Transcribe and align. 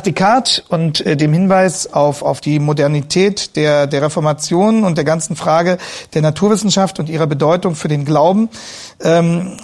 Nach 0.00 0.04
Descartes 0.04 0.60
und 0.66 1.04
äh, 1.04 1.14
dem 1.14 1.34
Hinweis 1.34 1.92
auf, 1.92 2.22
auf 2.22 2.40
die 2.40 2.58
Modernität 2.58 3.54
der, 3.54 3.86
der 3.86 4.00
Reformation 4.00 4.84
und 4.84 4.96
der 4.96 5.04
ganzen 5.04 5.36
Frage 5.36 5.76
der 6.14 6.22
Naturwissenschaft 6.22 6.98
und 6.98 7.10
ihrer 7.10 7.26
Bedeutung 7.26 7.74
für 7.74 7.88
den 7.88 8.06
Glauben, 8.06 8.48
ähm, 9.02 9.58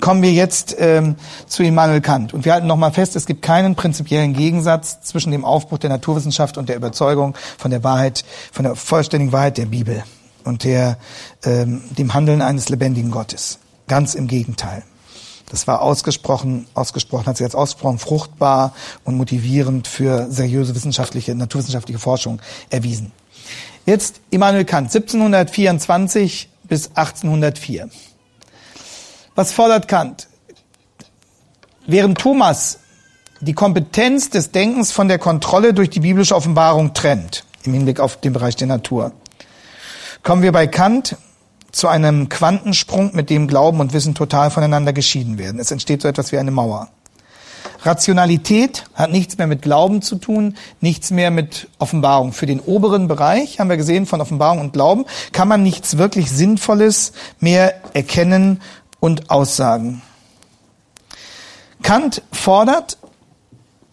kommen 0.00 0.22
wir 0.22 0.32
jetzt 0.32 0.76
ähm, 0.78 1.16
zu 1.46 1.62
Immanuel 1.62 2.00
Kant. 2.00 2.32
Und 2.32 2.46
wir 2.46 2.54
halten 2.54 2.66
nochmal 2.66 2.92
fest, 2.92 3.16
es 3.16 3.26
gibt 3.26 3.42
keinen 3.42 3.74
prinzipiellen 3.74 4.32
Gegensatz 4.32 5.02
zwischen 5.02 5.30
dem 5.30 5.44
Aufbruch 5.44 5.76
der 5.76 5.90
Naturwissenschaft 5.90 6.56
und 6.56 6.70
der 6.70 6.76
Überzeugung 6.76 7.34
von 7.58 7.70
der 7.70 7.84
Wahrheit, 7.84 8.24
von 8.50 8.64
der 8.64 8.76
vollständigen 8.76 9.34
Wahrheit 9.34 9.58
der 9.58 9.66
Bibel 9.66 10.04
und 10.44 10.64
der, 10.64 10.96
ähm, 11.44 11.82
dem 11.90 12.14
Handeln 12.14 12.40
eines 12.40 12.70
lebendigen 12.70 13.10
Gottes. 13.10 13.58
Ganz 13.88 14.14
im 14.14 14.26
Gegenteil. 14.26 14.84
Das 15.50 15.66
war 15.66 15.82
ausgesprochen, 15.82 16.66
ausgesprochen, 16.74 17.26
hat 17.26 17.36
sich 17.36 17.44
als 17.44 17.54
ausgesprochen 17.54 17.98
fruchtbar 17.98 18.74
und 19.04 19.16
motivierend 19.16 19.86
für 19.86 20.30
seriöse 20.30 20.74
wissenschaftliche, 20.74 21.34
naturwissenschaftliche 21.34 21.98
Forschung 21.98 22.40
erwiesen. 22.70 23.12
Jetzt 23.86 24.20
Immanuel 24.30 24.64
Kant, 24.64 24.94
1724 24.94 26.48
bis 26.64 26.88
1804. 26.94 27.90
Was 29.34 29.52
fordert 29.52 29.88
Kant? 29.88 30.28
Während 31.86 32.18
Thomas 32.18 32.78
die 33.40 33.52
Kompetenz 33.52 34.30
des 34.30 34.52
Denkens 34.52 34.92
von 34.92 35.08
der 35.08 35.18
Kontrolle 35.18 35.74
durch 35.74 35.90
die 35.90 36.00
biblische 36.00 36.34
Offenbarung 36.34 36.94
trennt, 36.94 37.44
im 37.64 37.74
Hinblick 37.74 38.00
auf 38.00 38.16
den 38.16 38.32
Bereich 38.32 38.56
der 38.56 38.68
Natur, 38.68 39.12
kommen 40.22 40.42
wir 40.42 40.52
bei 40.52 40.66
Kant 40.66 41.16
zu 41.74 41.88
einem 41.88 42.28
Quantensprung, 42.28 43.10
mit 43.14 43.30
dem 43.30 43.48
Glauben 43.48 43.80
und 43.80 43.92
Wissen 43.92 44.14
total 44.14 44.50
voneinander 44.50 44.92
geschieden 44.92 45.38
werden. 45.38 45.60
Es 45.60 45.70
entsteht 45.70 46.02
so 46.02 46.08
etwas 46.08 46.30
wie 46.32 46.38
eine 46.38 46.50
Mauer. 46.50 46.88
Rationalität 47.82 48.84
hat 48.94 49.10
nichts 49.10 49.36
mehr 49.36 49.46
mit 49.46 49.60
Glauben 49.60 50.00
zu 50.00 50.16
tun, 50.16 50.56
nichts 50.80 51.10
mehr 51.10 51.30
mit 51.30 51.68
Offenbarung. 51.78 52.32
Für 52.32 52.46
den 52.46 52.60
oberen 52.60 53.08
Bereich, 53.08 53.58
haben 53.58 53.68
wir 53.68 53.76
gesehen, 53.76 54.06
von 54.06 54.20
Offenbarung 54.20 54.60
und 54.60 54.72
Glauben, 54.72 55.04
kann 55.32 55.48
man 55.48 55.62
nichts 55.62 55.98
wirklich 55.98 56.30
Sinnvolles 56.30 57.12
mehr 57.40 57.74
erkennen 57.92 58.62
und 59.00 59.30
aussagen. 59.30 60.00
Kant 61.82 62.22
fordert 62.32 62.96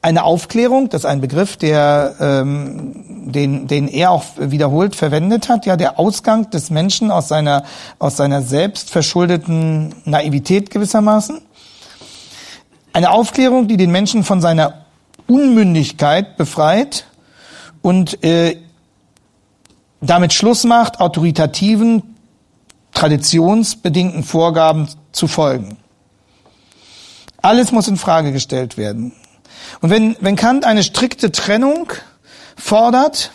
eine 0.01 0.23
Aufklärung, 0.23 0.89
das 0.89 1.01
ist 1.01 1.05
ein 1.05 1.21
Begriff, 1.21 1.57
der, 1.57 2.15
ähm, 2.19 3.10
den, 3.23 3.67
den 3.67 3.87
er 3.87 4.11
auch 4.11 4.25
wiederholt 4.37 4.95
verwendet 4.95 5.49
hat, 5.49 5.65
ja, 5.65 5.75
der 5.77 5.99
Ausgang 5.99 6.49
des 6.49 6.69
Menschen 6.69 7.11
aus 7.11 7.27
seiner, 7.27 7.63
aus 7.99 8.17
seiner 8.17 8.41
selbst 8.41 8.89
verschuldeten 8.89 9.95
Naivität 10.05 10.69
gewissermaßen. 10.71 11.41
Eine 12.93 13.11
Aufklärung, 13.11 13.67
die 13.67 13.77
den 13.77 13.91
Menschen 13.91 14.23
von 14.23 14.41
seiner 14.41 14.85
Unmündigkeit 15.27 16.35
befreit 16.37 17.05
und 17.81 18.23
äh, 18.23 18.57
damit 20.01 20.33
Schluss 20.33 20.63
macht, 20.63 20.99
autoritativen, 20.99 22.15
traditionsbedingten 22.93 24.23
Vorgaben 24.23 24.89
zu 25.11 25.27
folgen. 25.27 25.77
Alles 27.41 27.71
muss 27.71 27.87
in 27.87 27.97
Frage 27.97 28.31
gestellt 28.31 28.77
werden. 28.77 29.13
Und 29.79 29.89
wenn, 29.89 30.15
wenn 30.19 30.35
Kant 30.35 30.65
eine 30.65 30.83
strikte 30.83 31.31
Trennung 31.31 31.91
fordert, 32.61 33.31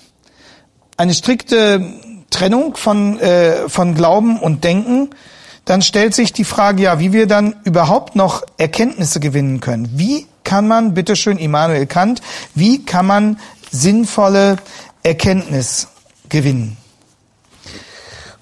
eine 0.97 1.13
strikte 1.13 1.85
Trennung 2.31 2.77
von, 2.77 3.19
äh, 3.21 3.69
von 3.69 3.95
Glauben 3.95 4.39
und 4.39 4.65
Denken, 4.65 5.11
dann 5.65 5.83
stellt 5.83 6.15
sich 6.15 6.33
die 6.33 6.45
Frage, 6.45 6.85
ja, 6.85 7.01
wie 7.01 7.13
wir 7.13 7.27
dann 7.27 7.57
überhaupt 7.65 8.15
noch 8.15 8.43
Erkenntnisse 8.57 9.21
gewinnen 9.21 9.61
können. 9.61 9.91
Wie 9.95 10.27
kann 10.45 10.69
man, 10.69 10.95
bitteschön, 10.95 11.39
Immanuel 11.39 11.87
Kant, 11.87 12.23
wie 12.55 12.85
kann 12.85 13.07
man 13.07 13.41
sinnvolle 13.71 14.57
Erkenntnis 15.03 15.89
gewinnen? 16.29 16.77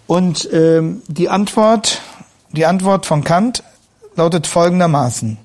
Und 0.07 0.49
ähm, 0.53 1.03
die 1.09 1.31
Antwort, 1.31 2.03
die 2.53 2.67
Antwort 2.67 3.07
von 3.07 3.25
Kant 3.25 3.63
lautet 4.17 4.47
folgendermaßen. 4.47 5.39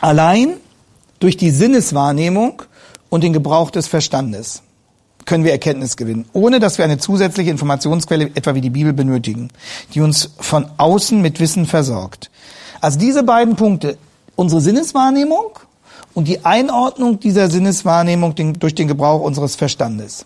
Allein 0.00 0.54
durch 1.20 1.36
die 1.36 1.50
Sinneswahrnehmung 1.50 2.62
und 3.08 3.24
den 3.24 3.32
Gebrauch 3.32 3.70
des 3.70 3.88
Verstandes 3.88 4.62
können 5.24 5.44
wir 5.44 5.52
Erkenntnis 5.52 5.96
gewinnen, 5.96 6.24
ohne 6.32 6.58
dass 6.58 6.78
wir 6.78 6.84
eine 6.84 6.98
zusätzliche 6.98 7.50
Informationsquelle, 7.50 8.30
etwa 8.34 8.54
wie 8.54 8.60
die 8.60 8.70
Bibel, 8.70 8.92
benötigen, 8.92 9.50
die 9.92 10.00
uns 10.00 10.30
von 10.38 10.66
außen 10.78 11.20
mit 11.20 11.38
Wissen 11.38 11.66
versorgt. 11.66 12.30
Also 12.80 12.98
diese 12.98 13.24
beiden 13.24 13.56
Punkte, 13.56 13.98
unsere 14.36 14.60
Sinneswahrnehmung 14.60 15.58
und 16.14 16.28
die 16.28 16.44
Einordnung 16.44 17.20
dieser 17.20 17.50
Sinneswahrnehmung 17.50 18.34
durch 18.58 18.74
den 18.74 18.88
Gebrauch 18.88 19.20
unseres 19.20 19.56
Verstandes. 19.56 20.24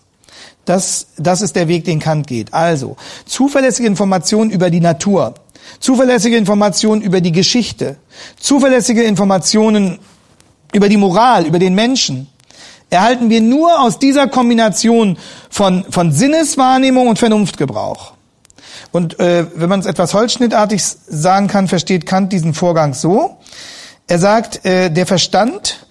Das, 0.65 1.07
das 1.17 1.41
ist 1.41 1.55
der 1.55 1.67
Weg, 1.67 1.83
den 1.83 1.99
Kant 1.99 2.27
geht. 2.27 2.53
Also, 2.53 2.95
zuverlässige 3.25 3.87
Informationen 3.87 4.49
über 4.49 4.69
die 4.69 4.79
Natur, 4.79 5.33
zuverlässige 5.79 6.37
Informationen 6.37 7.01
über 7.01 7.21
die 7.21 7.31
Geschichte, 7.31 7.97
zuverlässige 8.39 9.03
Informationen 9.03 9.99
über 10.73 10.89
die 10.89 10.97
Moral, 10.97 11.45
über 11.45 11.59
den 11.59 11.75
Menschen, 11.75 12.27
erhalten 12.89 13.29
wir 13.29 13.41
nur 13.41 13.81
aus 13.81 13.99
dieser 13.99 14.27
Kombination 14.27 15.17
von, 15.49 15.85
von 15.89 16.11
Sinneswahrnehmung 16.11 17.07
und 17.07 17.19
Vernunftgebrauch. 17.19 18.13
Und 18.91 19.19
äh, 19.19 19.45
wenn 19.55 19.69
man 19.69 19.79
es 19.79 19.85
etwas 19.85 20.13
holzschnittartig 20.13 20.83
sagen 20.83 21.47
kann, 21.47 21.67
versteht 21.67 22.05
Kant 22.05 22.31
diesen 22.31 22.53
Vorgang 22.53 22.93
so. 22.93 23.37
Er 24.07 24.19
sagt, 24.19 24.65
äh, 24.65 24.91
der 24.91 25.07
Verstand 25.07 25.87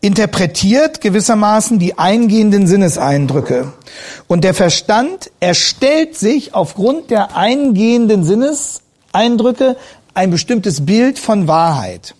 interpretiert 0.00 1.00
gewissermaßen 1.00 1.78
die 1.78 1.98
eingehenden 1.98 2.66
Sinneseindrücke. 2.66 3.72
Und 4.28 4.44
der 4.44 4.54
Verstand 4.54 5.30
erstellt 5.40 6.16
sich 6.16 6.54
aufgrund 6.54 7.10
der 7.10 7.36
eingehenden 7.36 8.22
Sinneseindrücke 8.22 8.83
Eindrücke 9.14 9.76
ein 10.14 10.30
bestimmtes 10.30 10.84
Bild 10.84 11.18
von 11.18 11.48
Wahrheit. 11.48 12.14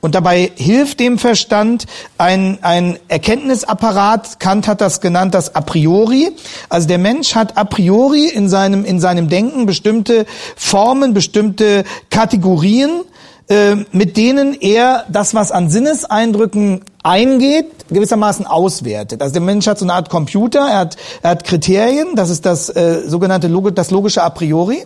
Und 0.00 0.16
dabei 0.16 0.50
hilft 0.56 0.98
dem 0.98 1.16
Verstand 1.16 1.86
ein, 2.18 2.58
ein 2.62 2.98
Erkenntnisapparat, 3.06 4.40
Kant 4.40 4.66
hat 4.66 4.80
das 4.80 5.00
genannt, 5.00 5.34
das 5.34 5.54
a 5.54 5.60
priori. 5.60 6.32
Also 6.68 6.88
der 6.88 6.98
Mensch 6.98 7.36
hat 7.36 7.56
a 7.56 7.64
priori 7.64 8.26
in 8.26 8.48
seinem, 8.48 8.84
in 8.84 8.98
seinem 8.98 9.28
Denken 9.28 9.64
bestimmte 9.64 10.26
Formen, 10.56 11.14
bestimmte 11.14 11.84
Kategorien, 12.10 13.02
äh, 13.48 13.76
mit 13.92 14.16
denen 14.16 14.54
er 14.60 15.04
das, 15.08 15.34
was 15.34 15.52
an 15.52 15.70
Sinneseindrücken 15.70 16.80
eingeht, 17.04 17.66
gewissermaßen 17.88 18.46
auswertet. 18.46 19.22
Also 19.22 19.34
der 19.34 19.42
Mensch 19.42 19.68
hat 19.68 19.78
so 19.78 19.84
eine 19.84 19.94
Art 19.94 20.10
Computer, 20.10 20.68
er 20.68 20.78
hat, 20.78 20.96
er 21.22 21.30
hat 21.30 21.44
Kriterien, 21.44 22.16
das 22.16 22.30
ist 22.30 22.44
das 22.44 22.70
äh, 22.70 23.02
sogenannte 23.06 23.48
das 23.72 23.90
logische 23.92 24.22
a 24.22 24.30
priori. 24.30 24.84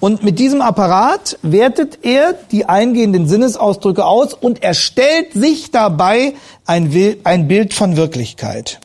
Und 0.00 0.22
mit 0.22 0.38
diesem 0.38 0.60
Apparat 0.60 1.38
wertet 1.42 2.00
er 2.02 2.34
die 2.34 2.66
eingehenden 2.66 3.26
Sinnesausdrücke 3.26 4.04
aus 4.04 4.34
und 4.34 4.62
erstellt 4.62 5.32
sich 5.32 5.70
dabei 5.70 6.34
ein, 6.66 6.92
ein 7.24 7.48
Bild 7.48 7.72
von 7.72 7.96
Wirklichkeit. 7.96 8.80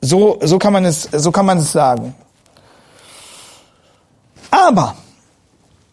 So, 0.00 0.38
so, 0.42 0.58
kann 0.58 0.72
man 0.72 0.84
es, 0.84 1.08
so 1.10 1.32
kann 1.32 1.46
man 1.46 1.58
es 1.58 1.72
sagen. 1.72 2.14
Aber, 4.50 4.96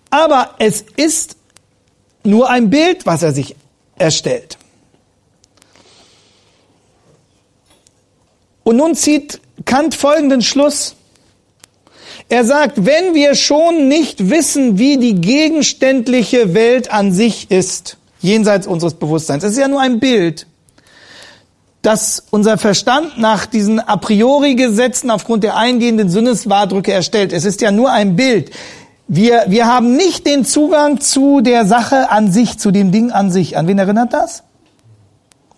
aber 0.09 0.51
es 0.59 0.85
ist 0.95 1.35
nur 2.23 2.49
ein 2.49 2.69
Bild, 2.69 3.05
was 3.05 3.23
er 3.23 3.31
sich 3.31 3.55
erstellt. 3.97 4.57
Und 8.63 8.77
nun 8.77 8.95
zieht 8.95 9.41
Kant 9.65 9.95
folgenden 9.95 10.41
Schluss. 10.41 10.95
Er 12.29 12.45
sagt, 12.45 12.85
wenn 12.85 13.13
wir 13.13 13.35
schon 13.35 13.87
nicht 13.87 14.29
wissen, 14.29 14.77
wie 14.77 14.97
die 14.97 15.15
gegenständliche 15.15 16.53
Welt 16.53 16.91
an 16.91 17.11
sich 17.11 17.51
ist, 17.51 17.97
jenseits 18.21 18.65
unseres 18.65 18.95
Bewusstseins, 18.95 19.43
es 19.43 19.51
ist 19.51 19.59
ja 19.59 19.67
nur 19.67 19.81
ein 19.81 19.99
Bild, 19.99 20.47
das 21.83 22.23
unser 22.31 22.57
Verstand 22.57 23.17
nach 23.17 23.45
diesen 23.45 23.79
a 23.79 23.97
priori 23.97 24.55
Gesetzen 24.55 25.11
aufgrund 25.11 25.43
der 25.43 25.57
eingehenden 25.57 26.09
Sinneswahrdrücke 26.09 26.93
erstellt. 26.93 27.33
Es 27.33 27.43
ist 27.43 27.61
ja 27.61 27.71
nur 27.71 27.91
ein 27.91 28.15
Bild. 28.15 28.51
Wir, 29.09 29.43
wir 29.47 29.67
haben 29.67 29.97
nicht 29.97 30.25
den 30.25 30.45
Zugang 30.45 31.01
zu 31.01 31.41
der 31.41 31.65
Sache 31.65 32.09
an 32.09 32.31
sich, 32.31 32.57
zu 32.57 32.71
dem 32.71 32.93
Ding 32.93 33.11
an 33.11 33.31
sich. 33.31 33.57
An 33.57 33.67
wen 33.67 33.77
erinnert 33.77 34.13
das? 34.13 34.43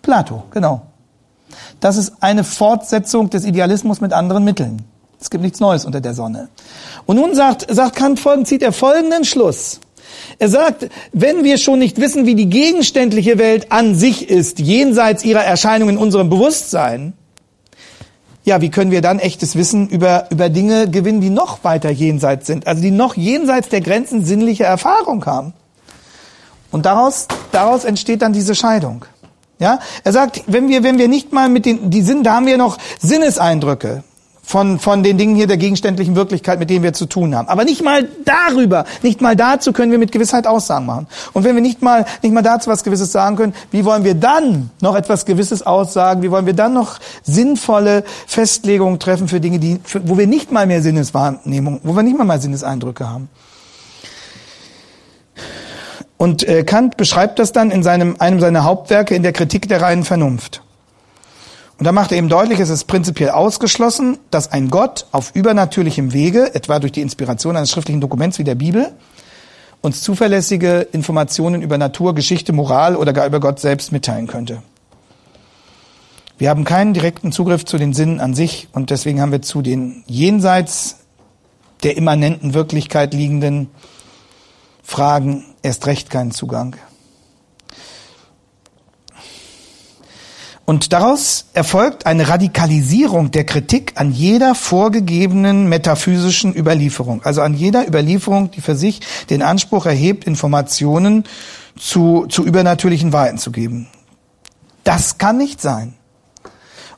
Plato, 0.02 0.42
genau. 0.50 0.82
Das 1.78 1.96
ist 1.96 2.14
eine 2.20 2.42
Fortsetzung 2.42 3.30
des 3.30 3.44
Idealismus 3.44 4.00
mit 4.00 4.12
anderen 4.12 4.44
Mitteln. 4.44 4.82
Es 5.20 5.30
gibt 5.30 5.42
nichts 5.42 5.60
Neues 5.60 5.84
unter 5.84 6.00
der 6.00 6.14
Sonne. 6.14 6.48
Und 7.06 7.16
nun 7.16 7.34
sagt, 7.34 7.66
sagt 7.68 7.96
Kant 7.96 8.20
folgend, 8.20 8.48
zieht 8.48 8.62
er 8.62 8.72
folgenden 8.72 9.24
Schluss. 9.24 9.80
Er 10.38 10.48
sagt, 10.48 10.88
wenn 11.12 11.44
wir 11.44 11.58
schon 11.58 11.78
nicht 11.78 12.00
wissen, 12.00 12.26
wie 12.26 12.34
die 12.34 12.48
gegenständliche 12.48 13.38
Welt 13.38 13.72
an 13.72 13.94
sich 13.94 14.28
ist, 14.28 14.58
jenseits 14.58 15.24
ihrer 15.24 15.44
Erscheinung 15.44 15.88
in 15.88 15.96
unserem 15.96 16.28
Bewusstsein, 16.28 17.14
ja, 18.44 18.60
wie 18.60 18.70
können 18.70 18.92
wir 18.92 19.00
dann 19.00 19.18
echtes 19.18 19.56
Wissen 19.56 19.88
über, 19.88 20.28
über 20.30 20.48
Dinge 20.48 20.88
gewinnen, 20.88 21.20
die 21.20 21.30
noch 21.30 21.64
weiter 21.64 21.90
jenseits 21.90 22.46
sind, 22.46 22.66
also 22.66 22.80
die 22.80 22.92
noch 22.92 23.16
jenseits 23.16 23.68
der 23.70 23.80
Grenzen 23.80 24.24
sinnliche 24.24 24.64
Erfahrung 24.64 25.24
haben? 25.26 25.52
Und 26.70 26.86
daraus, 26.86 27.26
daraus 27.52 27.84
entsteht 27.84 28.22
dann 28.22 28.32
diese 28.32 28.54
Scheidung. 28.54 29.04
Ja, 29.58 29.80
er 30.04 30.12
sagt, 30.12 30.42
wenn 30.46 30.68
wir, 30.68 30.82
wenn 30.82 30.98
wir 30.98 31.08
nicht 31.08 31.32
mal 31.32 31.48
mit 31.48 31.64
den, 31.64 31.90
die 31.90 32.02
Sinn, 32.02 32.22
da 32.22 32.34
haben 32.34 32.46
wir 32.46 32.58
noch 32.58 32.76
Sinneseindrücke 33.00 34.04
von, 34.46 34.78
von 34.78 35.02
den 35.02 35.18
Dingen 35.18 35.34
hier 35.34 35.48
der 35.48 35.56
gegenständlichen 35.56 36.14
Wirklichkeit, 36.14 36.60
mit 36.60 36.70
denen 36.70 36.84
wir 36.84 36.92
zu 36.92 37.06
tun 37.06 37.34
haben. 37.34 37.48
Aber 37.48 37.64
nicht 37.64 37.82
mal 37.82 38.08
darüber, 38.24 38.84
nicht 39.02 39.20
mal 39.20 39.34
dazu 39.34 39.72
können 39.72 39.90
wir 39.90 39.98
mit 39.98 40.12
Gewissheit 40.12 40.46
Aussagen 40.46 40.86
machen. 40.86 41.08
Und 41.32 41.42
wenn 41.42 41.56
wir 41.56 41.62
nicht 41.62 41.82
mal, 41.82 42.06
nicht 42.22 42.32
mal 42.32 42.42
dazu 42.42 42.70
was 42.70 42.84
Gewisses 42.84 43.10
sagen 43.10 43.34
können, 43.34 43.54
wie 43.72 43.84
wollen 43.84 44.04
wir 44.04 44.14
dann 44.14 44.70
noch 44.80 44.94
etwas 44.94 45.26
Gewisses 45.26 45.66
aussagen? 45.66 46.22
Wie 46.22 46.30
wollen 46.30 46.46
wir 46.46 46.52
dann 46.52 46.74
noch 46.74 47.00
sinnvolle 47.24 48.04
Festlegungen 48.28 49.00
treffen 49.00 49.26
für 49.26 49.40
Dinge, 49.40 49.58
die, 49.58 49.80
für, 49.82 50.08
wo 50.08 50.16
wir 50.16 50.28
nicht 50.28 50.52
mal 50.52 50.68
mehr 50.68 50.80
Sinneswahrnehmung, 50.80 51.80
wo 51.82 51.96
wir 51.96 52.04
nicht 52.04 52.16
mal 52.16 52.24
mehr 52.24 52.38
Sinneseindrücke 52.38 53.10
haben? 53.10 53.28
Und 56.18 56.48
äh, 56.48 56.62
Kant 56.62 56.96
beschreibt 56.96 57.40
das 57.40 57.50
dann 57.50 57.72
in 57.72 57.82
seinem, 57.82 58.14
einem 58.20 58.38
seiner 58.38 58.62
Hauptwerke 58.62 59.16
in 59.16 59.24
der 59.24 59.32
Kritik 59.32 59.68
der 59.68 59.82
reinen 59.82 60.04
Vernunft. 60.04 60.62
Und 61.78 61.84
da 61.84 61.92
macht 61.92 62.10
er 62.10 62.18
eben 62.18 62.30
deutlich, 62.30 62.58
es 62.58 62.70
ist 62.70 62.84
prinzipiell 62.84 63.30
ausgeschlossen, 63.30 64.18
dass 64.30 64.50
ein 64.50 64.70
Gott 64.70 65.06
auf 65.12 65.32
übernatürlichem 65.34 66.12
Wege, 66.12 66.54
etwa 66.54 66.78
durch 66.78 66.92
die 66.92 67.02
Inspiration 67.02 67.56
eines 67.56 67.70
schriftlichen 67.70 68.00
Dokuments 68.00 68.38
wie 68.38 68.44
der 68.44 68.54
Bibel, 68.54 68.92
uns 69.82 70.02
zuverlässige 70.02 70.88
Informationen 70.92 71.60
über 71.60 71.76
Natur, 71.76 72.14
Geschichte, 72.14 72.52
Moral 72.54 72.96
oder 72.96 73.12
gar 73.12 73.26
über 73.26 73.40
Gott 73.40 73.60
selbst 73.60 73.92
mitteilen 73.92 74.26
könnte. 74.26 74.62
Wir 76.38 76.50
haben 76.50 76.64
keinen 76.64 76.94
direkten 76.94 77.30
Zugriff 77.30 77.64
zu 77.64 77.78
den 77.78 77.92
Sinnen 77.92 78.20
an 78.20 78.34
sich 78.34 78.68
und 78.72 78.90
deswegen 78.90 79.20
haben 79.20 79.32
wir 79.32 79.42
zu 79.42 79.62
den 79.62 80.02
jenseits 80.06 80.98
der 81.82 81.96
immanenten 81.96 82.54
Wirklichkeit 82.54 83.12
liegenden 83.12 83.68
Fragen 84.82 85.44
erst 85.62 85.86
recht 85.86 86.10
keinen 86.10 86.30
Zugang. 86.30 86.76
Und 90.66 90.92
daraus 90.92 91.46
erfolgt 91.54 92.06
eine 92.06 92.28
Radikalisierung 92.28 93.30
der 93.30 93.44
Kritik 93.44 93.92
an 93.94 94.10
jeder 94.10 94.56
vorgegebenen 94.56 95.68
metaphysischen 95.68 96.56
Überlieferung, 96.56 97.22
also 97.22 97.40
an 97.40 97.54
jeder 97.54 97.86
Überlieferung, 97.86 98.50
die 98.50 98.60
für 98.60 98.74
sich 98.74 99.00
den 99.30 99.42
Anspruch 99.42 99.86
erhebt, 99.86 100.24
Informationen 100.24 101.22
zu, 101.78 102.26
zu 102.28 102.44
übernatürlichen 102.44 103.12
Wahrheiten 103.12 103.38
zu 103.38 103.52
geben. 103.52 103.86
Das 104.82 105.18
kann 105.18 105.38
nicht 105.38 105.60
sein. 105.60 105.94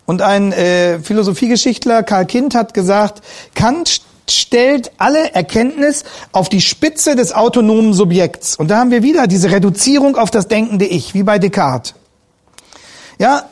Und 0.06 0.22
ein 0.22 0.52
äh, 0.52 1.00
Philosophiegeschichtler, 1.00 2.02
Karl 2.04 2.24
Kind, 2.24 2.54
hat 2.54 2.72
gesagt, 2.72 3.22
Kant 3.54 4.00
stellt 4.30 4.92
alle 4.96 5.34
Erkenntnis 5.34 6.04
auf 6.32 6.48
die 6.48 6.62
Spitze 6.62 7.16
des 7.16 7.34
autonomen 7.34 7.92
Subjekts. 7.92 8.56
Und 8.56 8.68
da 8.70 8.78
haben 8.78 8.90
wir 8.90 9.02
wieder 9.02 9.26
diese 9.26 9.50
Reduzierung 9.50 10.16
auf 10.16 10.30
das 10.30 10.48
denkende 10.48 10.86
Ich, 10.86 11.12
wie 11.12 11.22
bei 11.22 11.38
Descartes. 11.38 11.94
Ja, 13.18 13.44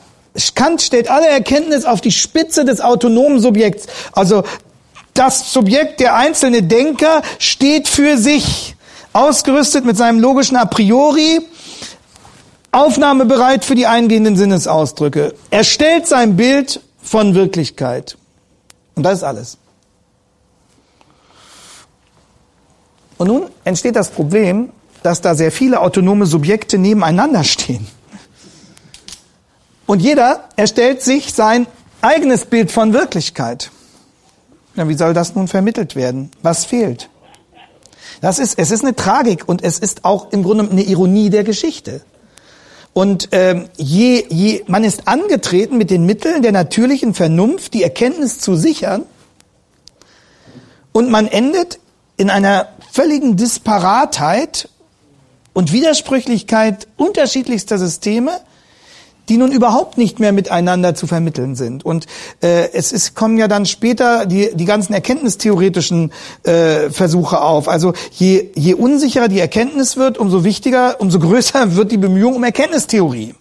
Kant 0.55 0.81
stellt 0.81 1.09
alle 1.09 1.27
Erkenntnis 1.27 1.85
auf 1.85 2.01
die 2.01 2.11
Spitze 2.11 2.65
des 2.65 2.81
autonomen 2.81 3.39
Subjekts. 3.39 3.87
Also 4.11 4.43
das 5.13 5.51
Subjekt, 5.51 5.99
der 5.99 6.15
einzelne 6.15 6.63
Denker, 6.63 7.21
steht 7.39 7.87
für 7.87 8.17
sich, 8.17 8.75
ausgerüstet 9.13 9.83
mit 9.83 9.97
seinem 9.97 10.19
logischen 10.19 10.57
A 10.57 10.65
priori, 10.65 11.41
aufnahmebereit 12.71 13.65
für 13.65 13.75
die 13.75 13.87
eingehenden 13.87 14.35
Sinnesausdrücke. 14.35 15.33
Er 15.49 15.63
stellt 15.63 16.07
sein 16.07 16.35
Bild 16.35 16.81
von 17.01 17.33
Wirklichkeit. 17.33 18.17
Und 18.95 19.03
das 19.03 19.19
ist 19.19 19.23
alles. 19.23 19.57
Und 23.17 23.27
nun 23.27 23.47
entsteht 23.63 23.95
das 23.95 24.09
Problem, 24.09 24.69
dass 25.01 25.21
da 25.21 25.33
sehr 25.33 25.51
viele 25.51 25.81
autonome 25.81 26.25
Subjekte 26.25 26.77
nebeneinander 26.77 27.43
stehen. 27.43 27.87
Und 29.87 30.01
jeder 30.01 30.49
erstellt 30.55 31.01
sich 31.01 31.33
sein 31.33 31.65
eigenes 32.01 32.45
Bild 32.45 32.71
von 32.71 32.93
Wirklichkeit. 32.93 33.71
Ja, 34.75 34.87
wie 34.87 34.93
soll 34.93 35.15
das 35.15 35.33
nun 35.33 35.47
vermittelt 35.47 35.95
werden? 35.95 36.29
Was 36.43 36.65
fehlt? 36.65 37.09
Das 38.21 38.37
ist, 38.37 38.59
es 38.59 38.69
ist 38.69 38.83
eine 38.83 38.95
Tragik 38.95 39.47
und 39.47 39.63
es 39.63 39.79
ist 39.79 40.05
auch 40.05 40.31
im 40.31 40.43
Grunde 40.43 40.69
eine 40.69 40.83
Ironie 40.83 41.29
der 41.29 41.43
Geschichte. 41.43 42.01
Und 42.93 43.29
ähm, 43.31 43.69
je, 43.77 44.25
je, 44.29 44.63
man 44.67 44.83
ist 44.83 45.07
angetreten, 45.07 45.77
mit 45.77 45.89
den 45.89 46.05
Mitteln 46.05 46.41
der 46.41 46.51
natürlichen 46.51 47.13
Vernunft 47.13 47.73
die 47.73 47.83
Erkenntnis 47.83 48.39
zu 48.39 48.55
sichern, 48.55 49.03
und 50.93 51.11
man 51.11 51.27
endet 51.27 51.79
in 52.17 52.31
einer 52.31 52.69
völligen 52.91 53.37
Disparatheit 53.37 54.67
und 55.53 55.71
Widersprüchlichkeit 55.71 56.87
unterschiedlichster 56.97 57.77
Systeme, 57.77 58.31
die 59.29 59.37
nun 59.37 59.51
überhaupt 59.51 59.97
nicht 59.97 60.19
mehr 60.19 60.31
miteinander 60.31 60.95
zu 60.95 61.07
vermitteln 61.07 61.55
sind. 61.55 61.85
Und 61.85 62.05
äh, 62.41 62.71
es 62.71 62.91
ist, 62.91 63.15
kommen 63.15 63.37
ja 63.37 63.47
dann 63.47 63.65
später 63.65 64.25
die, 64.25 64.51
die 64.53 64.65
ganzen 64.65 64.93
erkenntnistheoretischen 64.93 66.11
äh, 66.43 66.89
Versuche 66.89 67.41
auf. 67.41 67.67
Also 67.67 67.93
je, 68.11 68.49
je 68.55 68.73
unsicherer 68.73 69.27
die 69.27 69.39
Erkenntnis 69.39 69.97
wird, 69.97 70.17
umso 70.17 70.43
wichtiger, 70.43 70.99
umso 70.99 71.19
größer 71.27 71.75
wird 71.75 71.91
die 71.91 71.97
Bemühung 71.97 72.35
um 72.35 72.43
Erkenntnistheorie. 72.43 73.35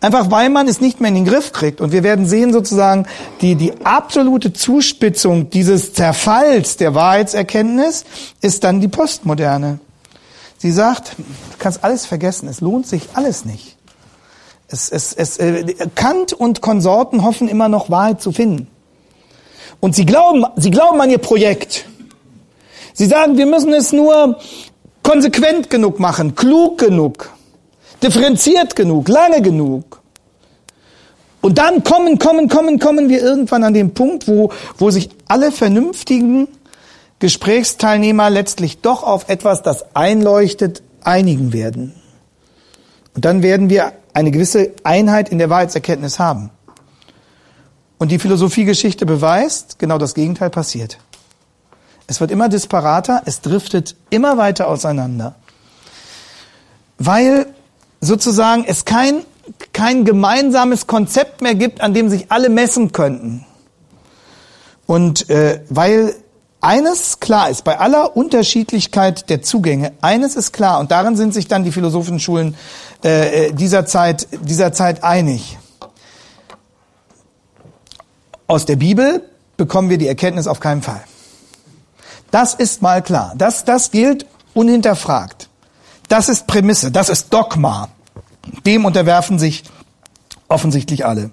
Einfach 0.00 0.30
weil 0.30 0.50
man 0.50 0.68
es 0.68 0.80
nicht 0.80 1.00
mehr 1.00 1.08
in 1.08 1.14
den 1.14 1.24
Griff 1.24 1.52
kriegt. 1.52 1.80
Und 1.80 1.90
wir 1.90 2.02
werden 2.02 2.26
sehen 2.26 2.52
sozusagen, 2.52 3.06
die, 3.40 3.54
die 3.54 3.72
absolute 3.84 4.52
Zuspitzung 4.52 5.48
dieses 5.50 5.94
Zerfalls 5.94 6.76
der 6.76 6.94
Wahrheitserkenntnis 6.94 8.04
ist 8.42 8.64
dann 8.64 8.80
die 8.80 8.88
Postmoderne. 8.88 9.78
Sie 10.58 10.70
sagt, 10.70 11.16
du 11.18 11.24
kannst 11.58 11.82
alles 11.82 12.06
vergessen, 12.06 12.48
es 12.48 12.60
lohnt 12.60 12.86
sich 12.86 13.08
alles 13.14 13.44
nicht. 13.44 13.75
Es, 14.68 14.90
es, 14.90 15.12
es, 15.12 15.38
äh, 15.38 15.74
Kant 15.94 16.32
und 16.32 16.60
Konsorten 16.60 17.22
hoffen 17.22 17.48
immer 17.48 17.68
noch 17.68 17.88
Wahrheit 17.88 18.20
zu 18.20 18.32
finden. 18.32 18.68
Und 19.80 19.94
sie 19.94 20.06
glauben, 20.06 20.44
sie 20.56 20.70
glauben 20.70 21.00
an 21.00 21.10
ihr 21.10 21.18
Projekt. 21.18 21.86
Sie 22.92 23.06
sagen, 23.06 23.36
wir 23.36 23.46
müssen 23.46 23.72
es 23.72 23.92
nur 23.92 24.38
konsequent 25.02 25.70
genug 25.70 26.00
machen, 26.00 26.34
klug 26.34 26.78
genug, 26.78 27.30
differenziert 28.02 28.74
genug, 28.74 29.08
lange 29.08 29.42
genug. 29.42 30.00
Und 31.42 31.58
dann 31.58 31.84
kommen, 31.84 32.18
kommen, 32.18 32.48
kommen, 32.48 32.80
kommen 32.80 33.08
wir 33.08 33.22
irgendwann 33.22 33.62
an 33.62 33.74
den 33.74 33.94
Punkt, 33.94 34.26
wo, 34.26 34.50
wo 34.78 34.90
sich 34.90 35.10
alle 35.28 35.52
vernünftigen 35.52 36.48
Gesprächsteilnehmer 37.20 38.30
letztlich 38.30 38.80
doch 38.80 39.04
auf 39.04 39.28
etwas, 39.28 39.62
das 39.62 39.94
einleuchtet, 39.94 40.82
einigen 41.04 41.52
werden. 41.52 41.94
Und 43.14 43.24
dann 43.24 43.42
werden 43.42 43.70
wir 43.70 43.92
eine 44.16 44.30
gewisse 44.30 44.72
Einheit 44.82 45.28
in 45.28 45.36
der 45.36 45.50
Wahrheitserkenntnis 45.50 46.18
haben. 46.18 46.48
Und 47.98 48.10
die 48.10 48.18
Philosophiegeschichte 48.18 49.04
beweist, 49.04 49.78
genau 49.78 49.98
das 49.98 50.14
Gegenteil 50.14 50.48
passiert. 50.48 50.96
Es 52.06 52.18
wird 52.18 52.30
immer 52.30 52.48
disparater, 52.48 53.20
es 53.26 53.42
driftet 53.42 53.94
immer 54.08 54.38
weiter 54.38 54.68
auseinander. 54.68 55.34
Weil 56.96 57.48
sozusagen 58.00 58.64
es 58.66 58.86
kein, 58.86 59.20
kein 59.74 60.06
gemeinsames 60.06 60.86
Konzept 60.86 61.42
mehr 61.42 61.54
gibt, 61.54 61.82
an 61.82 61.92
dem 61.92 62.08
sich 62.08 62.32
alle 62.32 62.48
messen 62.48 62.92
könnten. 62.92 63.44
Und 64.86 65.28
äh, 65.28 65.60
weil 65.68 66.14
eines 66.60 67.20
klar 67.20 67.50
ist, 67.50 67.64
bei 67.64 67.78
aller 67.78 68.16
Unterschiedlichkeit 68.16 69.28
der 69.30 69.42
Zugänge, 69.42 69.92
eines 70.00 70.36
ist 70.36 70.52
klar, 70.52 70.80
und 70.80 70.90
darin 70.90 71.16
sind 71.16 71.34
sich 71.34 71.48
dann 71.48 71.64
die 71.64 71.72
philosophischen 71.72 72.20
Schulen 72.20 72.56
äh, 73.02 73.52
dieser, 73.52 73.86
Zeit, 73.86 74.26
dieser 74.42 74.72
Zeit 74.72 75.04
einig. 75.04 75.58
Aus 78.46 78.64
der 78.64 78.76
Bibel 78.76 79.22
bekommen 79.56 79.90
wir 79.90 79.98
die 79.98 80.08
Erkenntnis 80.08 80.46
auf 80.46 80.60
keinen 80.60 80.82
Fall. 80.82 81.02
Das 82.30 82.54
ist 82.54 82.82
mal 82.82 83.02
klar. 83.02 83.32
Das, 83.36 83.64
das 83.64 83.90
gilt 83.90 84.26
unhinterfragt. 84.54 85.48
Das 86.08 86.28
ist 86.28 86.46
Prämisse, 86.46 86.90
das 86.90 87.08
ist 87.08 87.32
Dogma. 87.32 87.88
Dem 88.64 88.84
unterwerfen 88.84 89.38
sich 89.38 89.64
offensichtlich 90.48 91.04
alle. 91.04 91.30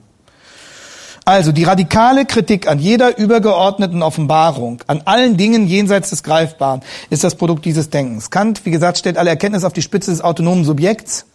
Also 1.25 1.51
die 1.51 1.63
radikale 1.63 2.25
Kritik 2.25 2.67
an 2.67 2.79
jeder 2.79 3.17
übergeordneten 3.17 4.03
Offenbarung, 4.03 4.83
an 4.87 5.03
allen 5.05 5.37
Dingen 5.37 5.67
jenseits 5.67 6.09
des 6.09 6.23
Greifbaren, 6.23 6.81
ist 7.09 7.23
das 7.23 7.35
Produkt 7.35 7.63
dieses 7.65 7.89
Denkens. 7.89 8.29
Kant, 8.29 8.65
wie 8.65 8.71
gesagt, 8.71 8.97
stellt 8.97 9.17
alle 9.17 9.29
Erkenntnis 9.29 9.63
auf 9.63 9.73
die 9.73 9.81
Spitze 9.81 10.11
des 10.11 10.21
autonomen 10.21 10.65
Subjekts 10.65 11.25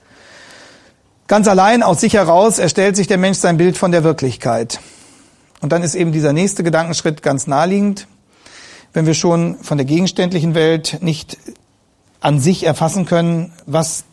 Ganz 1.28 1.47
allein 1.47 1.83
aus 1.83 2.00
sich 2.00 2.14
heraus 2.14 2.59
erstellt 2.59 2.97
sich 2.97 3.07
der 3.07 3.18
Mensch 3.18 3.37
sein 3.37 3.59
Bild 3.59 3.76
von 3.76 3.92
der 3.92 4.02
Wirklichkeit. 4.02 4.80
Und 5.61 5.73
dann 5.73 5.83
ist 5.83 5.95
eben 5.95 6.11
dieser 6.11 6.33
nächste 6.33 6.64
Gedankenschritt 6.64 7.23
ganz 7.23 7.47
naheliegend. 7.47 8.07
Wenn 8.95 9.04
wir 9.04 9.12
schon 9.12 9.59
von 9.59 9.76
der 9.76 9.85
gegenständlichen 9.85 10.54
Welt 10.54 11.00
nicht 11.02 11.37
an 12.23 12.40
sich 12.40 12.64
erfassen 12.64 13.04
können, 13.04 13.52
was 13.66 14.04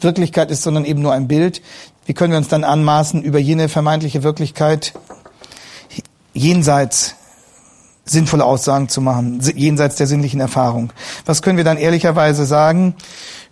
Wirklichkeit 0.00 0.50
ist, 0.50 0.62
sondern 0.62 0.86
eben 0.86 1.02
nur 1.02 1.12
ein 1.12 1.28
Bild, 1.28 1.60
wie 2.06 2.14
können 2.14 2.32
wir 2.32 2.38
uns 2.38 2.48
dann 2.48 2.64
anmaßen, 2.64 3.22
über 3.22 3.38
jene 3.38 3.68
vermeintliche 3.68 4.22
Wirklichkeit 4.22 4.94
jenseits 6.32 7.14
sinnvolle 8.04 8.44
Aussagen 8.44 8.88
zu 8.88 9.00
machen, 9.00 9.40
jenseits 9.54 9.96
der 9.96 10.06
sinnlichen 10.06 10.40
Erfahrung? 10.40 10.92
Was 11.24 11.42
können 11.42 11.56
wir 11.56 11.64
dann 11.64 11.78
ehrlicherweise 11.78 12.44
sagen 12.46 12.94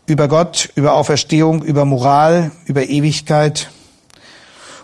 über 0.06 0.28
Gott, 0.28 0.70
über 0.74 0.94
Auferstehung, 0.94 1.62
über 1.62 1.84
Moral, 1.84 2.50
über 2.66 2.84
Ewigkeit? 2.84 3.70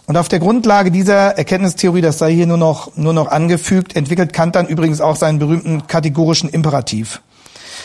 Und 0.06 0.16
auf 0.16 0.28
der 0.28 0.38
Grundlage 0.38 0.92
dieser 0.92 1.36
Erkenntnistheorie, 1.36 2.00
das 2.00 2.18
sei 2.18 2.32
hier 2.32 2.46
nur 2.46 2.58
noch, 2.58 2.96
nur 2.96 3.12
noch 3.12 3.26
angefügt, 3.26 3.96
entwickelt 3.96 4.32
Kant 4.32 4.54
dann 4.54 4.68
übrigens 4.68 5.00
auch 5.00 5.16
seinen 5.16 5.40
berühmten 5.40 5.88
kategorischen 5.88 6.48
Imperativ. 6.48 7.20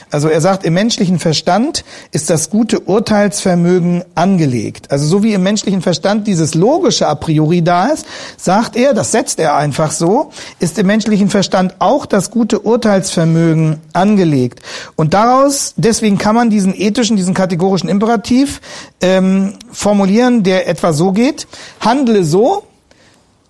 Also 0.10 0.28
er 0.28 0.42
sagt, 0.42 0.66
im 0.66 0.74
menschlichen 0.74 1.20
Verstand 1.20 1.84
ist 2.12 2.30
das 2.30 2.50
gute 2.50 2.80
Urteilsvermögen 2.80 4.04
angelegt. 4.16 4.92
Also 4.92 5.06
so 5.06 5.24
wie 5.24 5.34
im 5.34 5.44
menschlichen 5.44 5.82
Verstand 5.82 6.28
dieses 6.28 6.56
logische 6.56 7.08
a 7.08 7.16
priori 7.16 7.62
da 7.62 7.88
ist, 7.88 8.06
sagt 8.38 8.76
er, 8.76 8.94
das 8.94 9.12
setzt 9.12 9.40
er 9.40 9.56
einfach 9.56 9.92
so, 9.92 10.32
ist 10.60 10.78
im 10.80 10.88
menschlichen 10.88 11.30
Verstand 11.30 11.76
auch 11.80 12.06
das 12.06 12.32
gute 12.32 12.60
Urteilsvermögen 12.60 13.78
angelegt. 13.94 14.62
Und 14.96 15.14
daraus, 15.14 15.74
deswegen 15.78 16.18
kann 16.18 16.36
man 16.36 16.50
diesen 16.50 16.74
ethischen, 16.74 17.18
diesen 17.18 17.34
kategorischen 17.34 17.90
Imperativ 17.90 18.62
ähm, 19.02 19.54
formulieren, 19.72 20.44
der 20.44 20.68
etwa 20.68 20.94
so 20.94 21.12
geht, 21.12 21.48
handle 21.80 22.24
so, 22.24 22.64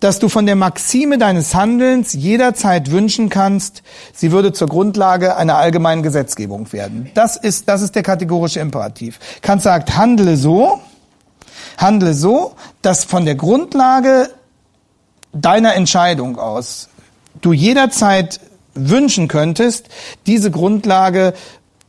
dass 0.02 0.20
du 0.20 0.28
von 0.28 0.46
der 0.46 0.56
Maxime 0.58 1.18
deines 1.18 1.56
Handelns 1.56 2.14
jederzeit 2.14 2.92
wünschen 2.92 3.30
kannst, 3.30 3.84
sie 4.14 4.32
würde 4.32 4.52
zur 4.52 4.68
Grundlage 4.68 5.38
einer 5.38 5.58
allgemeinen 5.58 6.04
Gesetzgebung 6.04 6.74
werden. 6.74 7.10
Das 7.14 7.38
ist, 7.38 7.70
das 7.70 7.82
ist 7.82 7.96
der 7.96 8.04
kategorische 8.04 8.60
Imperativ. 8.60 9.20
Kant 9.42 9.62
sagt, 9.62 9.96
handle 9.96 10.36
so, 10.36 10.82
handle 11.78 12.14
so, 12.14 12.56
dass 12.82 13.06
von 13.06 13.26
der 13.26 13.36
Grundlage 13.36 14.30
deiner 15.34 15.76
Entscheidung 15.76 16.38
aus 16.38 16.90
du 17.42 17.54
jederzeit 17.54 18.40
wünschen 18.74 19.28
könntest, 19.28 19.88
diese 20.26 20.50
Grundlage 20.50 21.34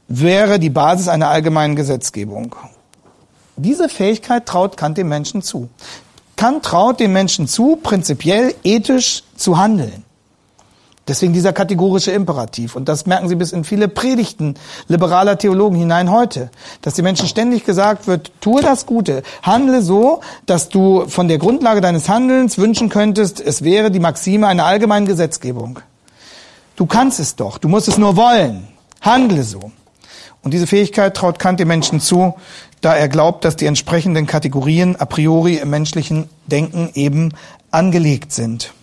wäre 0.07 0.59
die 0.59 0.71
Basis 0.71 1.09
einer 1.09 1.31
allgemeinen 1.31 1.77
Gesetzgebung. 1.77 2.55
Diese 3.57 3.89
Fähigkeit 3.89 4.45
traut 4.45 4.77
Kant 4.77 4.99
dem 4.99 5.09
Menschen 5.09 5.41
zu. 5.41 5.71
Kant 6.37 6.65
traut 6.65 7.01
den 7.01 7.13
Menschen 7.13 7.47
zu, 7.47 7.77
prinzipiell 7.77 8.55
ethisch 8.65 9.23
zu 9.37 9.59
handeln. 9.59 10.05
Deswegen 11.09 11.33
dieser 11.33 11.53
kategorische 11.53 12.13
Imperativ. 12.13 12.77
Und 12.77 12.89
das 12.89 13.07
merken 13.07 13.29
Sie 13.29 13.35
bis 13.35 13.53
in 13.53 13.65
viele 13.65 13.89
Predigten 13.89 14.55
liberaler 14.87 15.37
Theologen 15.37 15.77
hinein 15.77 16.13
heute. 16.13 16.49
Dass 16.83 16.95
den 16.95 17.03
Menschen 17.03 17.27
ständig 17.27 17.65
gesagt 17.65 18.07
wird, 18.07 18.31
tue 18.41 18.63
das 18.63 18.87
Gute, 18.87 19.25
handle 19.43 19.83
so, 19.83 20.21
dass 20.47 20.69
du 20.69 21.09
von 21.09 21.27
der 21.27 21.39
Grundlage 21.39 21.81
deines 21.81 22.09
Handelns 22.09 22.57
wünschen 22.57 22.89
könntest, 22.89 23.41
es 23.41 23.63
wäre 23.65 23.91
die 23.91 23.99
Maxime 23.99 24.47
einer 24.47 24.65
allgemeinen 24.65 25.07
Gesetzgebung. 25.07 25.81
Du 26.77 26.87
kannst 26.87 27.19
es 27.19 27.35
doch, 27.35 27.59
du 27.59 27.69
musst 27.69 27.89
es 27.89 27.99
nur 27.99 28.17
wollen. 28.17 28.69
Handle 29.01 29.43
so. 29.43 29.73
Und 30.43 30.55
diese 30.55 30.69
Fähigkeit 30.69 31.17
traut 31.17 31.39
Kant 31.41 31.59
den 31.59 31.69
Menschen 31.69 32.01
zu, 32.01 32.35
da 32.83 32.95
er 32.95 33.09
glaubt, 33.09 33.47
dass 33.47 33.57
die 33.57 33.67
entsprechenden 33.67 34.27
Kategorien 34.27 34.97
a 34.97 35.07
priori 35.07 35.57
im 35.57 35.71
menschlichen 35.71 36.29
Denken 36.47 36.91
eben 36.95 37.33
angelegt 37.71 38.33
sind. 38.33 38.75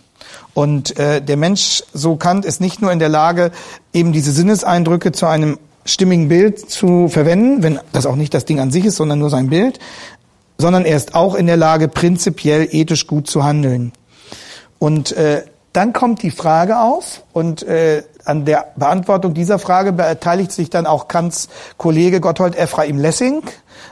Und 0.54 0.98
äh, 0.98 1.22
der 1.22 1.36
Mensch, 1.36 1.84
so 1.92 2.16
Kant, 2.16 2.44
ist 2.44 2.60
nicht 2.60 2.82
nur 2.82 2.90
in 2.90 2.98
der 2.98 3.08
Lage, 3.08 3.52
eben 3.92 4.12
diese 4.12 4.32
Sinneseindrücke 4.32 5.12
zu 5.12 5.26
einem 5.26 5.58
stimmigen 5.84 6.28
Bild 6.28 6.58
zu 6.58 7.08
verwenden, 7.08 7.62
wenn 7.62 7.78
das 7.92 8.06
auch 8.06 8.16
nicht 8.16 8.34
das 8.34 8.46
Ding 8.46 8.58
an 8.58 8.70
sich 8.70 8.84
ist, 8.84 8.96
sondern 8.96 9.18
nur 9.18 9.30
sein 9.30 9.48
Bild, 9.48 9.78
sondern 10.58 10.84
er 10.84 10.96
ist 10.96 11.14
auch 11.14 11.34
in 11.34 11.46
der 11.46 11.56
Lage, 11.56 11.88
prinzipiell 11.88 12.68
ethisch 12.70 13.06
gut 13.06 13.28
zu 13.28 13.44
handeln. 13.44 13.92
Und 14.78 15.12
äh, 15.12 15.44
dann 15.72 15.92
kommt 15.92 16.22
die 16.22 16.30
Frage 16.30 16.78
auf, 16.80 17.22
und 17.32 17.62
äh, 17.62 18.02
an 18.24 18.44
der 18.44 18.72
Beantwortung 18.76 19.34
dieser 19.34 19.58
Frage 19.58 19.92
beteiligt 19.92 20.52
sich 20.52 20.70
dann 20.70 20.86
auch 20.86 21.08
Kants 21.08 21.48
Kollege 21.76 22.20
Gotthold 22.20 22.56
Ephraim 22.56 22.98
Lessing 22.98 23.42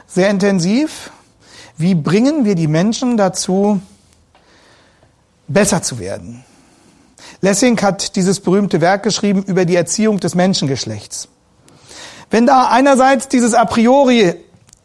sehr 0.07 0.29
intensiv. 0.29 1.11
Wie 1.77 1.95
bringen 1.95 2.43
wir 2.45 2.55
die 2.55 2.67
Menschen 2.67 3.15
dazu, 3.15 3.81
besser 5.47 5.81
zu 5.81 5.99
werden? 5.99 6.43
Lessing 7.41 7.81
hat 7.81 8.15
dieses 8.17 8.41
berühmte 8.41 8.81
Werk 8.81 9.03
geschrieben 9.03 9.43
über 9.43 9.65
die 9.65 9.75
Erziehung 9.75 10.19
des 10.19 10.35
Menschengeschlechts. 10.35 11.29
Wenn 12.29 12.45
da 12.45 12.67
einerseits 12.69 13.29
dieses 13.29 13.53
A 13.53 13.65
priori 13.65 14.35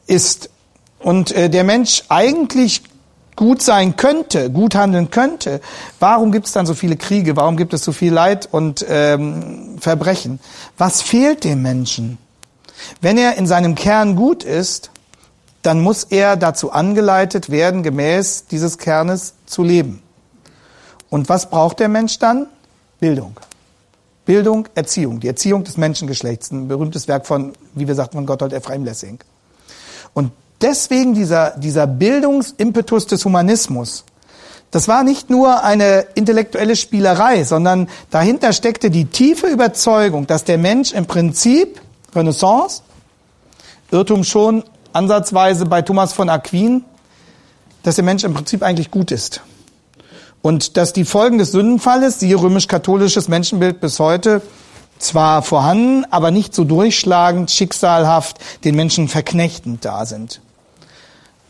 ist 0.07 0.51
und 1.01 1.33
äh, 1.33 1.51
der 1.51 1.65
Mensch 1.65 2.05
eigentlich 2.09 2.83
gut 3.37 3.62
sein 3.62 3.97
könnte, 3.97 4.50
gut 4.50 4.75
handeln 4.75 5.11
könnte, 5.11 5.61
warum 6.00 6.33
gibt 6.33 6.47
es 6.47 6.53
dann 6.53 6.67
so 6.67 6.75
viele 6.75 6.97
Kriege? 6.97 7.37
Warum 7.37 7.57
gibt 7.57 7.75
es 7.75 7.85
so 7.85 7.93
viel 7.93 8.12
Leid 8.12 8.49
und 8.50 8.85
ähm, 8.88 9.76
Verbrechen? 9.81 10.41
Was 10.79 11.03
fehlt 11.03 11.45
dem 11.45 11.62
Menschen? 11.62 12.19
Wenn 13.00 13.19
er 13.19 13.37
in 13.37 13.47
seinem 13.47 13.75
Kern 13.75 14.17
gut 14.17 14.45
ist, 14.45 14.91
dann 15.62 15.81
muss 15.81 16.05
er 16.05 16.37
dazu 16.37 16.73
angeleitet 16.73 17.50
werden, 17.50 17.83
gemäß 17.83 18.47
dieses 18.47 18.79
Kernes 18.79 19.35
zu 19.47 19.62
leben. 19.62 20.03
Und 21.09 21.29
was 21.29 21.49
braucht 21.49 21.81
der 21.81 21.88
Mensch 21.88 22.19
dann? 22.19 22.47
Bildung. 23.00 23.38
Bildung, 24.26 24.69
Erziehung, 24.75 25.21
die 25.21 25.29
Erziehung 25.29 25.64
des 25.64 25.76
Menschengeschlechts, 25.76 26.50
ein 26.50 26.69
berühmtes 26.69 27.09
Werk 27.09 27.26
von, 27.26 27.53
wie 27.75 27.87
wir 27.87 27.95
sagten, 27.95 28.17
von 28.17 28.26
Gotthold 28.26 28.53
Ephraim 28.53 28.85
Lessing. 28.85 29.19
Und 30.14 30.33
deswegen 30.64 31.14
dieser, 31.14 31.50
dieser 31.50 31.87
Bildungsimpetus 31.87 33.06
des 33.06 33.25
Humanismus, 33.25 34.04
das 34.71 34.88
war 34.88 35.04
nicht 35.04 35.30
nur 35.30 35.62
eine 35.62 36.06
intellektuelle 36.16 36.75
Spielerei, 36.75 37.44
sondern 37.44 37.88
dahinter 38.11 38.52
steckte 38.52 38.90
die 38.90 39.04
tiefe 39.04 39.47
Überzeugung, 39.47 40.26
dass 40.26 40.42
der 40.42 40.59
Mensch 40.59 40.92
im 40.92 41.06
Prinzip, 41.06 41.80
Renaissance, 42.12 42.83
Irrtum 43.92 44.25
schon 44.25 44.64
ansatzweise 44.92 45.66
bei 45.66 45.83
Thomas 45.83 46.12
von 46.12 46.28
Aquin, 46.28 46.85
dass 47.85 47.94
der 47.94 48.04
Mensch 48.04 48.25
im 48.25 48.35
Prinzip 48.35 48.64
eigentlich 48.64 48.90
gut 48.90 49.12
ist. 49.12 49.42
Und 50.42 50.76
dass 50.76 50.92
die 50.92 51.04
Folgen 51.04 51.38
des 51.38 51.52
Sündenfalles, 51.52 52.18
siehe 52.18 52.35
römisch-katholisches 52.35 53.28
Menschenbild 53.28 53.80
bis 53.80 54.00
heute, 54.00 54.42
zwar 54.99 55.42
vorhanden, 55.42 56.04
aber 56.11 56.30
nicht 56.30 56.54
so 56.54 56.64
durchschlagend, 56.64 57.50
schicksalhaft, 57.50 58.38
den 58.64 58.75
Menschen 58.75 59.09
verknechtend 59.09 59.85
da 59.85 60.04
sind. 60.04 60.40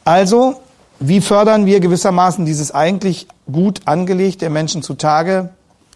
Also, 0.04 0.61
wie 1.00 1.20
fördern 1.20 1.66
wir 1.66 1.80
gewissermaßen 1.80 2.44
dieses 2.46 2.73
eigentlich 2.73 3.26
gut 3.50 3.82
angelegte 3.87 4.49
Menschen 4.50 4.82
zutage? 4.82 5.50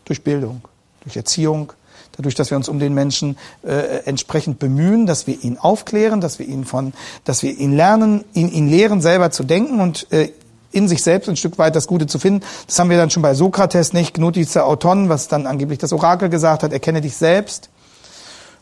Durch 0.05 0.23
Bildung, 0.23 0.63
durch 1.05 1.17
Erziehung, 1.17 1.73
dadurch, 2.17 2.35
dass 2.35 2.51
wir 2.51 2.57
uns 2.57 2.69
um 2.69 2.79
den 2.79 2.95
Menschen 2.95 3.37
äh, 3.63 4.05
entsprechend 4.07 4.59
bemühen, 4.59 5.07
dass 5.07 5.27
wir 5.27 5.43
ihn 5.43 5.59
aufklären, 5.59 6.23
dass 6.23 6.39
wir 6.39 6.47
ihn 6.47 6.65
von, 6.65 6.95
dass 7.25 7.43
wir 7.43 7.57
ihn 7.57 7.77
lernen, 7.77 8.25
ihn, 8.33 8.51
ihn 8.51 8.69
lehren, 8.69 9.03
selber 9.03 9.31
zu 9.31 9.45
denken 9.45 9.81
und 9.81 10.11
äh, 10.11 10.31
in 10.73 10.89
sich 10.89 11.03
selbst 11.03 11.29
ein 11.29 11.37
Stück 11.37 11.59
weit 11.59 11.77
das 11.77 11.87
Gute 11.87 12.07
zu 12.07 12.19
finden. 12.19 12.45
Das 12.67 12.79
haben 12.79 12.91
wir 12.91 12.97
dann 12.97 13.11
schon 13.11 13.23
bei 13.23 13.35
Sokrates 13.35 13.93
nicht, 13.93 14.15
Gnotice 14.15 14.57
Auton, 14.59 15.09
was 15.09 15.29
dann 15.29 15.47
angeblich 15.47 15.79
das 15.79 15.93
Orakel 15.93 16.29
gesagt 16.29 16.63
hat, 16.63 16.73
erkenne 16.73 17.01
dich 17.01 17.17
selbst. 17.17 17.69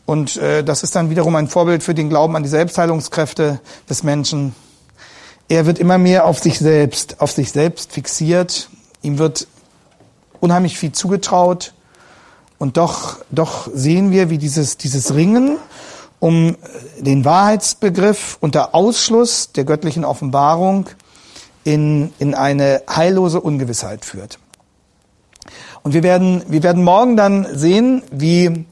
Und 0.05 0.37
äh, 0.37 0.63
das 0.63 0.83
ist 0.83 0.95
dann 0.95 1.09
wiederum 1.09 1.35
ein 1.35 1.47
Vorbild 1.47 1.83
für 1.83 1.93
den 1.93 2.09
Glauben 2.09 2.35
an 2.35 2.43
die 2.43 2.49
Selbstheilungskräfte 2.49 3.59
des 3.89 4.03
Menschen 4.03 4.53
er 5.49 5.65
wird 5.65 5.79
immer 5.79 5.97
mehr 5.97 6.25
auf 6.25 6.39
sich 6.39 6.59
selbst, 6.59 7.21
auf 7.21 7.31
sich 7.31 7.51
selbst 7.51 7.91
fixiert. 7.93 8.69
Ihm 9.01 9.17
wird 9.17 9.47
unheimlich 10.39 10.77
viel 10.77 10.91
zugetraut. 10.91 11.73
Und 12.57 12.77
doch, 12.77 13.17
doch 13.29 13.69
sehen 13.73 14.11
wir, 14.11 14.29
wie 14.29 14.37
dieses, 14.37 14.77
dieses 14.77 15.13
Ringen 15.13 15.57
um 16.19 16.55
den 16.99 17.25
Wahrheitsbegriff 17.25 18.37
unter 18.41 18.73
Ausschluss 18.73 19.51
der 19.51 19.65
göttlichen 19.65 20.03
Offenbarung 20.03 20.87
in, 21.63 22.11
in 22.17 22.33
eine 22.33 22.81
heillose 22.89 23.39
Ungewissheit 23.39 24.03
führt. 24.03 24.39
Und 25.83 25.93
wir 25.93 26.03
werden, 26.03 26.43
wir 26.47 26.63
werden 26.63 26.83
morgen 26.83 27.15
dann 27.15 27.47
sehen, 27.53 28.03
wie 28.11 28.65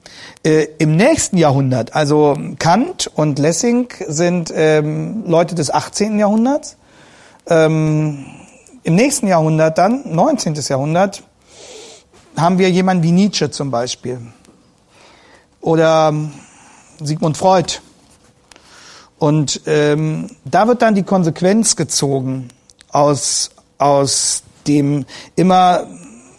äh, 0.43 0.67
im 0.77 0.95
nächsten 0.95 1.37
Jahrhundert, 1.37 1.95
also 1.95 2.37
Kant 2.59 3.09
und 3.15 3.39
Lessing 3.39 3.87
sind 4.07 4.51
ähm, 4.55 5.23
Leute 5.25 5.55
des 5.55 5.71
18. 5.71 6.19
Jahrhunderts, 6.19 6.77
ähm, 7.47 8.25
im 8.83 8.95
nächsten 8.95 9.27
Jahrhundert 9.27 9.77
dann, 9.77 10.03
19. 10.13 10.55
Jahrhundert, 10.55 11.23
haben 12.37 12.57
wir 12.57 12.69
jemanden 12.69 13.03
wie 13.03 13.11
Nietzsche 13.11 13.49
zum 13.49 13.71
Beispiel 13.71 14.19
oder 15.61 16.09
ähm, 16.09 16.31
Sigmund 17.01 17.37
Freud. 17.37 17.79
Und 19.17 19.61
ähm, 19.65 20.29
da 20.45 20.67
wird 20.67 20.81
dann 20.81 20.93
die 20.95 21.03
Konsequenz 21.03 21.75
gezogen 21.75 22.49
aus, 22.89 23.51
aus 23.77 24.43
dem 24.67 25.05
immer 25.35 25.87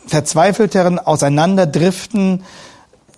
verzweifelteren 0.06 0.98
Auseinanderdriften 0.98 2.44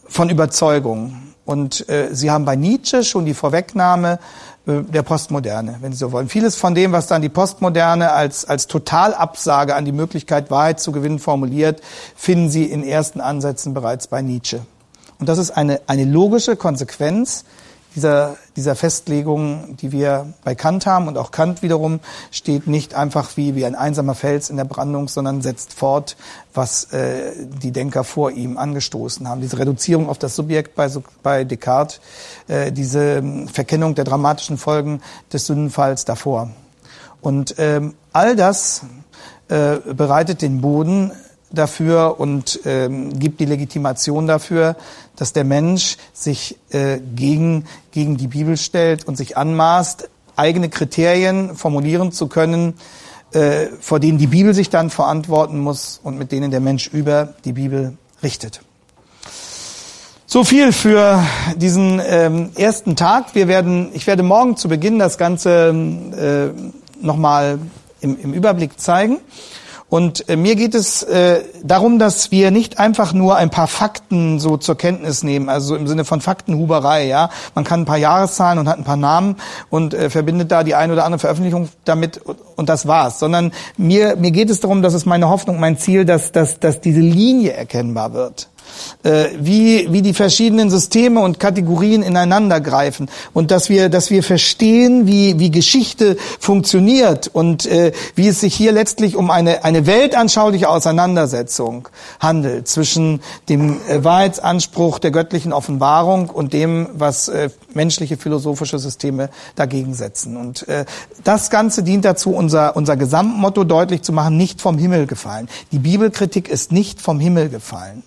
von 0.08 0.30
Überzeugungen. 0.30 1.34
Und 1.44 1.88
äh, 1.88 2.08
Sie 2.12 2.30
haben 2.30 2.44
bei 2.44 2.56
Nietzsche 2.56 3.04
schon 3.04 3.24
die 3.24 3.34
Vorwegnahme 3.34 4.18
äh, 4.66 4.82
der 4.82 5.02
Postmoderne, 5.02 5.76
wenn 5.80 5.92
Sie 5.92 5.98
so 5.98 6.12
wollen. 6.12 6.28
Vieles 6.28 6.56
von 6.56 6.74
dem, 6.74 6.92
was 6.92 7.06
dann 7.06 7.22
die 7.22 7.28
Postmoderne 7.28 8.12
als, 8.12 8.44
als 8.44 8.66
Totalabsage 8.66 9.74
an 9.74 9.84
die 9.84 9.92
Möglichkeit, 9.92 10.50
Wahrheit 10.50 10.80
zu 10.80 10.92
gewinnen, 10.92 11.18
formuliert, 11.18 11.80
finden 12.16 12.50
Sie 12.50 12.64
in 12.64 12.84
ersten 12.84 13.20
Ansätzen 13.20 13.72
bereits 13.74 14.08
bei 14.08 14.20
Nietzsche. 14.20 14.60
Und 15.18 15.28
das 15.28 15.38
ist 15.38 15.50
eine, 15.50 15.80
eine 15.86 16.04
logische 16.04 16.56
Konsequenz 16.56 17.44
dieser, 17.94 18.36
dieser 18.56 18.74
Festlegung, 18.74 19.76
die 19.76 19.92
wir 19.92 20.32
bei 20.44 20.54
Kant 20.54 20.86
haben. 20.86 21.08
Und 21.08 21.18
auch 21.18 21.30
Kant 21.30 21.62
wiederum 21.62 22.00
steht 22.30 22.66
nicht 22.66 22.94
einfach 22.94 23.36
wie, 23.36 23.54
wie 23.54 23.64
ein 23.64 23.74
einsamer 23.74 24.14
Fels 24.14 24.50
in 24.50 24.56
der 24.56 24.64
Brandung, 24.64 25.08
sondern 25.08 25.42
setzt 25.42 25.74
fort, 25.74 26.16
was 26.54 26.92
äh, 26.92 27.32
die 27.62 27.72
Denker 27.72 28.04
vor 28.04 28.30
ihm 28.30 28.58
angestoßen 28.58 29.28
haben. 29.28 29.40
Diese 29.40 29.58
Reduzierung 29.58 30.08
auf 30.08 30.18
das 30.18 30.36
Subjekt 30.36 30.74
bei, 30.74 30.88
bei 31.22 31.44
Descartes, 31.44 32.00
äh, 32.46 32.72
diese 32.72 33.18
ähm, 33.18 33.48
Verkennung 33.48 33.94
der 33.94 34.04
dramatischen 34.04 34.58
Folgen 34.58 35.00
des 35.32 35.46
Sündenfalls 35.46 36.04
davor. 36.04 36.50
Und 37.20 37.54
ähm, 37.58 37.94
all 38.12 38.36
das 38.36 38.82
äh, 39.48 39.78
bereitet 39.94 40.42
den 40.42 40.60
Boden 40.60 41.12
dafür 41.50 42.20
und 42.20 42.60
ähm, 42.64 43.18
gibt 43.18 43.40
die 43.40 43.44
Legitimation 43.44 44.26
dafür, 44.26 44.76
dass 45.16 45.32
der 45.32 45.44
Mensch 45.44 45.96
sich 46.12 46.58
äh, 46.70 46.98
gegen, 47.14 47.64
gegen 47.90 48.16
die 48.16 48.28
Bibel 48.28 48.56
stellt 48.56 49.06
und 49.06 49.16
sich 49.16 49.36
anmaßt, 49.36 50.08
eigene 50.36 50.68
Kriterien 50.68 51.56
formulieren 51.56 52.12
zu 52.12 52.28
können, 52.28 52.74
äh, 53.32 53.66
vor 53.80 54.00
denen 54.00 54.18
die 54.18 54.28
Bibel 54.28 54.54
sich 54.54 54.70
dann 54.70 54.90
verantworten 54.90 55.58
muss 55.58 56.00
und 56.02 56.18
mit 56.18 56.32
denen 56.32 56.50
der 56.50 56.60
Mensch 56.60 56.88
über 56.88 57.34
die 57.44 57.52
Bibel 57.52 57.96
richtet. 58.22 58.60
So 60.26 60.44
viel 60.44 60.72
für 60.72 61.24
diesen 61.56 62.02
ähm, 62.04 62.50
ersten 62.54 62.96
Tag. 62.96 63.34
Wir 63.34 63.48
werden, 63.48 63.88
ich 63.94 64.06
werde 64.06 64.22
morgen 64.22 64.58
zu 64.58 64.68
Beginn 64.68 64.98
das 64.98 65.16
Ganze 65.16 65.70
äh, 65.70 67.04
nochmal 67.04 67.58
im, 68.00 68.20
im 68.20 68.34
Überblick 68.34 68.78
zeigen. 68.78 69.20
Und 69.90 70.28
äh, 70.28 70.36
mir 70.36 70.54
geht 70.54 70.74
es 70.74 71.02
äh, 71.02 71.42
darum, 71.62 71.98
dass 71.98 72.30
wir 72.30 72.50
nicht 72.50 72.78
einfach 72.78 73.14
nur 73.14 73.36
ein 73.36 73.48
paar 73.48 73.68
Fakten 73.68 74.38
so 74.38 74.58
zur 74.58 74.76
Kenntnis 74.76 75.22
nehmen, 75.22 75.48
also 75.48 75.76
im 75.76 75.88
Sinne 75.88 76.04
von 76.04 76.20
Faktenhuberei. 76.20 77.06
Ja, 77.06 77.30
man 77.54 77.64
kann 77.64 77.82
ein 77.82 77.84
paar 77.86 77.96
Jahreszahlen 77.96 78.58
und 78.58 78.68
hat 78.68 78.76
ein 78.76 78.84
paar 78.84 78.96
Namen 78.96 79.36
und 79.70 79.94
äh, 79.94 80.10
verbindet 80.10 80.52
da 80.52 80.62
die 80.62 80.74
eine 80.74 80.92
oder 80.92 81.04
andere 81.04 81.20
Veröffentlichung 81.20 81.70
damit 81.84 82.20
und 82.56 82.68
das 82.68 82.86
war's. 82.86 83.18
Sondern 83.18 83.52
mir 83.78 84.16
mir 84.16 84.30
geht 84.30 84.50
es 84.50 84.60
darum, 84.60 84.82
dass 84.82 84.92
es 84.92 85.06
meine 85.06 85.30
Hoffnung, 85.30 85.58
mein 85.58 85.78
Ziel, 85.78 86.04
dass 86.04 86.32
dass 86.32 86.60
dass 86.60 86.82
diese 86.82 87.00
Linie 87.00 87.52
erkennbar 87.52 88.12
wird 88.12 88.48
wie, 89.38 89.92
wie 89.92 90.02
die 90.02 90.14
verschiedenen 90.14 90.70
Systeme 90.70 91.20
und 91.20 91.40
Kategorien 91.40 92.02
ineinander 92.02 92.60
greifen 92.60 93.08
und 93.32 93.50
dass 93.50 93.68
wir, 93.68 93.88
dass 93.88 94.10
wir 94.10 94.22
verstehen, 94.22 95.06
wie, 95.06 95.38
wie 95.38 95.50
Geschichte 95.50 96.16
funktioniert 96.38 97.28
und 97.28 97.66
äh, 97.66 97.92
wie 98.14 98.28
es 98.28 98.40
sich 98.40 98.54
hier 98.54 98.72
letztlich 98.72 99.16
um 99.16 99.30
eine, 99.30 99.64
eine 99.64 99.86
weltanschauliche 99.86 100.68
Auseinandersetzung 100.68 101.88
handelt 102.20 102.68
zwischen 102.68 103.20
dem 103.48 103.76
äh, 103.88 104.04
Wahrheitsanspruch 104.04 104.98
der 104.98 105.10
göttlichen 105.10 105.52
Offenbarung 105.52 106.30
und 106.30 106.52
dem, 106.52 106.88
was 106.92 107.28
äh, 107.28 107.50
menschliche 107.74 108.16
philosophische 108.16 108.78
Systeme 108.78 109.30
dagegen 109.54 109.94
setzen. 109.94 110.36
Und 110.36 110.66
äh, 110.68 110.84
das 111.24 111.50
Ganze 111.50 111.82
dient 111.82 112.04
dazu, 112.04 112.30
unser, 112.30 112.76
unser 112.76 112.96
Gesamtmotto 112.96 113.64
deutlich 113.64 114.02
zu 114.02 114.12
machen, 114.12 114.36
nicht 114.36 114.60
vom 114.60 114.78
Himmel 114.78 115.06
gefallen. 115.06 115.48
Die 115.72 115.78
Bibelkritik 115.78 116.48
ist 116.48 116.72
nicht 116.72 117.00
vom 117.00 117.20
Himmel 117.20 117.48
gefallen. 117.48 118.02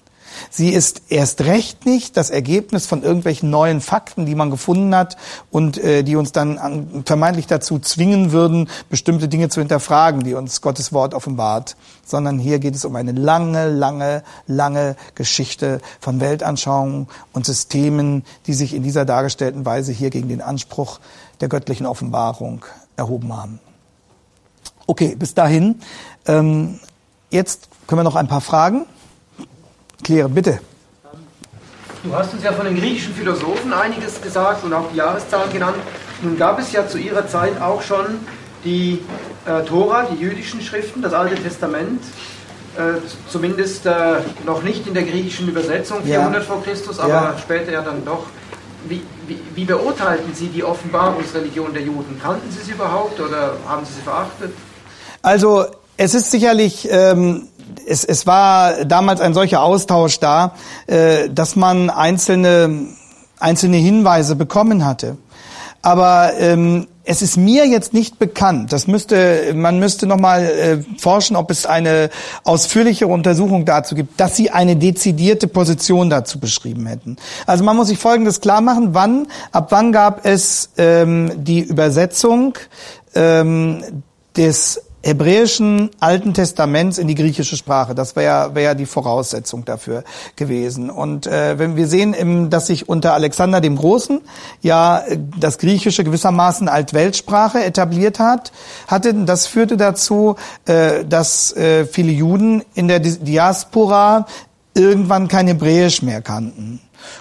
Sie 0.50 0.70
ist 0.70 1.04
erst 1.10 1.42
recht 1.42 1.86
nicht 1.86 2.18
das 2.18 2.30
Ergebnis 2.30 2.86
von 2.86 3.04
irgendwelchen 3.04 3.50
neuen 3.50 3.82
Fakten, 3.82 4.26
die 4.26 4.36
man 4.36 4.50
gefunden 4.50 4.96
hat 4.96 5.18
und 5.50 5.78
äh, 5.78 6.04
die 6.04 6.16
uns 6.16 6.32
dann 6.32 7.04
vermeintlich 7.06 7.48
dazu 7.48 7.80
zwingen 7.80 8.32
würden, 8.32 8.70
bestimmte 8.90 9.28
Dinge 9.28 9.50
zu 9.50 9.62
hinterfragen, 9.62 10.24
die 10.24 10.34
uns 10.34 10.62
Gottes 10.62 10.94
Wort 10.94 11.14
offenbart, 11.14 11.76
sondern 12.06 12.40
hier 12.40 12.60
geht 12.60 12.76
es 12.76 12.86
um 12.86 12.96
eine 12.96 13.12
lange, 13.12 13.70
lange, 13.70 14.24
lange 14.48 14.96
Geschichte 15.16 15.82
von 16.00 16.20
Weltanschauungen 16.20 17.08
und 17.34 17.46
Systemen, 17.46 18.24
die 18.48 18.54
sich 18.54 18.74
in 18.74 18.84
dieser 18.84 19.06
dargestellten 19.06 19.66
Weise 19.66 19.92
hier 19.92 20.10
gegen 20.10 20.30
den 20.30 20.42
Anspruch 20.42 21.00
der 21.40 21.50
göttlichen 21.50 21.86
Offenbarung 21.86 22.66
erhoben 22.96 23.36
haben. 23.36 23.60
Okay, 24.88 25.16
bis 25.16 25.34
dahin. 25.34 25.80
Ähm, 26.26 26.80
jetzt 27.30 27.70
können 27.88 28.00
wir 28.00 28.04
noch 28.04 28.16
ein 28.16 28.28
paar 28.28 28.42
Fragen 28.42 28.86
klären. 30.04 30.34
Bitte. 30.34 30.60
Du 32.04 32.16
hast 32.16 32.34
uns 32.34 32.44
ja 32.44 32.52
von 32.52 32.66
den 32.66 32.76
griechischen 32.76 33.14
Philosophen 33.14 33.72
einiges 33.74 34.20
gesagt 34.22 34.64
und 34.64 34.74
auch 34.74 34.90
die 34.92 34.98
Jahreszahlen 34.98 35.52
genannt. 35.54 35.78
Nun 36.24 36.38
gab 36.38 36.60
es 36.60 36.72
ja 36.72 36.88
zu 36.88 36.98
ihrer 36.98 37.28
Zeit 37.28 37.62
auch 37.62 37.82
schon 37.82 38.20
die 38.64 39.00
äh, 39.46 39.64
Tora, 39.64 40.08
die 40.12 40.20
jüdischen 40.20 40.62
Schriften, 40.62 41.02
das 41.02 41.14
Alte 41.14 41.36
Testament, 41.36 42.02
äh, 42.78 43.00
zumindest 43.30 43.86
äh, 43.86 43.92
noch 44.46 44.64
nicht 44.64 44.88
in 44.88 44.94
der 44.94 45.04
griechischen 45.04 45.48
Übersetzung, 45.48 46.04
400 46.04 46.42
ja. 46.42 46.42
vor 46.42 46.64
Christus, 46.64 47.00
aber 47.00 47.14
ja. 47.14 47.36
später 47.40 47.72
ja 47.72 47.82
dann 47.82 48.04
doch. 48.06 48.26
Wie, 48.88 49.04
wie, 49.28 49.40
wie, 49.54 49.66
beurteilten 49.66 50.34
Sie 50.34 50.48
die 50.48 50.64
Offenbarungsreligion 50.64 51.72
der 51.72 51.84
Juden? 51.84 52.20
Kannten 52.20 52.50
Sie 52.50 52.64
sie 52.64 52.72
überhaupt 52.72 53.20
oder 53.20 53.54
haben 53.68 53.86
Sie 53.86 53.94
sie 53.94 54.02
verachtet? 54.02 54.52
Also 55.22 55.66
es 55.98 56.16
ist 56.16 56.32
sicherlich 56.32 56.88
ähm, 56.90 57.48
es, 57.88 58.04
es 58.04 58.28
war 58.28 58.86
damals 58.86 59.22
ein 59.22 59.34
solcher 59.34 59.62
Austausch 59.62 60.20
da, 60.20 60.56
äh, 60.88 61.30
dass 61.30 61.56
man 61.56 61.90
einzelne, 61.90 62.88
einzelne 63.40 63.78
Hinweise 63.78 64.36
bekommen 64.36 64.86
hatte. 64.86 65.18
Aber 65.82 66.34
ähm, 66.38 66.88
es 67.04 67.22
ist 67.22 67.38
mir 67.38 67.68
jetzt 67.68 67.94
nicht 67.94 68.20
bekannt. 68.20 68.72
Das 68.72 68.88
müsste, 68.88 69.54
man 69.56 69.80
müsste 69.80 70.06
nochmal 70.06 70.46
äh, 70.46 71.00
forschen, 71.00 71.36
ob 71.36 71.50
es 71.50 71.66
eine 71.66 72.10
ausführlichere 72.44 73.10
Untersuchung 73.10 73.66
dazu 73.66 73.96
gibt, 73.96 74.20
dass 74.20 74.36
sie 74.36 74.52
eine 74.52 74.76
dezidierte 74.76 75.48
Position 75.48 76.10
dazu 76.10 76.40
beschrieben 76.40 76.86
hätten. 76.86 77.18
Also 77.48 77.64
man 77.64 77.76
muss 77.76 77.88
sich 77.88 77.98
Folgendes 77.98 78.42
klar 78.42 78.62
machen: 78.62 78.94
Wann, 78.94 79.28
ab 79.52 79.68
wann 79.72 79.92
gab 79.92 80.26
es 80.26 80.70
ähm, 80.78 81.32
die 81.36 81.62
Übersetzung 81.62 82.54
ähm, 83.16 83.84
des 84.38 84.82
hebräischen 85.04 85.90
Alten 86.00 86.34
Testaments 86.34 86.98
in 86.98 87.08
die 87.08 87.16
griechische 87.16 87.58
Sprache. 87.58 87.96
Das 87.96 88.16
wäre 88.16 88.54
wär 88.56 88.76
die 88.76 88.86
Voraussetzung 88.86 89.66
dafür 89.66 90.04
gewesen. 90.36 90.90
Und 90.90 91.28
äh, 91.28 91.58
wenn 91.58 91.76
wir 91.76 91.88
sehen, 91.88 92.14
im, 92.14 92.50
dass 92.50 92.68
sich 92.68 92.88
unter 92.88 93.14
Alexander 93.14 93.62
dem 93.62 93.76
Großen 93.76 94.22
ja 94.62 95.04
das 95.38 95.58
Griechische 95.58 96.04
gewissermaßen 96.04 96.70
als 96.70 96.94
Weltsprache 96.94 97.64
etabliert 97.64 98.20
hat, 98.20 98.52
hatte, 98.88 99.14
das 99.14 99.48
führte 99.48 99.78
dazu, 99.78 100.36
äh, 100.66 101.04
dass 101.06 101.56
äh, 101.56 101.86
viele 101.86 102.12
Juden 102.12 102.64
in 102.76 102.88
der 102.88 103.00
Diaspora 103.00 104.28
irgendwann 104.74 105.28
kein 105.28 105.48
Hebräisch 105.48 106.02
mehr 106.02 106.22
kannten. 106.22 106.80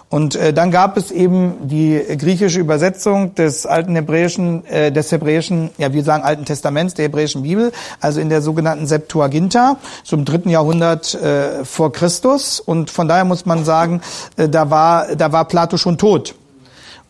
Und 0.08 0.34
äh, 0.34 0.52
dann 0.52 0.70
gab 0.70 0.96
es 0.96 1.10
eben 1.10 1.68
die 1.68 2.00
griechische 2.18 2.60
Übersetzung 2.60 3.34
des 3.34 3.66
alten 3.66 3.94
Hebräischen, 3.94 4.64
äh, 4.66 4.90
des 4.90 5.12
Hebräischen, 5.12 5.70
ja 5.78 5.92
wir 5.92 6.02
sagen 6.02 6.22
Alten 6.24 6.44
Testaments, 6.44 6.94
der 6.94 7.04
hebräischen 7.06 7.42
Bibel, 7.42 7.72
also 8.00 8.20
in 8.20 8.28
der 8.28 8.42
sogenannten 8.42 8.86
Septuaginta, 8.86 9.76
zum 10.04 10.24
dritten 10.24 10.50
Jahrhundert 10.50 11.14
äh, 11.14 11.64
vor 11.64 11.92
Christus. 11.92 12.60
Und 12.60 12.90
von 12.90 13.08
daher 13.08 13.24
muss 13.24 13.46
man 13.46 13.64
sagen, 13.64 14.00
äh, 14.36 14.48
da 14.48 14.70
war 14.70 15.14
da 15.16 15.32
war 15.32 15.46
Plato 15.46 15.76
schon 15.76 15.98
tot. 15.98 16.34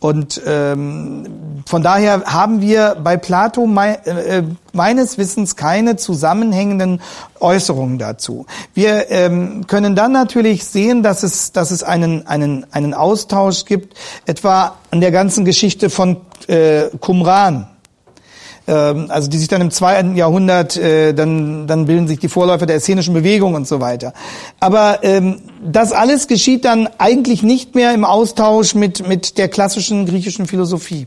Und 0.00 0.40
ähm, 0.46 1.62
von 1.66 1.82
daher 1.82 2.24
haben 2.24 2.62
wir 2.62 2.96
bei 3.04 3.18
Plato 3.18 3.66
me 3.66 3.98
äh, 4.06 4.42
meines 4.72 5.18
Wissens 5.18 5.56
keine 5.56 5.96
zusammenhängenden 5.96 7.02
Äußerungen 7.38 7.98
dazu. 7.98 8.46
Wir 8.72 9.10
ähm, 9.10 9.66
können 9.66 9.94
dann 9.94 10.12
natürlich 10.12 10.64
sehen, 10.64 11.02
dass 11.02 11.22
es, 11.22 11.52
dass 11.52 11.70
es 11.70 11.82
einen, 11.82 12.26
einen, 12.26 12.64
einen 12.72 12.94
Austausch 12.94 13.66
gibt, 13.66 13.94
etwa 14.24 14.76
an 14.90 15.02
der 15.02 15.10
ganzen 15.10 15.44
Geschichte 15.44 15.90
von 15.90 16.16
äh, 16.48 16.84
Qumran 17.00 17.68
also 18.72 19.28
die 19.28 19.38
sich 19.38 19.48
dann 19.48 19.61
im 19.61 19.70
zweiten 19.70 20.16
Jahrhundert, 20.16 20.76
äh, 20.76 21.12
dann, 21.12 21.66
dann 21.66 21.87
bilden 21.87 22.09
sich 22.09 22.18
die 22.18 22.28
Vorläufer 22.28 22.66
der 22.66 22.76
essenischen 22.76 23.14
Bewegung 23.14 23.54
und 23.54 23.66
so 23.66 23.80
weiter. 23.80 24.12
Aber 24.61 25.02
ähm, 25.02 25.42
das 25.64 25.92
alles 25.92 26.26
geschieht 26.26 26.64
dann 26.64 26.88
eigentlich 26.98 27.42
nicht 27.42 27.74
mehr 27.74 27.94
im 27.94 28.04
Austausch 28.04 28.74
mit, 28.74 29.06
mit 29.06 29.38
der 29.38 29.48
klassischen 29.48 30.06
griechischen 30.06 30.46
Philosophie. 30.46 31.06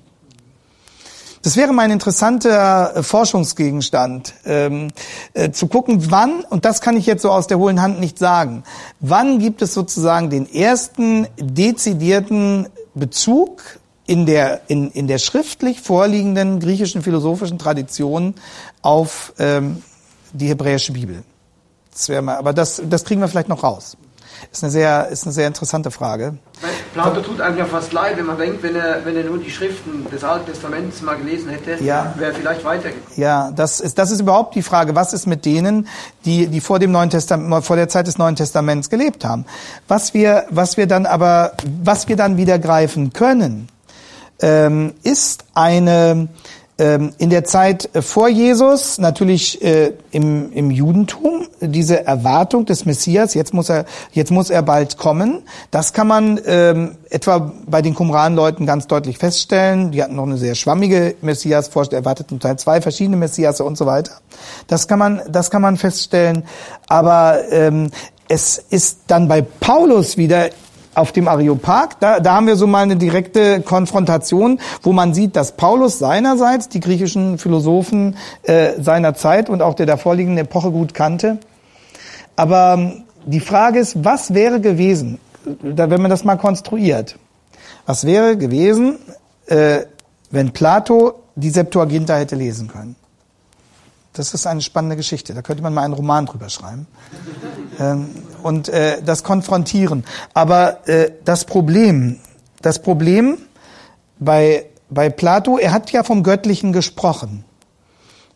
Das 1.43 1.58
wäre 1.58 1.73
mein 1.73 1.91
interessanter 1.91 2.95
äh, 2.95 3.04
Forschungsgegenstand, 3.04 4.34
ähm, 4.45 4.88
äh, 5.34 5.52
zu 5.52 5.67
gucken, 5.67 6.10
wann, 6.10 6.45
und 6.49 6.63
das 6.63 6.80
kann 6.80 6.95
ich 6.95 7.06
jetzt 7.06 7.21
so 7.21 7.32
aus 7.32 7.47
der 7.47 7.60
hohlen 7.60 7.82
Hand 7.82 7.99
nicht 7.99 8.17
sagen, 8.17 8.63
wann 9.02 9.39
gibt 9.39 9.62
es 9.62 9.73
sozusagen 9.73 10.30
den 10.30 10.52
ersten 10.52 11.28
dezidierten 11.38 12.67
Bezug 12.95 13.62
in 14.13 14.28
der, 14.28 14.62
in, 14.67 14.91
in 14.91 15.08
der 15.08 15.17
schriftlich 15.17 15.82
vorliegenden 15.82 16.60
griechischen 16.60 17.02
philosophischen 17.02 17.58
Tradition 17.58 18.36
auf 18.84 19.34
ähm, 19.39 19.82
die 20.34 20.49
hebräische 20.49 20.91
Bibel. 20.93 21.23
Das 21.91 22.10
wäre 22.10 22.21
mal, 22.21 22.38
aber 22.38 22.54
das, 22.54 22.80
das 22.88 23.06
kriegen 23.06 23.21
wir 23.21 23.28
vielleicht 23.28 23.49
noch 23.49 23.63
raus. 23.63 23.97
Ist 24.52 24.63
eine 24.63 24.71
sehr, 24.71 25.08
ist 25.08 25.23
eine 25.23 25.34
sehr 25.34 25.47
interessante 25.47 25.89
Frage. 25.89 26.38
Plato 26.93 27.21
tut 27.21 27.41
einem 27.41 27.58
ja 27.58 27.65
fast 27.65 27.91
leid, 27.91 28.17
wenn 28.17 28.28
man 28.28 28.38
denkt, 28.38 28.62
wenn 28.62 28.76
er, 28.76 29.04
wenn 29.04 29.15
er 29.17 29.23
nur 29.23 29.39
die 29.39 29.49
Schriften 29.49 30.06
des 30.12 30.23
Alten 30.23 30.45
Testaments 30.45 31.02
mal 31.02 31.15
gelesen 31.17 31.49
hätte, 31.49 31.84
Ja. 31.84 32.13
wäre 32.17 32.34
er 32.34 32.38
vielleicht 32.38 32.63
weitergekommen. 32.63 33.19
Ja, 33.19 33.49
das 33.56 33.80
ist, 33.80 33.97
das 33.97 34.12
ist 34.12 34.19
überhaupt 34.19 34.54
die 34.54 34.62
Frage, 34.62 34.93
was 34.93 35.13
ist 35.13 35.26
mit 35.26 35.43
denen, 35.45 35.88
die, 36.26 36.45
die 36.47 36.62
vor 36.62 36.78
dem 36.78 36.91
Neuen 36.91 37.10
Testament, 37.10 37.65
vor 37.65 37.78
der 37.78 37.89
Zeit 37.89 38.06
des 38.06 38.19
Neuen 38.19 38.36
Testaments 38.36 38.91
gelebt 38.91 39.26
haben. 39.26 39.45
Was 39.88 40.13
wir, 40.13 40.45
was 40.52 40.78
wir 40.78 40.86
dann 40.86 41.08
aber, 41.08 41.54
was 41.82 42.08
wir 42.08 42.15
dann 42.15 42.38
wieder 42.38 42.60
greifen 42.60 43.12
können, 43.12 43.69
ähm, 44.43 44.93
ist 45.03 45.45
eine, 45.53 46.27
ähm, 46.77 47.13
in 47.17 47.29
der 47.29 47.45
Zeit 47.45 47.89
vor 48.01 48.27
Jesus 48.27 48.97
natürlich 48.97 49.63
äh, 49.63 49.93
im, 50.12 50.51
im 50.51 50.69
Judentum 50.69 51.47
diese 51.62 52.06
Erwartung 52.06 52.65
des 52.65 52.86
Messias, 52.86 53.36
jetzt 53.36 53.53
muss 53.53 53.69
er, 53.69 53.86
jetzt 54.12 54.32
muss 54.32 54.49
er 54.49 54.62
bald 54.62 54.97
kommen. 54.97 55.43
Das 55.71 55.93
kann 55.93 56.08
man 56.08 56.41
ähm, 56.45 56.97
etwa 57.10 57.53
bei 57.65 57.82
den 57.82 57.95
Qumran-Leuten 57.95 58.65
ganz 58.65 58.88
deutlich 58.88 59.17
feststellen. 59.17 59.91
Die 59.91 60.03
hatten 60.03 60.15
noch 60.15 60.23
eine 60.23 60.38
sehr 60.38 60.56
schwammige 60.56 61.15
Messias-Vorstellung, 61.21 62.03
erwarteten 62.03 62.41
Teil 62.41 62.60
zwei 62.60 62.82
verschiedene 62.82 63.15
Messias 63.15 63.62
und 63.62 63.77
so 63.77 63.86
weiter. 63.86 64.12
Das 64.67 64.89
kann 64.89 64.99
man, 64.99 65.21
das 65.29 65.51
kann 65.51 65.62
man 65.62 65.77
feststellen. 65.77 66.43
Aber 66.88 67.39
ähm, 67.49 67.91
es 68.27 68.58
ist 68.58 69.03
dann 69.08 69.29
bei 69.29 69.41
Paulus 69.41 70.17
wieder 70.17 70.49
auf 70.95 71.12
dem 71.12 71.27
Areopag, 71.27 71.99
da, 71.99 72.19
da 72.19 72.36
haben 72.36 72.47
wir 72.47 72.56
so 72.56 72.67
mal 72.67 72.84
eine 72.84 72.95
direkte 72.95 73.62
Konfrontation, 73.62 74.60
wo 74.82 74.93
man 74.93 75.13
sieht, 75.13 75.36
dass 75.36 75.53
Paulus 75.53 75.99
seinerseits 75.99 76.69
die 76.69 76.79
griechischen 76.79 77.38
Philosophen 77.38 78.17
äh, 78.43 78.82
seiner 78.82 79.13
Zeit 79.13 79.49
und 79.49 79.62
auch 79.62 79.73
der 79.73 79.86
davorliegenden 79.86 80.45
Epoche 80.45 80.71
gut 80.71 80.93
kannte. 80.93 81.39
Aber 82.36 82.75
ähm, 82.77 83.03
die 83.25 83.39
Frage 83.39 83.79
ist, 83.79 84.03
was 84.03 84.34
wäre 84.34 84.60
gewesen, 84.60 85.19
wenn 85.62 86.01
man 86.01 86.10
das 86.10 86.23
mal 86.23 86.38
konstruiert, 86.38 87.17
was 87.86 88.06
wäre 88.06 88.38
gewesen, 88.38 88.97
äh, 89.47 89.82
wenn 90.32 90.51
Plato 90.51 91.15
die 91.36 91.49
Septuaginta 91.49 92.15
hätte 92.15 92.36
lesen 92.36 92.67
können? 92.67 92.95
Das 94.13 94.34
ist 94.34 94.45
eine 94.45 94.62
spannende 94.62 94.95
Geschichte. 94.95 95.34
Da 95.34 95.41
könnte 95.41 95.63
man 95.63 95.73
mal 95.73 95.82
einen 95.84 95.95
Roman 95.95 96.27
drüber 96.27 96.49
schreiben 96.49 96.86
ähm, 97.79 98.10
und 98.43 98.69
äh, 98.69 99.01
das 99.03 99.23
konfrontieren. 99.23 100.03
Aber 100.34 100.88
äh, 100.88 101.12
das 101.25 101.45
Problem, 101.45 102.19
das 102.62 102.79
Problem 102.79 103.38
bei 104.19 104.65
bei 104.93 105.10
Plato, 105.10 105.58
er 105.58 105.71
hat 105.71 105.91
ja 105.91 106.03
vom 106.03 106.23
Göttlichen 106.23 106.73
gesprochen. 106.73 107.43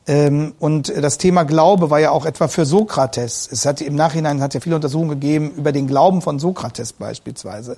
Ähm, 0.08 0.54
und 0.60 0.92
das 0.96 1.18
Thema 1.18 1.44
Glaube 1.44 1.90
war 1.90 2.00
ja 2.00 2.12
auch 2.12 2.26
etwa 2.26 2.48
für 2.48 2.66
Sokrates. 2.66 3.50
Es 3.52 3.66
hat 3.66 3.82
im 3.82 3.96
Nachhinein 3.96 4.42
hat 4.42 4.54
ja 4.54 4.60
viele 4.60 4.76
Untersuchungen 4.76 5.10
gegeben 5.10 5.52
über 5.52 5.72
den 5.72 5.88
Glauben 5.88 6.22
von 6.22 6.40
Sokrates 6.40 6.94
beispielsweise. 6.94 7.78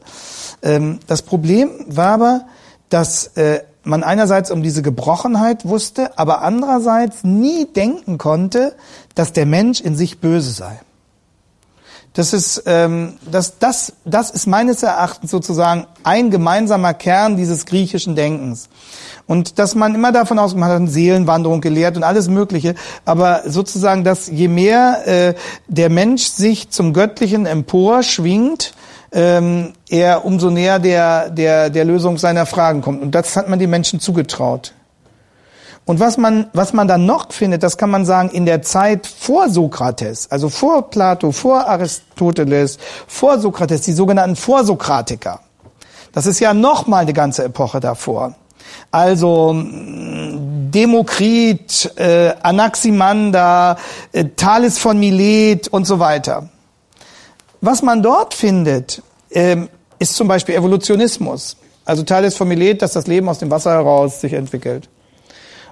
Ähm, 0.61 0.99
das 1.07 1.23
Problem 1.23 1.69
war 1.87 2.13
aber, 2.13 2.45
dass 2.89 3.27
äh, 3.37 3.61
man 3.83 4.03
einerseits 4.03 4.51
um 4.51 4.61
diese 4.61 4.81
Gebrochenheit 4.81 5.65
wusste, 5.65 6.17
aber 6.17 6.41
andererseits 6.41 7.23
nie 7.23 7.65
denken 7.65 8.17
konnte, 8.17 8.75
dass 9.15 9.33
der 9.33 9.45
Mensch 9.45 9.81
in 9.81 9.95
sich 9.95 10.19
böse 10.19 10.51
sei. 10.51 10.79
Das 12.19 12.33
ist, 12.33 12.63
ähm, 12.65 13.13
das, 13.31 13.59
das, 13.59 13.93
das 14.03 14.29
ist 14.29 14.45
meines 14.45 14.83
Erachtens 14.83 15.31
sozusagen 15.31 15.87
ein 16.03 16.31
gemeinsamer 16.31 16.93
Kern 16.93 17.37
dieses 17.37 17.65
griechischen 17.65 18.17
Denkens. 18.17 18.67
Und 19.25 19.57
dass 19.57 19.73
man 19.73 19.95
immer 19.95 20.11
davon 20.11 20.37
ausgeht, 20.37 20.59
man 20.59 20.69
hat 20.69 20.89
Seelenwanderung 20.89 21.61
gelehrt 21.61 21.95
und 21.95 22.03
alles 22.03 22.27
Mögliche, 22.27 22.75
aber 23.05 23.43
sozusagen, 23.45 24.03
dass 24.03 24.27
je 24.27 24.49
mehr 24.49 25.07
äh, 25.07 25.33
der 25.69 25.89
Mensch 25.89 26.23
sich 26.23 26.69
zum 26.71 26.91
Göttlichen 26.91 27.45
emporschwingt, 27.45 28.73
ähm, 29.13 29.71
er 29.89 30.25
umso 30.25 30.49
näher 30.49 30.79
der, 30.79 31.29
der, 31.29 31.69
der 31.69 31.85
Lösung 31.85 32.17
seiner 32.17 32.45
Fragen 32.45 32.81
kommt. 32.81 33.01
Und 33.01 33.15
das 33.15 33.37
hat 33.37 33.47
man 33.47 33.59
den 33.59 33.69
Menschen 33.69 34.01
zugetraut. 34.01 34.73
Und 35.89 35.99
was 35.99 36.17
man, 36.17 36.51
was 36.53 36.71
man 36.71 36.87
dann 36.87 37.07
noch 37.07 37.31
findet, 37.31 37.63
das 37.63 37.75
kann 37.75 37.89
man 37.89 38.05
sagen, 38.05 38.29
in 38.29 38.45
der 38.45 38.61
Zeit 38.61 39.07
vor 39.07 39.49
Sokrates, 39.49 40.29
also 40.29 40.47
vor 40.47 40.91
Plato, 40.91 41.31
vor 41.31 41.67
Aristoteles, 41.67 42.77
vor 43.07 43.39
Sokrates, 43.39 43.81
die 43.81 43.93
sogenannten 43.93 44.35
Vorsokratiker. 44.35 45.39
Das 46.11 46.27
ist 46.27 46.39
ja 46.41 46.53
noch 46.53 46.85
mal 46.85 46.99
eine 46.99 47.13
ganze 47.13 47.43
Epoche 47.43 47.79
davor. 47.79 48.35
Also 48.91 49.51
mh, 49.53 50.37
Demokrit, 50.75 51.91
äh, 51.95 52.35
Anaximander, 52.43 53.75
äh, 54.11 54.25
Thales 54.35 54.77
von 54.77 54.99
Milet 54.99 55.69
und 55.69 55.85
so 55.85 55.97
weiter. 55.97 56.49
Was 57.61 57.81
man 57.81 58.03
dort 58.03 58.35
findet, 58.35 59.01
ähm, 59.31 59.69
ist 59.97 60.15
zum 60.15 60.27
Beispiel 60.27 60.53
Evolutionismus. 60.53 61.57
Also 61.83 62.03
Thales 62.03 62.37
von 62.37 62.47
Milet, 62.47 62.83
dass 62.83 62.93
das 62.93 63.07
Leben 63.07 63.27
aus 63.27 63.39
dem 63.39 63.49
Wasser 63.49 63.71
heraus 63.71 64.21
sich 64.21 64.33
entwickelt. 64.33 64.87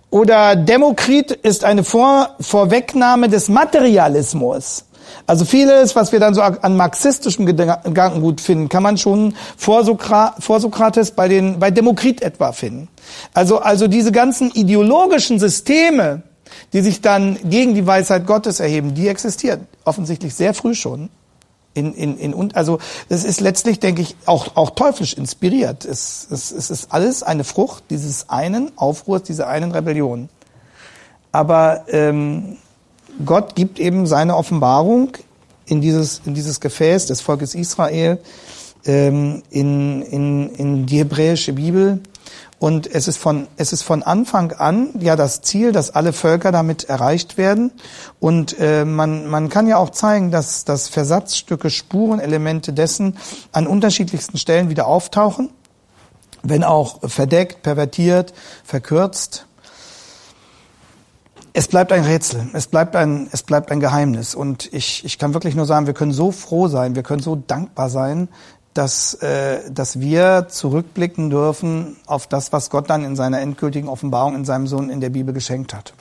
Oder 0.10 0.56
Demokrit 0.56 1.32
ist 1.32 1.64
eine 1.64 1.84
Vor 1.84 2.36
Vorwegnahme 2.40 3.30
des 3.30 3.50
Materialismus. 3.50 4.86
Also 5.26 5.46
vieles, 5.46 5.96
was 5.96 6.12
wir 6.12 6.20
dann 6.20 6.34
so 6.34 6.42
an 6.42 6.78
marxistischem 6.78 7.46
Gedankengut 7.46 8.40
finden, 8.40 8.70
kann 8.70 8.84
man 8.84 8.98
schon 8.98 9.36
vor, 9.58 9.84
Sokra 9.84 10.36
vor 10.40 10.60
Sokrates 10.60 11.12
bei, 11.12 11.28
den, 11.28 11.60
bei 11.60 11.72
Demokrit 11.72 12.22
etwa 12.22 12.52
finden. 12.52 12.88
Also, 13.34 13.60
also 13.60 13.88
diese 13.88 14.12
ganzen 14.12 14.52
ideologischen 14.52 15.40
Systeme, 15.40 16.24
die 16.74 16.82
sich 16.82 17.02
dann 17.02 17.38
gegen 17.44 17.74
die 17.74 17.86
Weisheit 17.86 18.26
Gottes 18.26 18.60
erheben, 18.60 18.94
die 18.94 19.08
existieren 19.08 19.68
offensichtlich 19.84 20.34
sehr 20.34 20.54
früh 20.54 20.76
schon. 20.76 21.10
In, 21.78 21.94
in, 21.94 22.18
in, 22.18 22.34
und 22.34 22.56
also 22.56 22.80
es 23.08 23.24
ist 23.24 23.40
letztlich, 23.40 23.80
denke 23.80 24.02
ich, 24.02 24.16
auch, 24.26 24.56
auch 24.56 24.72
teuflisch 24.72 25.14
inspiriert. 25.14 25.86
Es, 25.86 26.28
es, 26.32 26.52
es 26.52 26.72
ist 26.72 26.92
alles 26.92 27.22
eine 27.22 27.44
Frucht 27.44 27.84
dieses 27.92 28.30
einen 28.30 28.72
Aufruhrs, 28.78 29.22
dieser 29.22 29.48
einen 29.48 29.72
Rebellion. 29.72 30.30
Aber 31.32 31.86
ähm, 31.90 32.58
Gott 33.24 33.54
gibt 33.54 33.80
eben 33.80 34.08
seine 34.08 34.36
Offenbarung 34.36 35.18
in 35.68 35.80
dieses, 35.82 36.22
in 36.26 36.34
dieses 36.34 36.60
Gefäß 36.60 37.06
des 37.06 37.22
Volkes 37.22 37.54
Israel, 37.54 38.18
ähm, 38.86 39.44
in, 39.52 40.02
in, 40.02 40.50
in 40.56 40.86
die 40.88 40.98
hebräische 40.98 41.54
Bibel. 41.54 42.00
Und 42.60 42.88
es 42.88 43.08
ist 43.08 43.18
von, 43.18 43.48
es 43.58 43.72
ist 43.72 43.84
von 43.84 44.02
Anfang 44.02 44.52
an 44.52 44.90
ja 45.00 45.16
das 45.16 45.42
Ziel, 45.42 45.72
dass 45.72 45.92
alle 45.92 46.12
Völker 46.12 46.52
damit 46.52 46.86
erreicht 46.86 47.38
werden. 47.38 47.72
Und 48.20 48.58
äh, 48.60 48.84
man, 48.84 49.28
man 49.28 49.50
kann 49.50 49.68
ja 49.68 49.78
auch 49.78 49.92
zeigen, 49.92 50.32
dass, 50.32 50.66
dass 50.66 50.88
Versatzstücke, 50.88 51.70
Spurenelemente 51.70 52.74
dessen 52.74 53.18
an 53.52 53.68
unterschiedlichsten 53.68 54.40
Stellen 54.40 54.70
wieder 54.70 54.88
auftauchen, 54.88 55.52
wenn 56.42 56.64
auch 56.64 57.00
verdeckt, 57.08 57.62
pervertiert, 57.62 58.34
verkürzt. 58.64 59.46
Es 61.54 61.68
bleibt 61.68 61.92
ein 61.92 62.06
Rätsel, 62.06 62.48
es 62.54 62.68
bleibt 62.68 62.96
ein, 62.96 63.30
es 63.32 63.44
bleibt 63.44 63.72
ein 63.72 63.80
Geheimnis. 63.80 64.34
Und 64.34 64.72
ich, 64.74 65.06
ich 65.06 65.20
kann 65.20 65.34
wirklich 65.34 65.56
nur 65.56 65.66
sagen, 65.66 65.86
wir 65.86 65.94
können 65.94 66.12
so 66.12 66.32
froh 66.32 66.68
sein, 66.68 66.96
wir 66.96 67.04
können 67.04 67.22
so 67.22 67.36
dankbar 67.36 67.90
sein, 67.90 68.30
dass, 68.78 69.16
äh, 69.16 69.72
dass 69.72 70.00
wir 70.00 70.48
zurückblicken 70.50 71.30
dürfen 71.30 71.98
auf 72.06 72.28
das, 72.28 72.54
was 72.54 72.70
Gott 72.70 72.90
dann 72.90 73.04
in 73.04 73.16
seiner 73.16 73.42
endgültigen 73.42 73.90
Offenbarung 73.90 74.36
in 74.36 74.46
seinem 74.46 74.68
Sohn 74.68 74.90
in 74.90 75.02
der 75.02 75.10
Bibel 75.10 75.34
geschenkt 75.34 75.74
hat. 75.74 75.94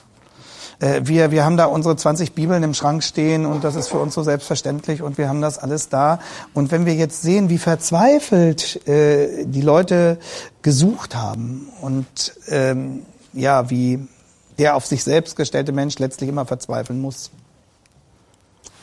Äh, 0.79 1.01
wir, 1.05 1.31
wir 1.31 1.43
haben 1.43 1.57
da 1.57 1.65
unsere 1.65 1.95
20 1.95 2.33
Bibeln 2.33 2.61
im 2.63 2.73
Schrank 2.73 3.03
stehen 3.03 3.45
und 3.45 3.63
das 3.63 3.75
ist 3.75 3.87
für 3.87 3.97
uns 3.97 4.13
so 4.13 4.23
selbstverständlich 4.23 5.01
und 5.01 5.17
wir 5.17 5.27
haben 5.27 5.41
das 5.41 5.57
alles 5.57 5.89
da. 5.89 6.19
Und 6.53 6.71
wenn 6.71 6.85
wir 6.85 6.93
jetzt 6.93 7.21
sehen, 7.21 7.49
wie 7.49 7.57
verzweifelt 7.57 8.87
äh, 8.87 9.45
die 9.45 9.61
Leute 9.61 10.19
gesucht 10.61 11.15
haben 11.15 11.69
und 11.81 12.35
ähm, 12.47 13.03
ja, 13.33 13.69
wie 13.69 14.07
der 14.59 14.75
auf 14.75 14.85
sich 14.85 15.03
selbst 15.03 15.35
gestellte 15.35 15.71
Mensch 15.71 15.99
letztlich 15.99 16.29
immer 16.29 16.45
verzweifeln 16.45 17.01
muss. 17.01 17.31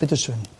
Bitteschön. 0.00 0.53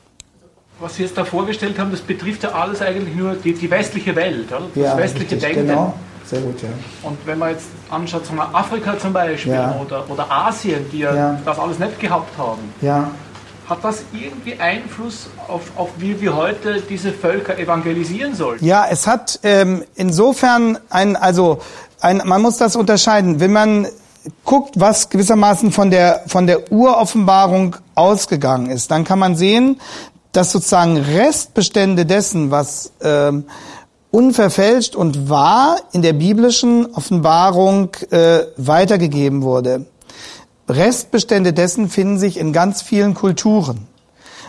Was 0.84 0.96
Sie 0.96 1.02
jetzt 1.04 1.16
da 1.16 1.24
vorgestellt 1.24 1.78
haben, 1.78 1.90
das 1.92 2.02
betrifft 2.02 2.42
ja 2.42 2.50
alles 2.50 2.82
eigentlich 2.82 3.14
nur 3.16 3.32
die, 3.32 3.54
die 3.54 3.70
westliche 3.70 4.14
Welt, 4.14 4.48
oder? 4.52 4.64
das 4.74 4.84
Ja, 4.84 4.96
westliche 4.98 5.36
richtig, 5.36 5.40
Denken. 5.54 5.66
Genau, 5.68 5.94
sehr 6.26 6.40
gut, 6.42 6.60
ja. 6.60 6.68
Und 7.02 7.16
wenn 7.24 7.38
man 7.38 7.52
jetzt 7.52 7.68
anschaut, 7.88 8.20
wir 8.30 8.54
Afrika 8.54 8.98
zum 8.98 9.14
Beispiel 9.14 9.54
Ja. 9.54 9.80
oder, 9.82 10.04
oder 10.10 10.30
Asien, 10.30 10.84
die 10.92 10.98
ja, 10.98 11.14
Ja. 11.14 11.40
das 11.42 11.58
alles 11.58 11.78
nicht 11.78 11.98
gehabt 11.98 12.36
haben, 12.36 12.60
Ja, 12.82 13.10
hat 13.66 13.78
das 13.82 14.04
irgendwie 14.12 14.60
Einfluss 14.60 15.30
auf, 15.48 15.62
auf 15.74 15.88
wie 15.96 16.20
wir 16.20 16.36
heute 16.36 16.82
diese 16.82 17.12
Völker 17.12 17.58
evangelisieren 17.58 18.34
sollten? 18.34 18.62
Ja, 18.62 18.84
es 18.90 19.06
hat 19.06 19.40
ähm, 19.42 19.84
insofern 19.94 20.76
ein, 20.90 21.16
also 21.16 21.60
ein, 22.02 22.20
man 22.26 22.42
muss 22.42 22.58
das 22.58 22.76
unterscheiden. 22.76 23.40
Wenn 23.40 23.52
man 23.54 23.86
guckt, 24.44 24.74
was 24.78 25.08
gewissermaßen 25.08 25.72
von 25.72 25.90
der 25.90 26.24
von 26.26 26.46
der 26.46 26.70
Uroffenbarung 26.70 27.76
ausgegangen 27.94 28.68
ist, 28.70 28.90
dann 28.90 29.04
kann 29.04 29.18
man 29.18 29.34
sehen, 29.34 29.80
dass 30.36 30.52
sozusagen 30.52 30.98
Restbestände 30.98 32.04
dessen, 32.04 32.50
was 32.50 32.92
ähm, 33.00 33.44
unverfälscht 34.10 34.94
und 34.94 35.28
wahr 35.28 35.78
in 35.92 36.02
der 36.02 36.12
biblischen 36.12 36.94
Offenbarung 36.94 37.90
äh, 38.10 38.40
weitergegeben 38.56 39.42
wurde. 39.42 39.86
Restbestände 40.68 41.52
dessen 41.52 41.88
finden 41.88 42.18
sich 42.18 42.36
in 42.38 42.52
ganz 42.52 42.82
vielen 42.82 43.14
Kulturen. 43.14 43.86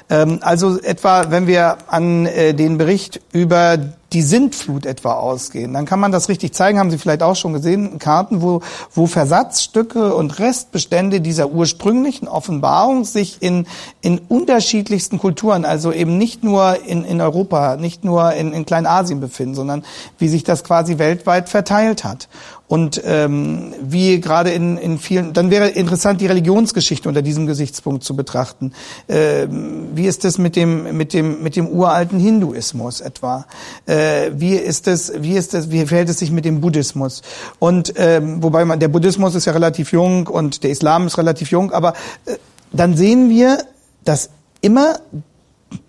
Ähm, 0.09 0.39
also 0.41 0.79
etwa, 0.79 1.31
wenn 1.31 1.47
wir 1.47 1.77
an 1.87 2.25
äh, 2.25 2.53
den 2.53 2.77
Bericht 2.77 3.21
über 3.31 3.77
die 4.15 4.21
Sintflut 4.21 4.85
etwa 4.85 5.15
ausgehen, 5.15 5.73
dann 5.73 5.85
kann 5.85 5.99
man 5.99 6.13
das 6.13 6.29
richtig 6.29 6.53
zeigen, 6.53 6.79
haben 6.79 6.89
Sie 6.89 6.97
vielleicht 6.97 7.21
auch 7.21 7.35
schon 7.35 7.51
gesehen, 7.51 7.99
Karten, 7.99 8.41
wo, 8.41 8.61
wo 8.93 9.07
Versatzstücke 9.07 10.15
und 10.15 10.39
Restbestände 10.39 11.19
dieser 11.19 11.51
ursprünglichen 11.51 12.29
Offenbarung 12.29 13.03
sich 13.03 13.41
in, 13.41 13.67
in 13.99 14.19
unterschiedlichsten 14.19 15.19
Kulturen, 15.19 15.65
also 15.65 15.91
eben 15.91 16.17
nicht 16.17 16.45
nur 16.45 16.77
in, 16.85 17.03
in 17.03 17.19
Europa, 17.19 17.75
nicht 17.75 18.05
nur 18.05 18.31
in, 18.31 18.53
in 18.53 18.65
Kleinasien 18.65 19.19
befinden, 19.19 19.53
sondern 19.53 19.83
wie 20.17 20.29
sich 20.29 20.45
das 20.45 20.63
quasi 20.63 20.97
weltweit 20.97 21.49
verteilt 21.49 22.05
hat. 22.05 22.29
Und 22.67 22.99
ähm, 23.05 23.73
wie 23.79 24.19
gerade 24.19 24.49
in, 24.49 24.77
in 24.77 24.97
vielen, 24.97 25.33
dann 25.33 25.51
wäre 25.51 25.67
interessant, 25.67 26.19
die 26.19 26.25
Religionsgeschichte 26.25 27.07
unter 27.07 27.21
diesem 27.21 27.45
Gesichtspunkt 27.45 28.03
zu 28.03 28.15
betrachten. 28.15 28.73
Ähm, 29.07 29.89
wie 29.93 30.07
ist 30.07 30.25
es 30.25 30.39
mit 30.39 30.55
dem, 30.55 30.97
mit 30.97 31.13
dem, 31.13 31.43
mit 31.43 31.55
dem 31.55 31.67
uralten 31.67 32.19
Hinduismus 32.19 33.01
etwa? 33.01 33.45
Äh, 33.85 34.04
wie 34.35 34.55
ist 34.55 34.87
es, 34.87 35.11
wie 35.17 35.33
ist 35.33 35.53
es, 35.53 35.71
wie 35.71 35.85
verhält 35.85 36.09
es 36.09 36.19
sich 36.19 36.31
mit 36.31 36.45
dem 36.45 36.61
Buddhismus? 36.61 37.21
Und 37.59 37.93
ähm, 37.97 38.41
wobei 38.41 38.65
man, 38.65 38.79
der 38.79 38.87
Buddhismus 38.87 39.35
ist 39.35 39.45
ja 39.45 39.53
relativ 39.53 39.91
jung 39.91 40.27
und 40.27 40.63
der 40.63 40.71
Islam 40.71 41.07
ist 41.07 41.17
relativ 41.17 41.51
jung, 41.51 41.71
aber 41.71 41.93
äh, 42.25 42.35
dann 42.71 42.95
sehen 42.95 43.29
wir, 43.29 43.59
dass 44.03 44.29
immer 44.61 44.99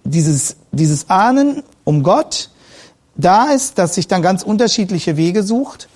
dieses, 0.04 0.56
dieses 0.72 1.10
Ahnen 1.10 1.62
um 1.84 2.02
Gott 2.02 2.50
da 3.16 3.50
ist, 3.50 3.78
dass 3.78 3.94
sich 3.94 4.08
dann 4.08 4.22
ganz 4.22 4.42
unterschiedliche 4.42 5.16
Wege 5.16 5.42
sucht 5.42 5.88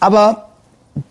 aber 0.00 0.48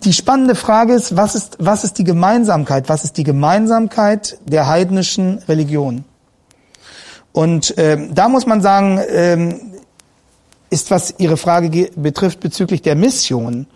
die 0.03 0.13
spannende 0.13 0.55
Frage 0.55 0.93
ist, 0.93 1.15
was 1.15 1.35
ist, 1.35 1.57
was 1.59 1.83
ist 1.83 1.97
die 1.97 2.03
Gemeinsamkeit? 2.03 2.89
Was 2.89 3.03
ist 3.03 3.17
die 3.17 3.23
Gemeinsamkeit 3.23 4.39
der 4.45 4.67
heidnischen 4.67 5.39
Religion? 5.47 6.05
Und 7.31 7.73
ähm, 7.77 8.15
da 8.15 8.29
muss 8.29 8.45
man 8.45 8.61
sagen, 8.61 8.99
ähm, 9.09 9.73
ist, 10.69 10.91
was 10.91 11.15
Ihre 11.17 11.37
Frage 11.37 11.89
betrifft 11.95 12.39
bezüglich 12.39 12.81
der 12.81 12.95
Mission, 12.95 13.67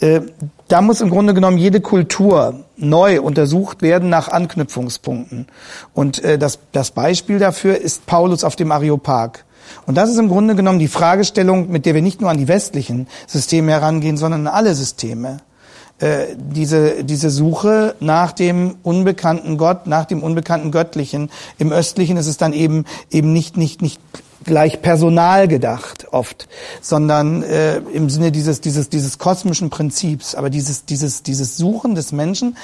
äh, 0.00 0.20
da 0.68 0.82
muss 0.82 1.00
im 1.00 1.10
Grunde 1.10 1.34
genommen 1.34 1.58
jede 1.58 1.80
Kultur 1.80 2.64
neu 2.76 3.20
untersucht 3.20 3.82
werden 3.82 4.08
nach 4.08 4.28
Anknüpfungspunkten. 4.28 5.46
Und 5.94 6.22
äh, 6.22 6.38
das, 6.38 6.58
das 6.72 6.90
Beispiel 6.90 7.38
dafür 7.38 7.78
ist 7.78 8.06
Paulus 8.06 8.44
auf 8.44 8.56
dem 8.56 8.70
Areopag. 8.70 9.44
Und 9.86 9.96
das 9.96 10.10
ist 10.10 10.18
im 10.18 10.28
Grunde 10.28 10.54
genommen 10.54 10.78
die 10.78 10.88
Fragestellung, 10.88 11.70
mit 11.70 11.84
der 11.84 11.94
wir 11.94 12.02
nicht 12.02 12.20
nur 12.20 12.30
an 12.30 12.38
die 12.38 12.48
westlichen 12.48 13.08
Systeme 13.26 13.72
herangehen, 13.72 14.16
sondern 14.16 14.46
an 14.46 14.54
alle 14.54 14.74
Systeme. 14.74 15.38
Äh, 15.98 16.36
diese, 16.36 17.02
diese 17.02 17.28
Suche 17.28 17.96
nach 17.98 18.32
dem 18.32 18.76
unbekannten 18.84 19.58
Gott, 19.58 19.86
nach 19.88 20.04
dem 20.04 20.22
unbekannten 20.22 20.70
Göttlichen. 20.70 21.30
Im 21.58 21.72
Östlichen 21.72 22.16
ist 22.16 22.28
es 22.28 22.36
dann 22.36 22.52
eben, 22.52 22.84
eben 23.10 23.32
nicht, 23.32 23.56
nicht, 23.56 23.82
nicht 23.82 24.00
gleich 24.44 24.82
personal 24.82 25.48
gedacht 25.48 26.06
oft, 26.12 26.48
sondern 26.80 27.42
äh, 27.42 27.78
im 27.78 28.08
Sinne 28.08 28.32
dieses, 28.32 28.60
dieses, 28.60 28.88
dieses 28.88 29.18
kosmischen 29.18 29.70
Prinzips. 29.70 30.34
Aber 30.34 30.50
dieses, 30.50 30.84
dieses, 30.84 31.22
dieses 31.22 31.56
Suchen 31.56 31.94
des 31.94 32.12
Menschen, 32.12 32.56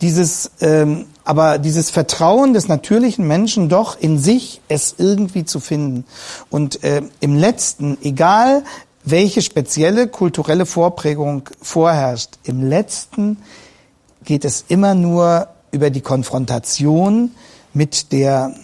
dieses, 0.00 0.50
ähm, 0.60 1.06
aber 1.24 1.58
dieses 1.58 1.90
Vertrauen 1.90 2.52
des 2.52 2.68
natürlichen 2.68 3.26
Menschen 3.26 3.68
doch 3.68 3.98
in 3.98 4.18
sich, 4.18 4.60
es 4.68 4.94
irgendwie 4.98 5.44
zu 5.44 5.60
finden. 5.60 6.04
Und 6.50 6.84
äh, 6.84 7.02
im 7.20 7.36
letzten, 7.36 7.98
egal 8.02 8.62
welche 9.04 9.42
spezielle 9.42 10.06
kulturelle 10.06 10.66
Vorprägung 10.66 11.48
vorherrscht, 11.60 12.38
im 12.44 12.68
letzten 12.68 13.38
geht 14.24 14.44
es 14.44 14.64
immer 14.68 14.94
nur 14.94 15.48
über 15.72 15.90
die 15.90 16.02
Konfrontation 16.02 17.32
mit 17.74 18.12
der 18.12 18.54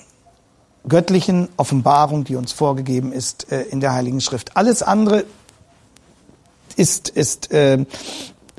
göttlichen 0.86 1.48
Offenbarung, 1.56 2.24
die 2.24 2.36
uns 2.36 2.52
vorgegeben 2.52 3.12
ist 3.12 3.50
äh, 3.50 3.62
in 3.62 3.80
der 3.80 3.92
Heiligen 3.92 4.20
Schrift. 4.20 4.56
Alles 4.56 4.82
andere 4.82 5.24
ist, 6.76 7.08
ist 7.08 7.50
äh, 7.52 7.84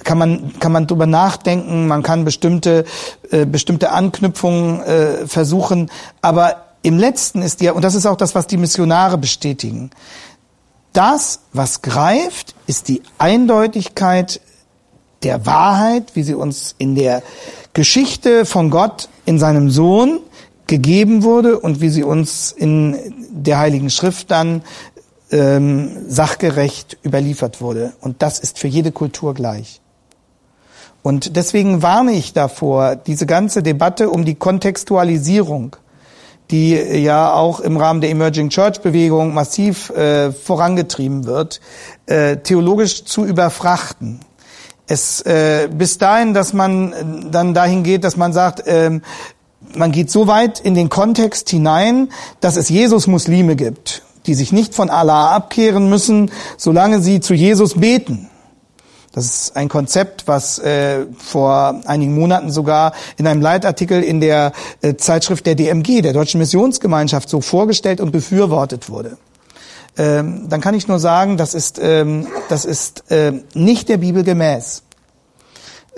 kann 0.04 0.18
man 0.18 0.60
kann 0.60 0.72
man 0.72 0.88
drüber 0.88 1.06
nachdenken, 1.06 1.88
man 1.88 2.04
kann 2.04 2.26
bestimmte 2.26 2.86
äh, 3.32 3.46
bestimmte 3.46 3.92
Anknüpfungen 3.92 4.82
äh, 4.82 5.28
versuchen, 5.28 5.92
aber 6.22 6.66
im 6.82 6.98
letzten 6.98 7.42
ist 7.42 7.62
ja 7.62 7.74
und 7.74 7.84
das 7.84 7.96
ist 7.96 8.06
auch 8.06 8.18
das, 8.18 8.36
was 8.36 8.48
die 8.48 8.58
Missionare 8.58 9.18
bestätigen. 9.18 9.92
Das, 10.94 11.42
was 11.54 11.82
greift, 11.82 12.56
ist 12.66 12.88
die 12.88 13.04
Eindeutigkeit 13.20 14.42
der 15.22 15.46
Wahrheit, 15.46 16.16
wie 16.16 16.24
sie 16.24 16.34
uns 16.34 16.76
in 16.78 16.96
der 16.96 17.22
Geschichte 17.74 18.46
von 18.46 18.70
Gott 18.70 19.10
in 19.26 19.38
seinem 19.38 19.70
Sohn 19.70 20.20
gegeben 20.70 21.24
wurde 21.24 21.60
und 21.60 21.82
wie 21.82 21.90
sie 21.90 22.04
uns 22.04 22.52
in 22.52 22.96
der 23.32 23.58
Heiligen 23.58 23.90
Schrift 23.90 24.30
dann 24.32 24.62
ähm, 25.32 25.98
sachgerecht 26.08 26.98
überliefert 27.04 27.60
wurde. 27.60 27.94
Und 28.02 28.22
das 28.22 28.40
ist 28.40 28.60
für 28.60 28.68
jede 28.68 28.92
Kultur 28.92 29.34
gleich. 29.34 29.82
Und 31.02 31.36
deswegen 31.36 31.82
warne 31.82 32.12
ich 32.12 32.34
davor, 32.34 32.96
diese 32.96 33.26
ganze 33.26 33.64
Debatte 33.64 34.10
um 34.10 34.26
die 34.26 34.36
Kontextualisierung, 34.36 35.76
die 36.52 36.74
ja 36.76 37.34
auch 37.34 37.60
im 37.62 37.78
Rahmen 37.78 38.02
der 38.02 38.12
Emerging 38.12 38.50
Church 38.50 38.82
Bewegung 38.82 39.34
massiv 39.34 39.90
äh, 39.92 40.32
vorangetrieben 40.32 41.26
wird, 41.26 41.62
äh, 42.06 42.38
theologisch 42.38 43.06
zu 43.06 43.26
überfrachten. 43.26 44.20
Es 44.88 45.22
äh, 45.22 45.68
bis 45.72 45.98
dahin, 45.98 46.34
dass 46.34 46.54
man 46.54 47.32
dann 47.32 47.54
dahin 47.54 47.84
geht, 47.84 48.04
dass 48.04 48.18
man 48.18 48.34
sagt, 48.34 48.68
äh, 48.68 49.00
man 49.76 49.92
geht 49.92 50.10
so 50.10 50.28
weit 50.28 50.60
in 50.60 50.76
den 50.76 50.90
Kontext 50.90 51.50
hinein, 51.50 52.10
dass 52.40 52.56
es 52.56 52.70
Jesus-Muslime 52.70 53.56
gibt, 53.56 54.04
die 54.26 54.34
sich 54.34 54.52
nicht 54.52 54.74
von 54.74 54.90
Allah 54.90 55.36
abkehren 55.36 55.90
müssen, 55.90 56.32
solange 56.58 57.02
sie 57.02 57.20
zu 57.20 57.34
Jesus 57.34 57.76
beten. 57.76 58.30
Das 59.12 59.26
ist 59.26 59.56
ein 59.56 59.70
Konzept, 59.70 60.28
was 60.28 60.60
äh, 60.60 61.06
vor 61.18 61.82
einigen 61.86 62.14
Monaten 62.14 62.52
sogar 62.52 62.94
in 63.18 63.26
einem 63.26 63.42
Leitartikel 63.42 64.04
in 64.04 64.22
der 64.22 64.52
äh, 64.82 64.96
Zeitschrift 64.96 65.46
der 65.48 65.56
DMG, 65.56 66.02
der 66.02 66.14
Deutschen 66.14 66.40
Missionsgemeinschaft, 66.40 67.28
so 67.28 67.42
vorgestellt 67.42 68.02
und 68.02 68.12
befürwortet 68.12 68.90
wurde. 68.90 69.18
Ähm, 69.98 70.48
dann 70.48 70.62
kann 70.62 70.76
ich 70.76 70.88
nur 70.88 71.00
sagen, 71.00 71.38
das 71.38 71.56
ist, 71.56 71.80
ähm, 71.82 72.28
das 72.50 72.66
ist 72.66 73.10
äh, 73.12 73.34
nicht 73.56 73.90
der 73.90 73.98
Bibel 73.98 74.24
gemäß 74.24 74.84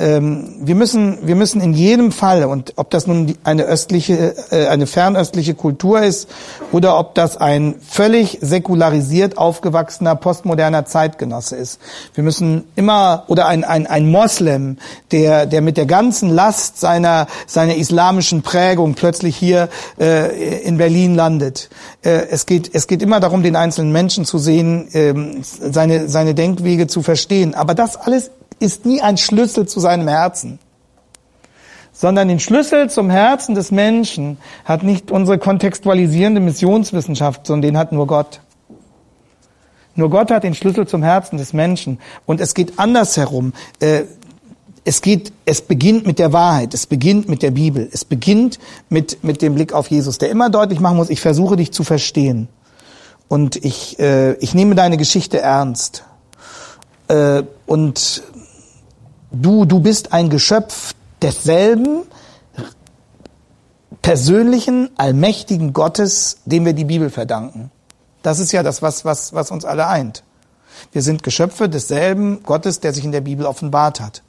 ähm, 0.02 0.56
wir 0.60 0.74
müssen, 0.76 1.20
wir 1.22 1.36
müssen 1.36 1.62
in 1.62 1.74
jedem 1.74 2.12
Fall, 2.12 2.44
und 2.44 2.74
ob 2.78 2.90
das 2.90 3.06
nun 3.06 3.36
eine 3.44 3.64
östliche, 3.64 4.36
äh, 4.50 4.68
eine 4.68 4.88
fernöstliche 4.88 5.54
Kultur 5.54 6.02
ist 6.02 6.28
oder 6.72 6.98
ob 6.98 7.14
das 7.14 7.38
ein 7.38 7.76
völlig 7.88 8.40
säkularisiert 8.42 9.38
aufgewachsener 9.38 10.16
postmoderner 10.16 10.86
Zeitgenosse 10.86 11.56
ist, 11.56 11.80
wir 12.16 12.24
müssen 12.24 12.64
immer 12.76 13.26
oder 13.28 13.48
ein 13.48 13.64
ein, 13.64 13.86
ein 13.86 14.10
Moslem, 14.10 14.78
der 15.12 15.46
der 15.46 15.62
mit 15.62 15.78
der 15.78 15.86
ganzen 15.86 16.30
Last 16.30 16.80
seiner 16.80 17.28
seiner 17.46 17.76
islamischen 17.76 18.42
Prägung 18.42 18.96
plötzlich 18.96 19.38
hier 19.38 19.70
äh, 20.00 20.62
in 20.62 20.78
Berlin 20.78 21.14
landet. 21.14 21.70
Äh, 22.04 22.28
es 22.32 22.48
geht 22.48 22.72
es 22.74 22.88
geht 22.88 23.04
immer 23.04 23.20
darum, 23.20 23.44
den 23.44 23.56
einzelnen 23.56 23.92
Menschen 23.92 24.26
zu 24.26 24.40
sehen, 24.40 24.88
äh, 24.94 25.14
seine 25.44 26.10
seine 26.10 26.34
Denkwege 26.34 26.88
zu 26.88 27.04
verstehen. 27.04 27.54
Aber 27.54 27.76
das 27.76 27.98
alles 27.98 28.32
ist 28.62 28.86
nie 28.86 29.02
ein 29.02 29.18
Schlüssel 29.18 29.68
zu 29.68 29.80
seinem 29.80 30.08
Herzen, 30.08 30.60
sondern 31.92 32.28
den 32.28 32.40
Schlüssel 32.40 32.90
zum 32.90 33.10
Herzen 33.10 33.56
des 33.56 33.72
Menschen 33.72 34.38
hat 34.66 34.84
nicht 34.84 35.12
unsere 35.12 35.38
kontextualisierende 35.38 36.42
Missionswissenschaft, 36.42 37.46
sondern 37.46 37.74
den 37.74 37.78
hat 37.78 37.92
nur 37.92 38.08
Gott. 38.08 38.42
Nur 39.96 40.10
Gott 40.10 40.32
hat 40.32 40.44
den 40.44 40.56
Schlüssel 40.56 40.88
zum 40.88 41.04
Herzen 41.04 41.38
des 41.38 41.54
Menschen. 41.54 42.00
Und 42.26 42.40
es 42.40 42.54
geht 42.54 42.80
andersherum. 42.80 43.54
Äh, 43.80 44.04
es 44.84 45.02
geht, 45.02 45.32
es 45.46 45.62
beginnt 45.62 46.08
mit 46.08 46.18
der 46.18 46.34
Wahrheit. 46.34 46.74
Es 46.74 46.88
beginnt 46.88 47.30
mit 47.30 47.44
der 47.44 47.52
Bibel. 47.52 47.88
Es 47.92 48.06
beginnt 48.06 48.58
mit, 48.90 49.24
mit 49.24 49.42
dem 49.42 49.56
Blick 49.56 49.74
auf 49.74 49.92
Jesus, 49.92 50.18
der 50.18 50.30
immer 50.30 50.50
deutlich 50.50 50.80
machen 50.80 50.98
muss, 50.98 51.10
ich 51.10 51.22
versuche 51.22 51.56
dich 51.56 51.72
zu 51.72 51.84
verstehen. 51.84 52.48
Und 53.28 53.64
ich, 53.64 54.00
äh, 54.00 54.34
ich 54.36 54.54
nehme 54.54 54.76
deine 54.76 54.98
Geschichte 54.98 55.40
ernst. 55.40 56.04
Äh, 57.08 57.44
und 57.66 58.24
Du, 59.32 59.66
du 59.66 59.80
bist 59.80 60.12
ein 60.12 60.30
Geschöpf 60.30 60.94
desselben 61.22 62.04
persönlichen, 64.02 64.90
allmächtigen 64.98 65.74
Gottes, 65.74 66.40
dem 66.46 66.66
wir 66.66 66.74
die 66.74 66.86
Bibel 66.86 67.10
verdanken. 67.10 67.72
Das 68.24 68.40
ist 68.40 68.52
ja 68.52 68.62
das, 68.64 68.82
was, 68.82 69.06
was, 69.06 69.34
was 69.34 69.52
uns 69.52 69.64
alle 69.64 69.88
eint. 69.88 70.24
Wir 70.92 71.02
sind 71.02 71.24
Geschöpfe 71.24 71.70
desselben 71.70 72.44
Gottes, 72.44 72.80
der 72.80 72.94
sich 72.94 73.06
in 73.06 73.12
der 73.12 73.22
Bibel 73.22 73.46
offenbart 73.46 74.00
hat. 74.00 74.24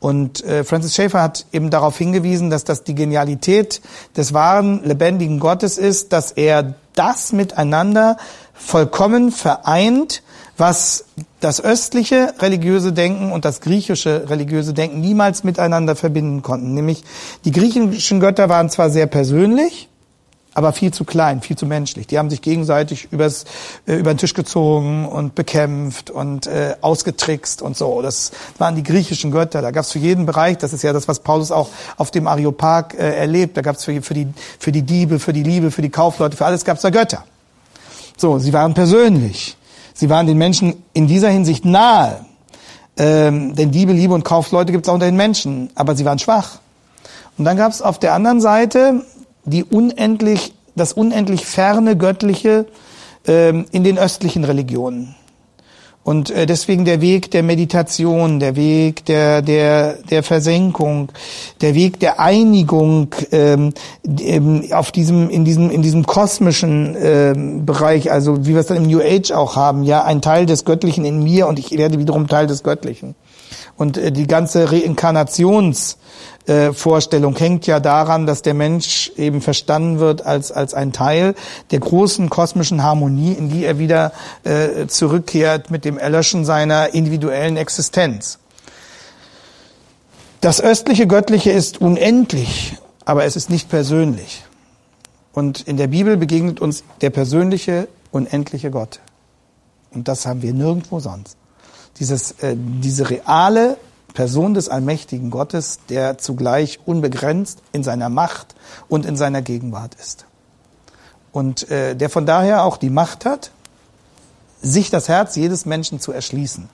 Und 0.00 0.44
äh, 0.44 0.64
Francis 0.64 0.94
Schaeffer 0.94 1.22
hat 1.22 1.46
eben 1.52 1.70
darauf 1.70 1.96
hingewiesen, 1.96 2.50
dass 2.50 2.64
das 2.64 2.84
die 2.84 2.94
Genialität 2.94 3.80
des 4.16 4.34
wahren, 4.34 4.82
lebendigen 4.84 5.40
Gottes 5.40 5.78
ist, 5.78 6.12
dass 6.12 6.32
er 6.32 6.74
das 6.94 7.32
miteinander 7.32 8.16
vollkommen 8.54 9.32
vereint, 9.32 10.22
was 10.56 11.04
das 11.40 11.60
östliche 11.60 12.34
religiöse 12.38 12.92
Denken 12.92 13.32
und 13.32 13.44
das 13.44 13.60
griechische 13.60 14.28
religiöse 14.28 14.72
Denken 14.72 15.00
niemals 15.00 15.44
miteinander 15.44 15.96
verbinden 15.96 16.42
konnten. 16.42 16.74
Nämlich 16.74 17.04
die 17.44 17.52
griechischen 17.52 18.20
Götter 18.20 18.48
waren 18.48 18.70
zwar 18.70 18.90
sehr 18.90 19.06
persönlich, 19.06 19.88
aber 20.56 20.72
viel 20.72 20.90
zu 20.90 21.04
klein, 21.04 21.42
viel 21.42 21.56
zu 21.56 21.66
menschlich. 21.66 22.06
Die 22.06 22.18
haben 22.18 22.30
sich 22.30 22.40
gegenseitig 22.40 23.08
übers, 23.10 23.44
äh, 23.86 23.96
über 23.96 24.14
den 24.14 24.16
Tisch 24.16 24.32
gezogen 24.32 25.06
und 25.06 25.34
bekämpft 25.34 26.08
und 26.08 26.46
äh, 26.46 26.76
ausgetrickst 26.80 27.60
und 27.60 27.76
so. 27.76 28.00
Das 28.00 28.32
waren 28.56 28.74
die 28.74 28.82
griechischen 28.82 29.30
Götter. 29.30 29.60
Da 29.60 29.70
gab 29.70 29.84
es 29.84 29.92
für 29.92 29.98
jeden 29.98 30.24
Bereich, 30.24 30.56
das 30.56 30.72
ist 30.72 30.82
ja 30.82 30.94
das, 30.94 31.08
was 31.08 31.20
Paulus 31.20 31.52
auch 31.52 31.68
auf 31.98 32.10
dem 32.10 32.26
Areopag 32.26 32.94
äh, 32.94 33.16
erlebt, 33.16 33.58
da 33.58 33.60
gab 33.60 33.76
es 33.76 33.84
für, 33.84 34.00
für, 34.00 34.14
die, 34.14 34.28
für 34.58 34.72
die 34.72 34.80
Diebe, 34.80 35.18
für 35.18 35.34
die 35.34 35.42
Liebe, 35.42 35.70
für 35.70 35.82
die 35.82 35.90
Kaufleute, 35.90 36.38
für 36.38 36.46
alles 36.46 36.64
gab 36.64 36.76
es 36.76 36.82
da 36.82 36.88
Götter. 36.88 37.24
So, 38.16 38.38
sie 38.38 38.54
waren 38.54 38.72
persönlich. 38.72 39.58
Sie 39.98 40.10
waren 40.10 40.26
den 40.26 40.36
Menschen 40.36 40.74
in 40.92 41.06
dieser 41.06 41.30
Hinsicht 41.30 41.64
nahe. 41.64 42.26
Ähm, 42.98 43.54
denn 43.54 43.70
Diebe, 43.70 43.92
Liebe 43.92 44.12
und 44.12 44.24
Kaufleute 44.24 44.70
gibt 44.70 44.84
es 44.84 44.90
auch 44.90 44.94
unter 44.94 45.06
den 45.06 45.16
Menschen, 45.16 45.70
aber 45.74 45.96
sie 45.96 46.04
waren 46.04 46.18
schwach. 46.18 46.58
Und 47.38 47.46
dann 47.46 47.56
gab 47.56 47.72
es 47.72 47.80
auf 47.80 47.98
der 47.98 48.12
anderen 48.12 48.42
Seite 48.42 49.02
die 49.46 49.64
unendlich, 49.64 50.52
das 50.74 50.92
unendlich 50.92 51.46
ferne 51.46 51.96
Göttliche 51.96 52.66
ähm, 53.26 53.64
in 53.70 53.84
den 53.84 53.96
östlichen 53.96 54.44
Religionen. 54.44 55.14
Und 56.06 56.30
äh, 56.30 56.46
deswegen 56.46 56.84
der 56.84 57.00
Weg 57.00 57.32
der 57.32 57.42
Meditation, 57.42 58.38
der 58.38 58.54
Weg 58.54 59.04
der, 59.06 59.42
der, 59.42 59.94
der 60.08 60.22
Versenkung, 60.22 61.10
der 61.62 61.74
Weg 61.74 61.98
der 61.98 62.20
Einigung 62.20 63.12
ähm, 63.32 63.72
auf 64.70 64.92
diesem, 64.92 65.28
in 65.30 65.44
diesem, 65.44 65.68
in 65.68 65.82
diesem 65.82 66.06
kosmischen 66.06 66.96
ähm, 66.96 67.66
Bereich, 67.66 68.12
also 68.12 68.46
wie 68.46 68.50
wir 68.50 68.60
es 68.60 68.68
dann 68.68 68.76
im 68.76 68.86
New 68.86 69.00
Age 69.00 69.32
auch 69.32 69.56
haben, 69.56 69.82
ja, 69.82 70.04
ein 70.04 70.22
Teil 70.22 70.46
des 70.46 70.64
Göttlichen 70.64 71.04
in 71.04 71.24
mir 71.24 71.48
und 71.48 71.58
ich 71.58 71.72
werde 71.72 71.98
wiederum 71.98 72.28
Teil 72.28 72.46
des 72.46 72.62
Göttlichen. 72.62 73.16
Und 73.76 73.98
äh, 73.98 74.12
die 74.12 74.28
ganze 74.28 74.70
Reinkarnations 74.70 75.98
äh, 76.46 76.72
Vorstellung 76.72 77.36
hängt 77.36 77.66
ja 77.66 77.80
daran, 77.80 78.26
dass 78.26 78.42
der 78.42 78.54
Mensch 78.54 79.10
eben 79.16 79.40
verstanden 79.40 79.98
wird 79.98 80.24
als, 80.24 80.52
als 80.52 80.74
ein 80.74 80.92
Teil 80.92 81.34
der 81.70 81.80
großen 81.80 82.30
kosmischen 82.30 82.82
Harmonie, 82.82 83.32
in 83.32 83.50
die 83.50 83.64
er 83.64 83.78
wieder 83.78 84.12
äh, 84.44 84.86
zurückkehrt 84.86 85.70
mit 85.70 85.84
dem 85.84 85.98
Erlöschen 85.98 86.44
seiner 86.44 86.94
individuellen 86.94 87.56
Existenz. 87.56 88.38
Das 90.40 90.60
östliche 90.60 91.06
Göttliche 91.06 91.50
ist 91.50 91.80
unendlich, 91.80 92.76
aber 93.04 93.24
es 93.24 93.36
ist 93.36 93.50
nicht 93.50 93.68
persönlich. 93.68 94.44
Und 95.32 95.62
in 95.62 95.76
der 95.76 95.88
Bibel 95.88 96.16
begegnet 96.16 96.60
uns 96.60 96.84
der 97.00 97.10
persönliche, 97.10 97.88
unendliche 98.10 98.70
Gott. 98.70 99.00
Und 99.92 100.08
das 100.08 100.26
haben 100.26 100.42
wir 100.42 100.52
nirgendwo 100.52 101.00
sonst. 101.00 101.36
Dieses, 101.98 102.32
äh, 102.42 102.54
diese 102.56 103.10
reale 103.10 103.78
Person 104.16 104.54
des 104.54 104.70
allmächtigen 104.70 105.30
Gottes, 105.30 105.78
der 105.90 106.16
zugleich 106.16 106.80
unbegrenzt 106.86 107.60
in 107.72 107.84
seiner 107.84 108.08
Macht 108.08 108.54
und 108.88 109.04
in 109.04 109.16
seiner 109.16 109.42
Gegenwart 109.42 109.94
ist. 109.94 110.24
Und 111.32 111.70
äh, 111.70 111.94
der 111.94 112.08
von 112.08 112.24
daher 112.24 112.64
auch 112.64 112.78
die 112.78 112.88
Macht 112.88 113.26
hat, 113.26 113.50
sich 114.62 114.88
das 114.88 115.08
Herz 115.08 115.36
jedes 115.36 115.66
Menschen 115.66 116.00
zu 116.00 116.12
erschließen. 116.12 116.68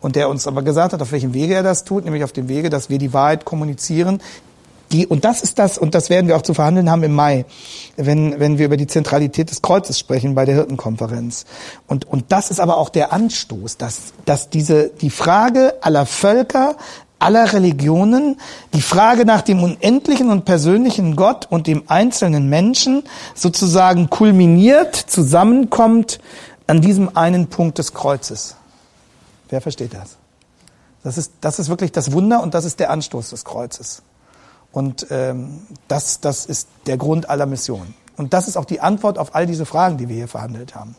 Und 0.00 0.16
der 0.16 0.28
uns 0.28 0.48
aber 0.48 0.62
gesagt 0.62 0.92
hat, 0.92 1.00
auf 1.00 1.12
welchem 1.12 1.32
Wege 1.32 1.54
er 1.54 1.62
das 1.62 1.84
tut, 1.84 2.04
nämlich 2.04 2.24
auf 2.24 2.32
dem 2.32 2.48
Wege, 2.48 2.70
dass 2.70 2.90
wir 2.90 2.98
die 2.98 3.12
Wahrheit 3.12 3.44
kommunizieren, 3.44 4.20
die, 4.92 5.06
und 5.06 5.24
das 5.24 5.42
ist 5.42 5.58
das, 5.58 5.78
und 5.78 5.94
das 5.94 6.10
werden 6.10 6.28
wir 6.28 6.36
auch 6.36 6.42
zu 6.42 6.54
verhandeln 6.54 6.90
haben 6.90 7.02
im 7.02 7.14
Mai, 7.14 7.44
wenn, 7.96 8.40
wenn 8.40 8.58
wir 8.58 8.66
über 8.66 8.76
die 8.76 8.86
Zentralität 8.86 9.50
des 9.50 9.62
Kreuzes 9.62 9.98
sprechen 9.98 10.34
bei 10.34 10.44
der 10.44 10.54
Hirtenkonferenz. 10.54 11.44
Und, 11.86 12.06
und 12.06 12.32
das 12.32 12.50
ist 12.50 12.60
aber 12.60 12.76
auch 12.78 12.88
der 12.88 13.12
Anstoß, 13.12 13.76
dass, 13.76 14.12
dass 14.24 14.50
diese, 14.50 14.88
die 14.88 15.10
Frage 15.10 15.74
aller 15.82 16.06
Völker, 16.06 16.76
aller 17.18 17.52
Religionen, 17.52 18.40
die 18.74 18.80
Frage 18.80 19.24
nach 19.24 19.42
dem 19.42 19.62
unendlichen 19.62 20.30
und 20.30 20.44
persönlichen 20.44 21.16
Gott 21.16 21.46
und 21.50 21.66
dem 21.66 21.82
einzelnen 21.88 22.48
Menschen 22.48 23.02
sozusagen 23.34 24.08
kulminiert, 24.08 24.94
zusammenkommt 24.94 26.20
an 26.66 26.80
diesem 26.80 27.16
einen 27.16 27.48
Punkt 27.48 27.78
des 27.78 27.92
Kreuzes. 27.94 28.56
Wer 29.48 29.60
versteht 29.60 29.94
das? 29.94 30.16
Das 31.02 31.18
ist, 31.18 31.32
das 31.40 31.58
ist 31.58 31.68
wirklich 31.68 31.92
das 31.92 32.12
Wunder 32.12 32.42
und 32.42 32.54
das 32.54 32.64
ist 32.64 32.80
der 32.80 32.90
Anstoß 32.90 33.30
des 33.30 33.44
Kreuzes. 33.44 34.02
Und 34.72 35.06
ähm, 35.10 35.66
das, 35.88 36.20
das 36.20 36.46
ist 36.46 36.68
der 36.86 36.96
Grund 36.96 37.30
aller 37.30 37.46
Missionen. 37.46 37.94
Und 38.16 38.34
das 38.34 38.48
ist 38.48 38.56
auch 38.56 38.64
die 38.64 38.80
Antwort 38.80 39.18
auf 39.18 39.34
all 39.34 39.46
diese 39.46 39.64
Fragen, 39.64 39.96
die 39.96 40.08
wir 40.08 40.16
hier 40.16 40.28
verhandelt 40.28 40.74
haben. 40.74 40.96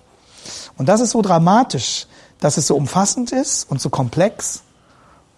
Und 0.77 0.87
das 0.87 1.01
ist 1.01 1.11
so 1.11 1.21
dramatisch, 1.21 2.07
dass 2.39 2.57
es 2.57 2.67
so 2.67 2.75
umfassend 2.75 3.31
ist 3.31 3.69
und 3.69 3.81
so 3.81 3.89
komplex 3.89 4.63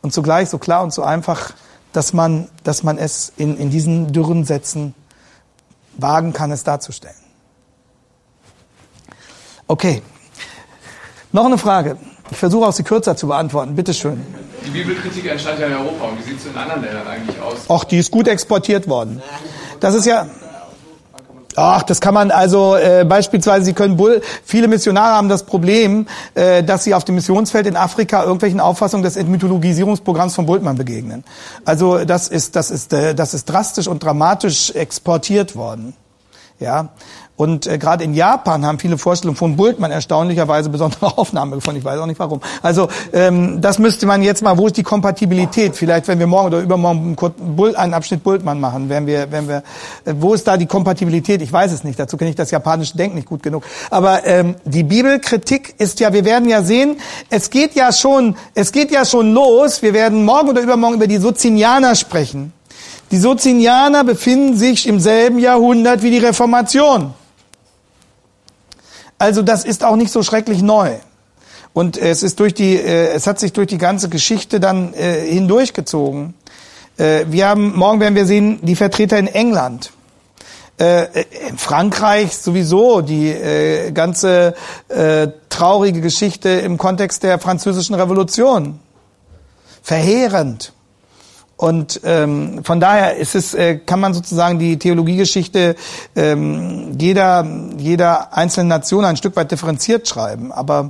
und 0.02 0.14
zugleich 0.14 0.50
so 0.50 0.60
klar 0.60 0.84
und 0.84 0.94
so 0.94 1.04
einfach, 1.04 1.54
dass 1.94 2.14
man, 2.14 2.48
dass 2.64 2.84
man 2.84 2.98
es 2.98 3.34
in, 3.38 3.58
in 3.58 3.70
diesen 3.70 4.14
dürren 4.14 4.46
Sätzen 4.46 4.94
wagen 5.98 6.34
kann, 6.34 6.52
es 6.52 6.64
darzustellen. 6.64 7.16
Okay. 9.68 10.02
Noch 11.32 11.46
eine 11.46 11.58
Frage. 11.58 11.98
Ich 12.32 12.38
versuche 12.38 12.66
auch 12.66 12.74
sie 12.74 12.84
kürzer 12.84 13.16
zu 13.16 13.28
beantworten. 13.28 13.76
Bitte 13.76 13.94
schön. 13.94 14.26
Die 14.66 14.72
Bibelkritik 14.72 15.26
entstand 15.30 15.60
ja 15.60 15.68
in 15.68 15.74
Europa. 15.74 16.06
Und 16.06 16.20
wie 16.20 16.30
sieht 16.30 16.40
es 16.40 16.46
in 16.46 16.56
anderen 16.56 16.82
Ländern 16.82 17.08
eigentlich 17.08 17.40
aus? 17.42 17.58
Ach, 17.68 17.84
die 17.84 17.98
ist 17.98 18.10
gut 18.10 18.28
exportiert 18.28 18.88
worden. 18.88 19.22
Das 19.80 19.94
ist 19.94 20.06
ja... 20.06 20.28
Ach, 21.58 21.84
das 21.84 22.00
kann 22.00 22.14
man 22.14 22.32
also 22.32 22.78
äh, 22.78 23.04
beispielsweise, 23.04 23.66
Sie 23.66 23.74
können 23.74 23.98
Bull, 23.98 24.22
viele 24.46 24.70
Missionare 24.70 25.16
haben 25.16 25.28
das 25.28 25.44
Problem, 25.44 26.08
äh, 26.34 26.64
dass 26.64 26.86
sie 26.86 26.94
auf 26.94 27.04
dem 27.04 27.16
Missionsfeld 27.16 27.68
in 27.68 27.76
Afrika 27.76 28.24
irgendwelchen 28.24 28.62
Auffassungen 28.62 29.04
des 29.04 29.18
Entmythologisierungsprogramms 29.18 30.34
von 30.34 30.46
Bultmann 30.46 30.78
begegnen. 30.78 31.26
Also 31.66 32.06
das 32.06 32.30
ist 32.30 32.56
das 32.56 32.72
ist 32.72 32.94
äh, 32.94 33.14
das 33.14 33.34
ist 33.34 33.50
drastisch 33.50 33.90
und 33.90 34.02
dramatisch 34.02 34.72
exportiert 34.72 35.58
worden. 35.58 35.94
Ja, 36.62 36.90
und 37.42 37.66
äh, 37.66 37.80
gerade 37.80 38.04
in 38.04 38.14
Japan 38.14 38.68
haben 38.68 38.78
viele 38.78 39.00
Vorstellungen 39.00 39.36
von 39.36 39.56
Bultmann 39.56 39.90
erstaunlicherweise 39.90 40.70
besondere 40.70 41.18
Aufnahme 41.18 41.56
gefunden. 41.56 41.80
Ich 41.80 41.84
weiß 41.84 42.00
auch 42.00 42.06
nicht 42.06 42.20
warum. 42.20 42.40
Also 42.62 42.88
ähm, 43.14 43.62
das 43.62 43.80
müsste 43.80 44.06
man 44.06 44.22
jetzt 44.22 44.44
mal, 44.44 44.60
wo 44.60 44.68
ist 44.68 44.78
die 44.78 44.84
Kompatibilität? 44.84 45.76
Vielleicht, 45.76 46.08
wenn 46.08 46.20
wir 46.20 46.28
morgen 46.28 46.50
oder 46.50 46.60
übermorgen 46.60 47.18
einen 47.76 47.94
Abschnitt 47.96 48.24
Bultmann 48.24 48.60
machen, 48.60 48.90
wenn 48.90 49.08
wir, 49.08 49.32
wenn 49.32 49.48
wir, 49.48 49.64
äh, 50.06 50.14
wo 50.20 50.36
ist 50.36 50.48
da 50.48 50.56
die 50.56 50.68
Kompatibilität? 50.68 51.42
Ich 51.42 51.52
weiß 51.52 51.72
es 51.72 51.84
nicht. 51.84 51.98
Dazu 51.98 52.16
kenne 52.16 52.30
ich 52.30 52.36
das 52.36 52.52
japanische 52.52 52.96
Denken 52.96 53.16
nicht 53.16 53.28
gut 53.28 53.42
genug. 53.42 53.64
Aber 53.90 54.24
ähm, 54.28 54.54
die 54.66 54.84
Bibelkritik 54.84 55.74
ist 55.80 56.00
ja, 56.00 56.14
wir 56.14 56.26
werden 56.26 56.48
ja 56.48 56.62
sehen, 56.62 56.98
es 57.32 57.50
geht 57.50 57.74
ja 57.74 57.92
schon, 57.92 58.36
es 58.54 58.72
geht 58.72 58.92
ja 58.92 59.04
schon 59.04 59.34
los. 59.34 59.82
Wir 59.82 59.96
werden 59.96 60.26
morgen 60.26 60.50
oder 60.50 60.62
übermorgen 60.62 60.98
über 60.98 61.08
die 61.08 61.18
Socinianer 61.18 61.96
sprechen. 61.96 62.54
Die 63.10 63.18
Socinianer 63.18 64.04
befinden 64.04 64.56
sich 64.56 64.88
im 64.88 65.00
selben 65.00 65.40
Jahrhundert 65.40 66.04
wie 66.04 66.12
die 66.12 66.20
Reformation. 66.20 67.16
Also 69.22 69.44
das 69.44 69.66
ist 69.66 69.84
auch 69.84 69.98
nicht 69.98 70.12
so 70.12 70.24
schrecklich 70.24 70.64
neu. 70.64 70.96
Und 71.74 71.96
es 71.96 72.24
ist 72.24 72.40
durch 72.40 72.56
die, 72.56 72.76
äh, 72.76 73.14
es 73.14 73.28
hat 73.28 73.40
sich 73.40 73.54
durch 73.54 73.68
die 73.68 73.78
ganze 73.78 74.10
Geschichte 74.10 74.60
dann 74.60 74.96
äh, 74.96 75.28
hindurchgezogen. 75.28 76.34
Äh, 76.98 77.26
wir 77.28 77.48
haben, 77.48 77.78
morgen 77.78 78.00
werden 78.00 78.16
wir 78.16 78.26
sehen, 78.26 78.58
die 78.64 78.76
Vertreter 78.76 79.20
in 79.20 79.28
England. 79.28 79.92
In 80.80 81.60
Frankreich 81.60 82.36
sowieso 82.36 83.02
die 83.02 83.36
ganze 83.94 84.56
traurige 85.50 86.02
Geschichte 86.02 86.50
im 86.50 86.80
Kontext 86.80 87.22
der 87.22 87.38
französischen 87.38 87.94
Revolution. 87.94 88.80
Verheerend. 89.84 90.74
Und 91.62 92.02
ähm, 92.06 92.64
von 92.64 92.80
daher 92.80 93.18
ist 93.18 93.36
es, 93.36 93.54
äh, 93.54 93.78
kann 93.78 94.00
man 94.00 94.16
sozusagen 94.16 94.58
die 94.58 94.80
Theologiegeschichte 94.80 95.76
ähm, 96.16 96.98
jeder, 96.98 97.46
jeder 97.78 98.36
einzelnen 98.36 98.68
Nation 98.68 99.06
ein 99.06 99.16
Stück 99.16 99.36
weit 99.36 99.52
differenziert 99.52 100.08
schreiben. 100.08 100.52
Aber 100.52 100.90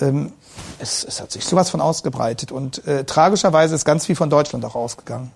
ähm, 0.00 0.32
es, 0.78 1.04
es 1.04 1.20
hat 1.20 1.32
sich 1.32 1.44
sowas 1.44 1.68
von 1.68 1.82
ausgebreitet. 1.82 2.50
Und 2.50 2.86
äh, 2.86 3.04
tragischerweise 3.04 3.74
ist 3.74 3.84
ganz 3.84 4.06
viel 4.06 4.16
von 4.16 4.30
Deutschland 4.30 4.64
auch 4.64 4.74
ausgegangen. 4.74 5.32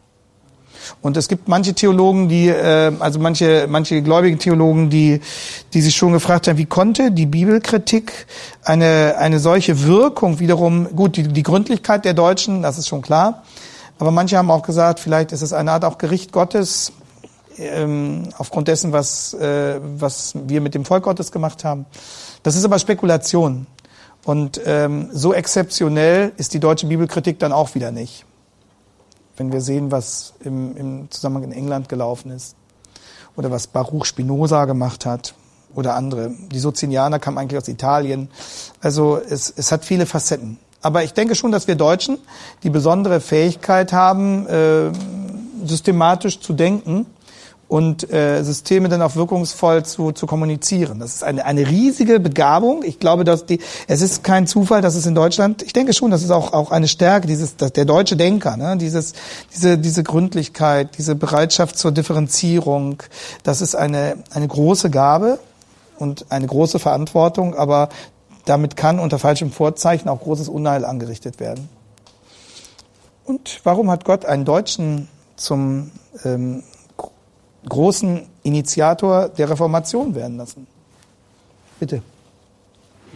Und 1.02 1.18
es 1.18 1.28
gibt 1.28 1.46
manche 1.46 1.74
Theologen, 1.74 2.30
die, 2.30 2.48
äh, 2.48 2.90
also 3.00 3.18
manche, 3.18 3.66
manche 3.68 4.00
gläubigen 4.00 4.38
Theologen, 4.38 4.88
die, 4.88 5.20
die 5.74 5.82
sich 5.82 5.94
schon 5.94 6.14
gefragt 6.14 6.48
haben, 6.48 6.56
wie 6.56 6.64
konnte 6.64 7.12
die 7.12 7.26
Bibelkritik 7.26 8.26
eine, 8.64 9.16
eine 9.18 9.40
solche 9.40 9.82
Wirkung 9.82 10.38
wiederum, 10.38 10.96
gut, 10.96 11.18
die, 11.18 11.24
die 11.24 11.42
Gründlichkeit 11.42 12.06
der 12.06 12.14
Deutschen, 12.14 12.62
das 12.62 12.78
ist 12.78 12.88
schon 12.88 13.02
klar, 13.02 13.42
aber 14.00 14.10
manche 14.10 14.38
haben 14.38 14.50
auch 14.50 14.62
gesagt, 14.62 14.98
vielleicht 14.98 15.30
ist 15.30 15.42
es 15.42 15.52
eine 15.52 15.72
Art 15.72 15.84
auch 15.84 15.98
Gericht 15.98 16.32
Gottes 16.32 16.92
ähm, 17.58 18.30
aufgrund 18.38 18.66
dessen, 18.68 18.92
was, 18.92 19.34
äh, 19.34 19.78
was 19.82 20.32
wir 20.34 20.62
mit 20.62 20.74
dem 20.74 20.86
Volk 20.86 21.04
Gottes 21.04 21.30
gemacht 21.30 21.64
haben. 21.64 21.84
Das 22.42 22.56
ist 22.56 22.64
aber 22.64 22.78
Spekulation. 22.78 23.66
Und 24.24 24.58
ähm, 24.64 25.10
so 25.12 25.34
exzeptionell 25.34 26.32
ist 26.38 26.54
die 26.54 26.60
deutsche 26.60 26.86
Bibelkritik 26.86 27.38
dann 27.38 27.52
auch 27.52 27.74
wieder 27.74 27.90
nicht. 27.90 28.24
wenn 29.36 29.52
wir 29.52 29.60
sehen, 29.60 29.90
was 29.90 30.34
im, 30.40 30.76
im 30.76 31.10
Zusammenhang 31.10 31.44
in 31.44 31.52
England 31.52 31.88
gelaufen 31.88 32.30
ist 32.30 32.56
oder 33.36 33.50
was 33.50 33.66
Baruch 33.66 34.06
Spinoza 34.06 34.64
gemacht 34.64 35.04
hat 35.04 35.34
oder 35.74 35.94
andere. 35.94 36.32
Die 36.50 36.58
Socinianer 36.58 37.18
kamen 37.18 37.38
eigentlich 37.38 37.58
aus 37.58 37.68
Italien. 37.68 38.30
Also 38.80 39.18
es, 39.18 39.52
es 39.54 39.72
hat 39.72 39.84
viele 39.84 40.06
Facetten. 40.06 40.58
Aber 40.82 41.04
ich 41.04 41.12
denke 41.12 41.34
schon, 41.34 41.52
dass 41.52 41.68
wir 41.68 41.74
Deutschen 41.74 42.18
die 42.62 42.70
besondere 42.70 43.20
Fähigkeit 43.20 43.92
haben, 43.92 44.46
äh, 44.46 44.90
systematisch 45.64 46.40
zu 46.40 46.52
denken 46.52 47.06
und 47.70 48.12
äh, 48.12 48.42
Systeme 48.42 48.88
dann 48.88 49.00
auch 49.00 49.14
wirkungsvoll 49.14 49.84
zu, 49.84 50.10
zu 50.10 50.26
kommunizieren. 50.26 50.98
Das 50.98 51.14
ist 51.14 51.22
eine, 51.22 51.44
eine 51.44 51.68
riesige 51.68 52.18
Begabung. 52.18 52.82
Ich 52.82 52.98
glaube, 52.98 53.22
dass 53.22 53.46
die, 53.46 53.60
es 53.86 54.02
ist 54.02 54.24
kein 54.24 54.48
Zufall, 54.48 54.82
dass 54.82 54.96
es 54.96 55.06
in 55.06 55.14
Deutschland, 55.14 55.62
ich 55.62 55.72
denke 55.72 55.92
schon, 55.92 56.10
das 56.10 56.24
ist 56.24 56.32
auch, 56.32 56.52
auch 56.52 56.72
eine 56.72 56.88
Stärke, 56.88 57.28
dieses, 57.28 57.56
der 57.56 57.84
deutsche 57.84 58.16
Denker, 58.16 58.56
ne, 58.56 58.76
dieses, 58.76 59.12
diese, 59.54 59.78
diese 59.78 60.02
Gründlichkeit, 60.02 60.98
diese 60.98 61.14
Bereitschaft 61.14 61.78
zur 61.78 61.92
Differenzierung, 61.92 63.04
das 63.44 63.60
ist 63.60 63.76
eine, 63.76 64.16
eine 64.32 64.48
große 64.48 64.90
Gabe 64.90 65.38
und 65.96 66.26
eine 66.30 66.48
große 66.48 66.80
Verantwortung, 66.80 67.54
aber 67.54 67.88
damit 68.50 68.76
kann 68.76 68.98
unter 68.98 69.18
falschem 69.18 69.50
Vorzeichen 69.52 70.08
auch 70.08 70.20
großes 70.20 70.48
Unheil 70.48 70.84
angerichtet 70.84 71.40
werden. 71.40 71.68
Und 73.24 73.60
warum 73.64 73.90
hat 73.90 74.04
Gott 74.04 74.24
einen 74.26 74.44
Deutschen 74.44 75.08
zum 75.36 75.90
ähm, 76.24 76.62
großen 77.68 78.26
Initiator 78.42 79.28
der 79.28 79.50
Reformation 79.50 80.14
werden 80.14 80.36
lassen. 80.36 80.66
Bitte. 81.78 82.02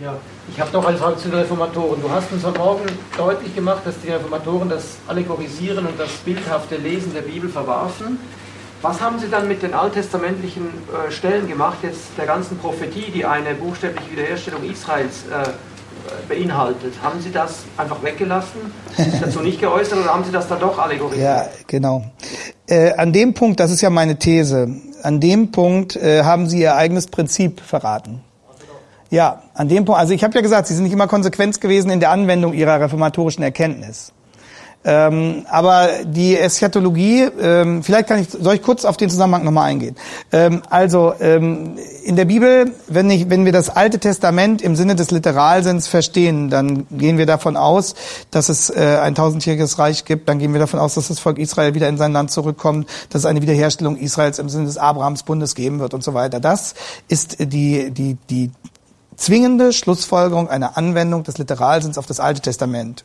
Ja, 0.00 0.16
ich 0.50 0.60
habe 0.60 0.72
noch 0.72 0.84
eine 0.84 0.98
Frage 0.98 1.16
zu 1.16 1.28
den 1.28 1.38
Reformatoren. 1.38 2.02
Du 2.02 2.10
hast 2.10 2.32
uns 2.32 2.44
heute 2.44 2.58
Morgen 2.58 2.84
deutlich 3.16 3.54
gemacht, 3.54 3.82
dass 3.84 3.94
die 4.00 4.10
Reformatoren 4.10 4.68
das 4.68 4.96
Allegorisieren 5.06 5.86
und 5.86 5.98
das 5.98 6.10
bildhafte 6.24 6.76
Lesen 6.76 7.14
der 7.14 7.22
Bibel 7.22 7.48
verwarfen. 7.48 8.18
Was 8.84 9.00
haben 9.00 9.18
Sie 9.18 9.30
dann 9.30 9.48
mit 9.48 9.62
den 9.62 9.72
alttestamentlichen 9.72 10.66
äh, 10.66 11.10
Stellen 11.10 11.48
gemacht, 11.48 11.78
jetzt 11.82 12.02
der 12.18 12.26
ganzen 12.26 12.58
Prophetie, 12.58 13.10
die 13.10 13.24
eine 13.24 13.54
buchstäbliche 13.54 14.10
Wiederherstellung 14.10 14.62
Israels 14.62 15.24
äh, 15.30 15.48
beinhaltet. 16.28 16.92
Haben 17.02 17.18
Sie 17.22 17.32
das 17.32 17.60
einfach 17.78 18.02
weggelassen, 18.02 18.60
sich 18.94 19.20
dazu 19.22 19.40
nicht 19.40 19.58
geäußert 19.58 20.00
oder 20.00 20.12
haben 20.12 20.24
Sie 20.24 20.32
das 20.32 20.48
dann 20.48 20.60
doch 20.60 20.78
allegorisiert? 20.78 21.24
Ja, 21.24 21.46
genau. 21.66 22.04
Äh, 22.66 22.92
an 22.92 23.14
dem 23.14 23.32
Punkt, 23.32 23.58
das 23.58 23.70
ist 23.70 23.80
ja 23.80 23.88
meine 23.88 24.18
These, 24.18 24.68
an 25.02 25.18
dem 25.18 25.50
Punkt 25.50 25.96
äh, 25.96 26.22
haben 26.22 26.46
Sie 26.46 26.60
Ihr 26.60 26.76
eigenes 26.76 27.06
Prinzip 27.06 27.62
verraten. 27.62 28.20
Ja, 29.08 29.44
an 29.54 29.70
dem 29.70 29.86
Punkt, 29.86 29.98
also 29.98 30.12
ich 30.12 30.22
habe 30.22 30.34
ja 30.34 30.42
gesagt, 30.42 30.66
Sie 30.66 30.74
sind 30.74 30.84
nicht 30.84 30.92
immer 30.92 31.06
konsequent 31.06 31.58
gewesen 31.58 31.90
in 31.90 32.00
der 32.00 32.10
Anwendung 32.10 32.52
Ihrer 32.52 32.78
reformatorischen 32.80 33.42
Erkenntnis. 33.42 34.12
Ähm, 34.84 35.46
aber 35.48 35.88
die 36.04 36.38
Eschatologie, 36.38 37.22
ähm, 37.40 37.82
vielleicht 37.82 38.06
kann 38.06 38.20
ich, 38.20 38.28
soll 38.28 38.56
ich 38.56 38.62
kurz 38.62 38.84
auf 38.84 38.98
den 38.98 39.08
Zusammenhang 39.08 39.42
nochmal 39.44 39.70
eingehen. 39.70 39.96
Ähm, 40.30 40.62
also 40.68 41.14
ähm, 41.20 41.78
in 42.04 42.16
der 42.16 42.26
Bibel, 42.26 42.72
wenn, 42.88 43.08
ich, 43.10 43.30
wenn 43.30 43.46
wir 43.46 43.52
das 43.52 43.70
Alte 43.70 43.98
Testament 43.98 44.60
im 44.60 44.76
Sinne 44.76 44.94
des 44.94 45.10
Literalsinns 45.10 45.88
verstehen, 45.88 46.50
dann 46.50 46.86
gehen 46.90 47.16
wir 47.16 47.24
davon 47.24 47.56
aus, 47.56 47.94
dass 48.30 48.50
es 48.50 48.68
äh, 48.68 48.98
ein 49.02 49.14
tausendjähriges 49.14 49.78
Reich 49.78 50.04
gibt. 50.04 50.28
Dann 50.28 50.38
gehen 50.38 50.52
wir 50.52 50.60
davon 50.60 50.80
aus, 50.80 50.94
dass 50.94 51.08
das 51.08 51.18
Volk 51.18 51.38
Israel 51.38 51.74
wieder 51.74 51.88
in 51.88 51.96
sein 51.96 52.12
Land 52.12 52.30
zurückkommt, 52.30 52.86
dass 53.08 53.22
es 53.22 53.26
eine 53.26 53.40
Wiederherstellung 53.40 53.96
Israels 53.96 54.38
im 54.38 54.50
Sinne 54.50 54.66
des 54.66 54.76
Abrahamsbundes 54.76 55.54
geben 55.54 55.80
wird 55.80 55.94
und 55.94 56.04
so 56.04 56.12
weiter. 56.12 56.40
Das 56.40 56.74
ist 57.08 57.36
die 57.40 57.90
die 57.90 58.18
die 58.28 58.50
zwingende 59.16 59.72
Schlussfolgerung 59.72 60.50
einer 60.50 60.76
Anwendung 60.76 61.22
des 61.22 61.38
Literalsinns 61.38 61.96
auf 61.96 62.06
das 62.06 62.20
Alte 62.20 62.42
Testament. 62.42 63.04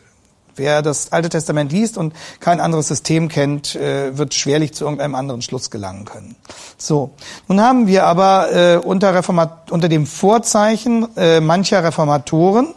Wer 0.60 0.82
das 0.82 1.12
Alte 1.12 1.30
Testament 1.30 1.72
liest 1.72 1.98
und 1.98 2.14
kein 2.40 2.60
anderes 2.60 2.90
System 2.90 3.30
kennt, 3.30 3.76
äh, 3.76 4.18
wird 4.18 4.34
schwerlich 4.34 4.74
zu 4.74 4.84
irgendeinem 4.84 5.16
anderen 5.16 5.42
Schluss 5.42 5.72
gelangen 5.72 6.06
können. 6.06 6.36
So, 6.78 7.12
nun 7.48 7.62
haben 7.62 7.88
wir 7.88 8.06
aber 8.06 8.52
äh, 8.54 8.78
unter, 8.78 9.16
Reformat 9.16 9.72
unter 9.72 9.90
dem 9.90 10.06
Vorzeichen 10.06 11.08
äh, 11.16 11.40
mancher 11.40 11.84
Reformatoren 11.84 12.76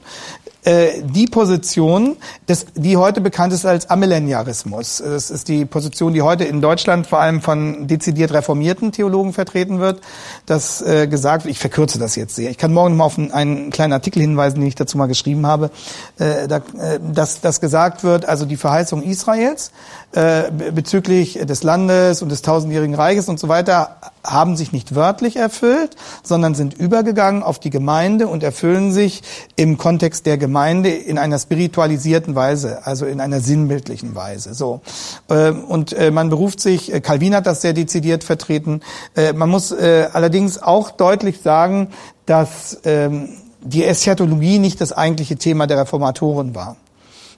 äh, 0.64 1.02
die 1.02 1.26
Position, 1.26 2.16
des, 2.48 2.66
die 2.76 2.96
heute 2.96 3.20
bekannt 3.20 3.52
ist 3.52 3.66
als 3.66 3.90
Amillenniarismus. 3.90 5.02
Das 5.04 5.28
ist 5.28 5.48
die 5.48 5.64
Position, 5.64 6.12
die 6.12 6.22
heute 6.22 6.44
in 6.44 6.60
Deutschland 6.60 7.08
vor 7.08 7.18
allem 7.18 7.40
von 7.40 7.88
dezidiert 7.88 8.32
reformierten 8.32 8.92
Theologen 8.92 9.32
vertreten 9.32 9.80
wird, 9.80 10.00
dass 10.46 10.80
äh, 10.80 11.08
gesagt 11.08 11.44
wird, 11.44 11.50
ich 11.50 11.58
verkürze 11.58 11.98
das 11.98 12.14
jetzt 12.14 12.36
sehr, 12.36 12.48
ich 12.48 12.58
kann 12.58 12.72
morgen 12.72 12.96
mal 12.96 13.04
auf 13.04 13.18
einen, 13.18 13.32
einen 13.32 13.70
kleinen 13.70 13.92
Artikel 13.92 14.20
hinweisen, 14.20 14.60
den 14.60 14.68
ich 14.68 14.76
dazu 14.76 14.96
mal 14.96 15.06
geschrieben 15.06 15.46
habe, 15.46 15.72
äh, 16.18 16.46
da, 16.46 16.58
äh, 16.58 17.00
dass, 17.12 17.40
dass 17.40 17.60
gesagt 17.60 18.04
wird, 18.04 18.26
also 18.26 18.44
die 18.44 18.56
Verheißung 18.56 19.02
Israels 19.02 19.72
äh, 20.12 20.44
bezüglich 20.72 21.40
des 21.42 21.64
Landes 21.64 22.22
und 22.22 22.28
des 22.28 22.42
tausendjährigen 22.42 22.94
Reiches 22.94 23.28
und 23.28 23.40
so 23.40 23.48
weiter 23.48 23.96
haben 24.24 24.56
sich 24.56 24.70
nicht 24.70 24.94
wörtlich 24.94 25.34
erfüllt, 25.34 25.96
sondern 26.22 26.54
sind 26.54 26.74
übergegangen 26.74 27.42
auf 27.42 27.58
die 27.58 27.70
Gemeinde 27.70 28.28
und 28.28 28.44
erfüllen 28.44 28.92
sich 28.92 29.22
im 29.56 29.76
Kontext 29.76 30.24
der 30.26 30.38
Gemeinde 30.38 30.51
in 30.88 31.18
einer 31.18 31.38
spiritualisierten 31.38 32.34
Weise, 32.34 32.86
also 32.86 33.06
in 33.06 33.20
einer 33.20 33.40
sinnbildlichen 33.40 34.14
Weise. 34.14 34.54
So 34.54 34.80
ähm, 35.28 35.64
und 35.64 35.92
äh, 35.92 36.10
man 36.10 36.28
beruft 36.28 36.60
sich, 36.60 36.92
äh, 36.92 37.00
Calvin 37.00 37.34
hat 37.34 37.46
das 37.46 37.62
sehr 37.62 37.72
dezidiert 37.72 38.24
vertreten. 38.24 38.80
Äh, 39.16 39.32
man 39.32 39.48
muss 39.48 39.72
allerdings 39.72 40.62
auch 40.62 40.90
deutlich 40.90 41.40
sagen, 41.40 41.88
dass 42.26 42.78
ähm, 42.84 43.28
die 43.60 43.84
Eschatologie 43.84 44.58
nicht 44.58 44.80
das 44.80 44.92
eigentliche 44.92 45.36
Thema 45.36 45.66
der 45.66 45.78
Reformatoren 45.78 46.54
war. 46.54 46.76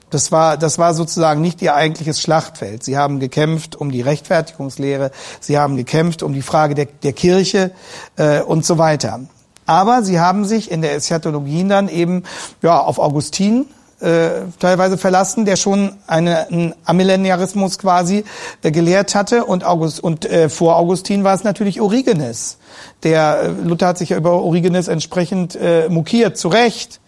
Das 0.09 0.31
war, 0.31 0.57
das 0.57 0.77
war 0.77 0.93
sozusagen 0.93 1.41
nicht 1.41 1.61
ihr 1.61 1.75
eigentliches 1.75 2.21
Schlachtfeld. 2.21 2.83
Sie 2.83 2.97
haben 2.97 3.19
gekämpft 3.19 3.75
um 3.75 3.91
die 3.91 4.01
Rechtfertigungslehre, 4.01 5.11
sie 5.39 5.57
haben 5.57 5.75
gekämpft 5.77 6.23
um 6.23 6.33
die 6.33 6.41
Frage 6.41 6.75
der, 6.75 6.85
der 7.03 7.13
Kirche 7.13 7.71
äh, 8.15 8.41
und 8.41 8.65
so 8.65 8.77
weiter. 8.77 9.21
Aber 9.65 10.03
sie 10.03 10.19
haben 10.19 10.45
sich 10.45 10.71
in 10.71 10.81
der 10.81 10.95
Eschatologie 10.95 11.67
dann 11.67 11.87
eben 11.87 12.23
ja, 12.61 12.79
auf 12.79 12.99
Augustin 12.99 13.65
äh, 14.01 14.41
teilweise 14.59 14.97
verlassen, 14.97 15.45
der 15.45 15.55
schon 15.55 15.93
eine, 16.05 16.47
einen 16.47 16.75
Amillenniarismus 16.85 17.77
quasi 17.77 18.25
äh, 18.61 18.71
gelehrt 18.71 19.15
hatte. 19.15 19.45
Und, 19.45 19.63
August, 19.63 20.01
und 20.01 20.25
äh, 20.25 20.49
vor 20.49 20.75
Augustin 20.75 21.23
war 21.23 21.33
es 21.33 21.43
natürlich 21.43 21.81
Origenes. 21.81 22.57
Der 23.03 23.41
äh, 23.41 23.67
Luther 23.67 23.87
hat 23.87 23.97
sich 23.97 24.09
ja 24.09 24.17
über 24.17 24.33
Origenes 24.33 24.89
entsprechend 24.89 25.55
äh, 25.55 25.87
mokiert, 25.89 26.37
zu 26.37 26.49
Recht. 26.49 26.99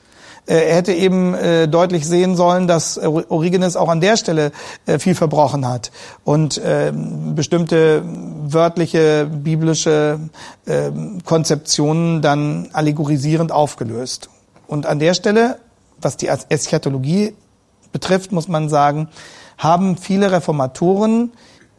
Äh, 0.48 0.70
er 0.70 0.76
hätte 0.78 0.94
eben 0.94 1.34
äh, 1.34 1.68
deutlich 1.68 2.08
sehen 2.08 2.36
sollen, 2.36 2.68
dass 2.68 2.98
Origenes 2.98 3.76
auch 3.76 3.90
an 3.90 4.02
der 4.02 4.18
Stelle 4.18 4.52
äh, 4.86 4.98
viel 4.98 5.14
verbrochen 5.14 5.68
hat 5.68 5.92
und 6.24 6.60
ähm, 6.64 7.36
bestimmte 7.36 8.04
wörtliche 8.06 9.26
biblische 9.26 10.20
ähm, 10.66 11.20
Konzeptionen 11.26 12.22
dann 12.22 12.70
allegorisierend 12.74 13.52
aufgelöst. 13.52 14.30
Und 14.68 14.86
an 14.86 15.00
der 15.00 15.14
Stelle, 15.14 15.60
was 16.02 16.18
die 16.18 16.28
Eschatologie 16.28 17.34
betrifft, 17.92 18.32
muss 18.32 18.48
man 18.48 18.70
sagen, 18.70 19.10
haben 19.58 19.98
viele 19.98 20.32
Reformatoren 20.32 21.32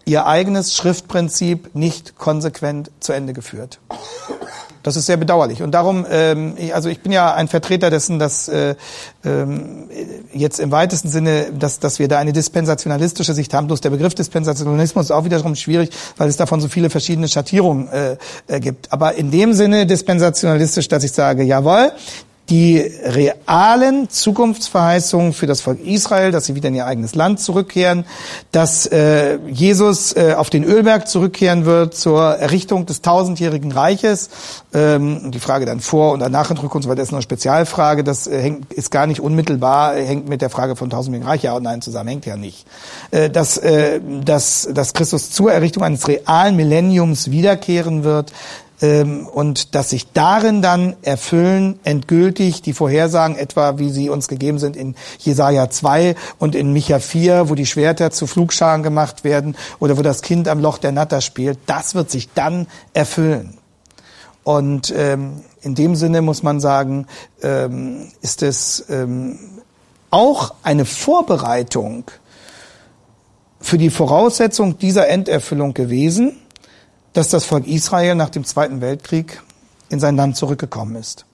ihr 0.04 0.26
eigenes 0.26 0.74
Schriftprinzip 0.74 1.74
nicht 1.74 2.16
konsequent 2.16 2.90
zu 2.98 3.12
Ende 3.12 3.34
geführt. 3.34 3.78
Das 4.82 4.96
ist 4.96 5.06
sehr 5.06 5.16
bedauerlich. 5.16 5.62
Und 5.62 5.72
darum, 5.72 6.06
ähm, 6.10 6.54
ich, 6.56 6.74
also 6.74 6.88
ich 6.88 7.00
bin 7.00 7.12
ja 7.12 7.34
ein 7.34 7.48
Vertreter 7.48 7.90
dessen, 7.90 8.18
dass 8.18 8.48
äh, 8.48 8.74
ähm, 9.24 9.88
jetzt 10.32 10.60
im 10.60 10.70
weitesten 10.70 11.08
Sinne, 11.08 11.46
dass, 11.52 11.80
dass 11.80 11.98
wir 11.98 12.08
da 12.08 12.18
eine 12.18 12.32
dispensationalistische 12.32 13.34
Sicht 13.34 13.54
haben. 13.54 13.66
Bloß 13.66 13.80
der 13.80 13.90
Begriff 13.90 14.14
Dispensationalismus 14.14 15.06
ist 15.06 15.10
auch 15.10 15.24
wiederum 15.24 15.54
schwierig, 15.54 15.90
weil 16.16 16.28
es 16.28 16.36
davon 16.36 16.60
so 16.60 16.68
viele 16.68 16.90
verschiedene 16.90 17.28
Schattierungen 17.28 17.88
äh, 17.88 18.16
äh, 18.46 18.60
gibt. 18.60 18.92
Aber 18.92 19.14
in 19.14 19.30
dem 19.30 19.52
Sinne 19.52 19.86
dispensationalistisch, 19.86 20.88
dass 20.88 21.04
ich 21.04 21.12
sage, 21.12 21.42
jawohl, 21.42 21.92
die 22.50 22.78
realen 22.78 24.08
Zukunftsverheißungen 24.08 25.34
für 25.34 25.46
das 25.46 25.60
Volk 25.60 25.80
Israel, 25.84 26.30
dass 26.30 26.46
sie 26.46 26.54
wieder 26.54 26.68
in 26.68 26.74
ihr 26.74 26.86
eigenes 26.86 27.14
Land 27.14 27.40
zurückkehren, 27.40 28.06
dass 28.52 28.86
äh, 28.86 29.38
Jesus 29.48 30.16
äh, 30.16 30.34
auf 30.34 30.48
den 30.48 30.64
Ölberg 30.64 31.08
zurückkehren 31.08 31.66
wird 31.66 31.94
zur 31.94 32.22
Errichtung 32.22 32.86
des 32.86 33.02
tausendjährigen 33.02 33.70
Reiches. 33.70 34.30
Ähm, 34.72 35.30
die 35.30 35.40
Frage 35.40 35.66
dann 35.66 35.80
vor 35.80 36.12
und 36.12 36.20
danach 36.20 36.50
Entrückung 36.50 36.78
und 36.78 36.82
so 36.82 36.88
weiter 36.88 37.02
ist 37.02 37.12
eine 37.12 37.20
Spezialfrage. 37.20 38.02
Das 38.02 38.26
äh, 38.26 38.40
hängt, 38.40 38.72
ist 38.72 38.90
gar 38.90 39.06
nicht 39.06 39.20
unmittelbar, 39.20 39.94
hängt 39.96 40.28
mit 40.28 40.40
der 40.40 40.50
Frage 40.50 40.74
von 40.74 40.88
tausendjährigen 40.88 41.28
Reich 41.28 41.42
ja 41.42 41.52
und 41.52 41.64
nein 41.64 41.82
zusammen, 41.82 42.08
hängt 42.08 42.24
ja 42.24 42.36
nicht. 42.36 42.66
Äh, 43.10 43.28
dass, 43.28 43.58
äh, 43.58 44.00
dass, 44.24 44.68
dass 44.72 44.94
Christus 44.94 45.30
zur 45.30 45.52
Errichtung 45.52 45.82
eines 45.82 46.08
realen 46.08 46.56
Millenniums 46.56 47.30
wiederkehren 47.30 48.04
wird, 48.04 48.32
und 48.80 49.74
dass 49.74 49.90
sich 49.90 50.12
darin 50.12 50.62
dann 50.62 50.94
erfüllen 51.02 51.80
endgültig 51.82 52.62
die 52.62 52.72
Vorhersagen, 52.72 53.36
etwa 53.36 53.78
wie 53.78 53.90
sie 53.90 54.08
uns 54.08 54.28
gegeben 54.28 54.60
sind 54.60 54.76
in 54.76 54.94
Jesaja 55.18 55.68
2 55.68 56.14
und 56.38 56.54
in 56.54 56.72
Micha 56.72 57.00
4, 57.00 57.48
wo 57.48 57.56
die 57.56 57.66
Schwerter 57.66 58.12
zu 58.12 58.28
Flugscharen 58.28 58.84
gemacht 58.84 59.24
werden 59.24 59.56
oder 59.80 59.98
wo 59.98 60.02
das 60.02 60.22
Kind 60.22 60.46
am 60.46 60.60
Loch 60.60 60.78
der 60.78 60.92
Natter 60.92 61.20
spielt, 61.20 61.58
das 61.66 61.96
wird 61.96 62.10
sich 62.10 62.28
dann 62.34 62.68
erfüllen. 62.92 63.58
Und 64.44 64.94
ähm, 64.96 65.42
in 65.60 65.74
dem 65.74 65.96
Sinne 65.96 66.22
muss 66.22 66.42
man 66.42 66.60
sagen, 66.60 67.06
ähm, 67.42 68.12
ist 68.22 68.42
es 68.42 68.84
ähm, 68.88 69.38
auch 70.10 70.54
eine 70.62 70.84
Vorbereitung 70.84 72.04
für 73.60 73.76
die 73.76 73.90
Voraussetzung 73.90 74.78
dieser 74.78 75.08
Enderfüllung 75.08 75.74
gewesen, 75.74 76.36
dass 77.18 77.30
das 77.30 77.44
Volk 77.44 77.66
Israel 77.66 78.14
nach 78.14 78.30
dem 78.30 78.44
Zweiten 78.44 78.80
Weltkrieg 78.80 79.42
in 79.88 79.98
sein 79.98 80.14
Land 80.14 80.36
zurückgekommen 80.36 80.94
ist. 80.94 81.26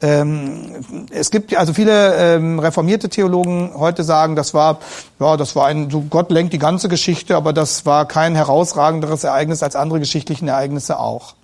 Ähm, 0.00 1.06
es 1.10 1.30
gibt 1.30 1.56
also 1.56 1.72
viele 1.72 2.16
ähm, 2.16 2.58
reformierte 2.58 3.08
Theologen 3.08 3.70
heute 3.76 4.02
sagen, 4.02 4.34
das 4.34 4.52
war 4.52 4.80
ja, 5.20 5.36
das 5.36 5.54
war 5.54 5.66
ein 5.66 5.90
so 5.90 6.00
Gott 6.10 6.32
lenkt 6.32 6.52
die 6.52 6.58
ganze 6.58 6.88
Geschichte, 6.88 7.36
aber 7.36 7.52
das 7.52 7.86
war 7.86 8.06
kein 8.06 8.34
herausragenderes 8.34 9.22
Ereignis 9.22 9.62
als 9.62 9.76
andere 9.76 10.00
geschichtlichen 10.00 10.48
Ereignisse 10.48 10.98
auch. 10.98 11.34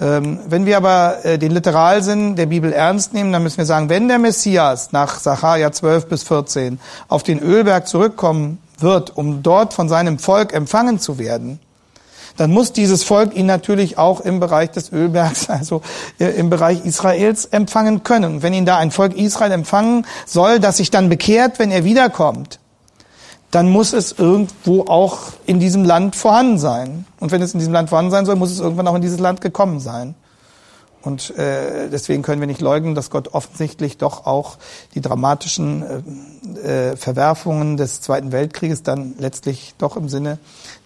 Ähm, 0.00 0.40
wenn 0.48 0.66
wir 0.66 0.76
aber 0.76 1.24
äh, 1.24 1.38
den 1.38 1.52
Literalsinn 1.52 2.34
der 2.34 2.46
Bibel 2.46 2.72
ernst 2.72 3.14
nehmen, 3.14 3.32
dann 3.32 3.44
müssen 3.44 3.58
wir 3.58 3.66
sagen, 3.66 3.88
wenn 3.88 4.08
der 4.08 4.18
Messias 4.18 4.90
nach 4.90 5.20
Sacharja 5.20 5.70
12 5.70 6.08
bis 6.08 6.24
14 6.24 6.80
auf 7.06 7.22
den 7.22 7.38
Ölberg 7.38 7.86
zurückkommen 7.86 8.58
wird, 8.80 9.16
um 9.16 9.44
dort 9.44 9.72
von 9.72 9.88
seinem 9.88 10.18
Volk 10.18 10.52
empfangen 10.52 10.98
zu 10.98 11.18
werden, 11.18 11.60
dann 12.36 12.50
muss 12.50 12.72
dieses 12.72 13.04
Volk 13.04 13.34
ihn 13.34 13.46
natürlich 13.46 13.98
auch 13.98 14.20
im 14.20 14.40
Bereich 14.40 14.70
des 14.70 14.92
Ölbergs, 14.92 15.48
also 15.50 15.82
äh, 16.18 16.26
im 16.26 16.50
Bereich 16.50 16.84
Israels 16.84 17.46
empfangen 17.46 18.02
können. 18.02 18.36
Und 18.36 18.42
wenn 18.42 18.54
ihn 18.54 18.66
da 18.66 18.78
ein 18.78 18.90
Volk 18.90 19.16
Israel 19.16 19.52
empfangen 19.52 20.06
soll, 20.26 20.60
das 20.60 20.78
sich 20.78 20.90
dann 20.90 21.08
bekehrt, 21.08 21.58
wenn 21.58 21.70
er 21.70 21.84
wiederkommt, 21.84 22.58
dann 23.50 23.70
muss 23.70 23.92
es 23.92 24.12
irgendwo 24.12 24.82
auch 24.82 25.18
in 25.46 25.60
diesem 25.60 25.84
Land 25.84 26.16
vorhanden 26.16 26.58
sein. 26.58 27.06
Und 27.20 27.30
wenn 27.30 27.40
es 27.40 27.54
in 27.54 27.60
diesem 27.60 27.72
Land 27.72 27.88
vorhanden 27.88 28.10
sein 28.10 28.26
soll, 28.26 28.34
muss 28.34 28.50
es 28.50 28.58
irgendwann 28.58 28.88
auch 28.88 28.96
in 28.96 29.02
dieses 29.02 29.20
Land 29.20 29.40
gekommen 29.40 29.78
sein. 29.78 30.16
Und 31.04 31.36
äh, 31.36 31.90
deswegen 31.90 32.22
können 32.22 32.40
wir 32.40 32.46
nicht 32.46 32.62
leugnen, 32.62 32.94
dass 32.94 33.10
Gott 33.10 33.34
offensichtlich 33.34 33.98
doch 33.98 34.24
auch 34.24 34.56
die 34.94 35.02
dramatischen 35.02 35.84
äh, 36.64 36.90
äh, 36.90 36.96
Verwerfungen 36.96 37.76
des 37.76 38.00
Zweiten 38.00 38.32
Weltkrieges 38.32 38.82
dann 38.82 39.14
letztlich 39.18 39.74
doch 39.76 39.98
im 39.98 40.08
Sinne 40.08 40.38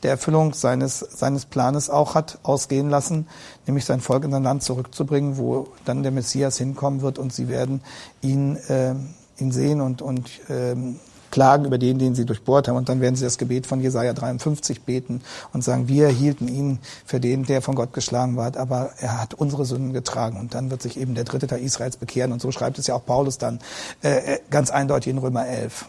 der 0.03 0.12
Erfüllung 0.12 0.55
seines, 0.55 0.99
seines 0.99 1.44
Planes 1.44 1.90
auch 1.90 2.14
hat 2.14 2.38
ausgehen 2.42 2.88
lassen, 2.88 3.26
nämlich 3.66 3.84
sein 3.84 4.01
Volk 4.01 4.24
in 4.24 4.30
sein 4.30 4.42
Land 4.42 4.62
zurückzubringen, 4.62 5.38
wo 5.38 5.68
dann 5.84 6.03
der 6.03 6.12
Messias 6.12 6.57
hinkommen 6.59 7.03
wird 7.03 7.18
und 7.18 7.32
sie 7.32 7.49
werden 7.49 7.80
ihn, 8.22 8.57
äh, 8.68 8.94
ihn 9.38 9.53
sehen 9.53 9.80
und, 9.80 10.03
und 10.03 10.30
ähm, 10.49 11.01
klagen 11.30 11.64
über 11.64 11.78
den, 11.78 11.99
den 11.99 12.14
sie 12.14 12.24
durchbohrt 12.24 12.68
haben. 12.68 12.76
Und 12.76 12.88
dann 12.88 13.01
werden 13.01 13.16
sie 13.16 13.24
das 13.24 13.38
Gebet 13.38 13.66
von 13.66 13.80
Jesaja 13.80 14.12
53 14.12 14.82
beten 14.82 15.20
und 15.53 15.62
sagen, 15.62 15.88
wir 15.88 16.09
hielten 16.09 16.49
ihn 16.49 16.78
für 17.05 17.20
den, 17.20 17.44
der 17.44 17.62
von 17.62 17.74
Gott 17.74 17.92
geschlagen 17.92 18.36
war, 18.36 18.57
aber 18.57 18.90
er 18.99 19.20
hat 19.20 19.34
unsere 19.34 19.64
Sünden 19.64 19.92
getragen. 19.92 20.38
Und 20.38 20.55
dann 20.55 20.70
wird 20.70 20.82
sich 20.82 20.99
eben 20.99 21.14
der 21.14 21.24
dritte 21.24 21.46
Teil 21.46 21.61
Israels 21.61 21.96
bekehren. 21.96 22.32
Und 22.32 22.40
so 22.40 22.51
schreibt 22.51 22.78
es 22.78 22.86
ja 22.86 22.94
auch 22.94 23.05
Paulus 23.05 23.38
dann 23.38 23.61
äh, 24.03 24.34
äh 24.34 24.38
ganz 24.51 24.70
eindeutig 24.70 25.11
in 25.11 25.18
Römer 25.18 25.46
11. 25.46 25.86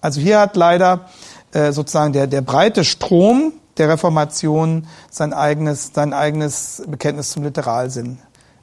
Also 0.00 0.20
hier 0.20 0.40
hat 0.40 0.56
leider 0.56 1.06
äh, 1.52 1.72
sozusagen 1.72 2.12
der, 2.12 2.26
der 2.26 2.42
breite 2.42 2.84
Strom 2.84 3.52
der 3.76 3.88
Reformation 3.88 4.86
sein 5.10 5.32
eigenes, 5.32 5.92
sein 5.94 6.12
eigenes 6.12 6.82
Bekenntnis 6.86 7.30
zum 7.30 7.44
Literalsinn 7.44 8.18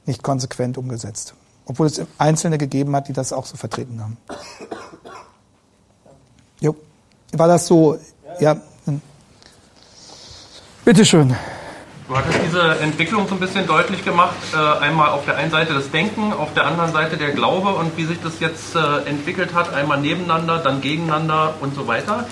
nicht 0.06 0.22
konsequent 0.22 0.78
umgesetzt. 0.78 1.34
Obwohl 1.66 1.86
es 1.86 2.00
Einzelne 2.16 2.56
gegeben 2.56 2.96
hat, 2.96 3.08
die 3.08 3.12
das 3.12 3.32
auch 3.32 3.44
so 3.44 3.56
vertreten 3.56 4.00
haben. 4.00 4.16
Jo. 6.60 6.74
War 7.32 7.48
das 7.48 7.66
so? 7.66 7.98
Ja. 8.40 8.56
Bitte 10.84 11.04
schön. 11.04 11.36
Du 12.08 12.16
hattest 12.16 12.38
diese 12.46 12.78
Entwicklung 12.80 13.28
so 13.28 13.34
ein 13.34 13.40
bisschen 13.40 13.66
deutlich 13.66 14.02
gemacht. 14.02 14.36
Äh, 14.54 14.78
einmal 14.82 15.10
auf 15.10 15.26
der 15.26 15.36
einen 15.36 15.50
Seite 15.50 15.74
das 15.74 15.90
Denken, 15.90 16.32
auf 16.32 16.54
der 16.54 16.66
anderen 16.66 16.90
Seite 16.90 17.18
der 17.18 17.32
Glaube 17.32 17.74
und 17.74 17.94
wie 17.98 18.06
sich 18.06 18.18
das 18.22 18.40
jetzt 18.40 18.74
äh, 18.74 19.06
entwickelt 19.06 19.52
hat. 19.52 19.74
Einmal 19.74 20.00
nebeneinander, 20.00 20.56
dann 20.58 20.80
gegeneinander 20.80 21.52
und 21.60 21.74
so 21.74 21.86
weiter. 21.86 22.26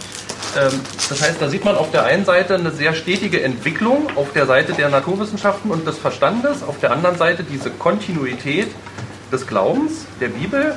Ähm, 0.56 0.80
das 1.08 1.22
heißt, 1.22 1.40
da 1.40 1.48
sieht 1.48 1.64
man 1.64 1.76
auf 1.76 1.90
der 1.90 2.04
einen 2.04 2.24
Seite 2.24 2.54
eine 2.54 2.70
sehr 2.70 2.94
stetige 2.94 3.42
Entwicklung 3.42 4.08
auf 4.16 4.32
der 4.32 4.46
Seite 4.46 4.72
der 4.72 4.88
Naturwissenschaften 4.88 5.70
und 5.70 5.86
des 5.86 5.98
Verstandes, 5.98 6.62
auf 6.62 6.80
der 6.80 6.92
anderen 6.92 7.16
Seite 7.16 7.44
diese 7.44 7.70
Kontinuität 7.70 8.68
des 9.30 9.46
Glaubens, 9.46 10.06
der 10.20 10.28
Bibel. 10.28 10.74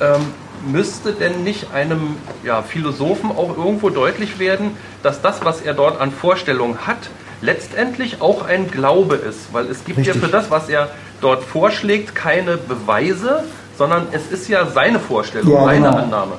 Ähm, 0.00 0.20
müsste 0.66 1.12
denn 1.12 1.44
nicht 1.44 1.72
einem 1.72 2.16
ja, 2.42 2.62
Philosophen 2.62 3.30
auch 3.30 3.56
irgendwo 3.56 3.90
deutlich 3.90 4.38
werden, 4.38 4.76
dass 5.02 5.20
das, 5.20 5.44
was 5.44 5.60
er 5.60 5.74
dort 5.74 6.00
an 6.00 6.10
Vorstellungen 6.10 6.86
hat, 6.86 7.10
letztendlich 7.40 8.20
auch 8.20 8.46
ein 8.46 8.70
Glaube 8.70 9.16
ist? 9.16 9.52
Weil 9.52 9.66
es 9.66 9.84
gibt 9.84 9.98
Richtig. 9.98 10.14
ja 10.14 10.20
für 10.20 10.28
das, 10.28 10.50
was 10.50 10.68
er 10.68 10.90
dort 11.20 11.44
vorschlägt, 11.44 12.14
keine 12.14 12.56
Beweise, 12.56 13.44
sondern 13.76 14.06
es 14.12 14.30
ist 14.30 14.48
ja 14.48 14.66
seine 14.66 15.00
Vorstellung, 15.00 15.52
ja, 15.52 15.64
seine 15.64 15.86
genau. 15.86 15.98
Annahme. 15.98 16.32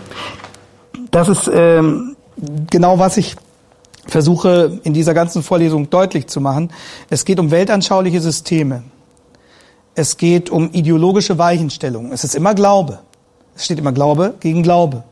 Das 1.12 1.30
ist 1.30 1.50
ähm, 1.54 2.15
genau, 2.70 3.00
was 3.00 3.18
ich 3.18 3.36
versuche 4.08 4.80
in 4.84 4.94
dieser 4.94 5.14
ganzen 5.14 5.44
Vorlesung 5.44 5.90
deutlich 5.90 6.28
zu 6.28 6.42
machen. 6.42 6.72
Es 7.10 7.26
geht 7.26 7.40
um 7.40 7.52
weltanschauliche 7.52 8.22
Systeme. 8.22 8.84
Es 9.96 10.18
geht 10.18 10.50
um 10.50 10.72
ideologische 10.72 11.38
Weichenstellungen. 11.38 12.12
Es 12.12 12.24
ist 12.24 12.36
immer 12.36 12.54
Glaube. 12.54 13.00
Es 13.56 13.66
steht 13.66 13.80
immer 13.80 13.94
Glaube 13.94 14.36
gegen 14.40 14.62
Glaube. 14.62 15.04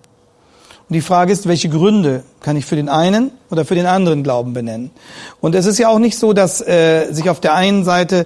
Und 0.90 0.94
die 0.94 1.02
Frage 1.02 1.32
ist, 1.32 1.48
welche 1.48 1.70
Gründe 1.70 2.24
kann 2.42 2.58
ich 2.58 2.66
für 2.66 2.76
den 2.76 2.90
einen 2.90 3.32
oder 3.50 3.64
für 3.66 3.76
den 3.76 3.86
anderen 3.86 4.22
Glauben 4.22 4.54
benennen? 4.54 4.92
Und 5.40 5.56
es 5.56 5.66
ist 5.66 5.80
ja 5.80 5.88
auch 5.88 6.00
nicht 6.00 6.18
so, 6.18 6.34
dass 6.34 6.62
äh, 6.62 7.12
sich 7.12 7.30
auf 7.30 7.40
der 7.40 7.56
einen 7.56 7.86
Seite 7.86 8.26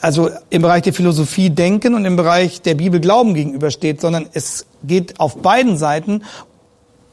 also 0.00 0.30
im 0.50 0.60
Bereich 0.60 0.82
der 0.82 0.92
Philosophie 0.92 1.48
Denken 1.48 1.94
und 1.94 2.04
im 2.04 2.16
Bereich 2.16 2.60
der 2.60 2.74
Bibel 2.74 3.00
Glauben 3.00 3.32
gegenübersteht, 3.32 4.02
sondern 4.02 4.26
es 4.34 4.66
geht 4.82 5.18
auf 5.18 5.36
beiden 5.36 5.78
Seiten 5.78 6.24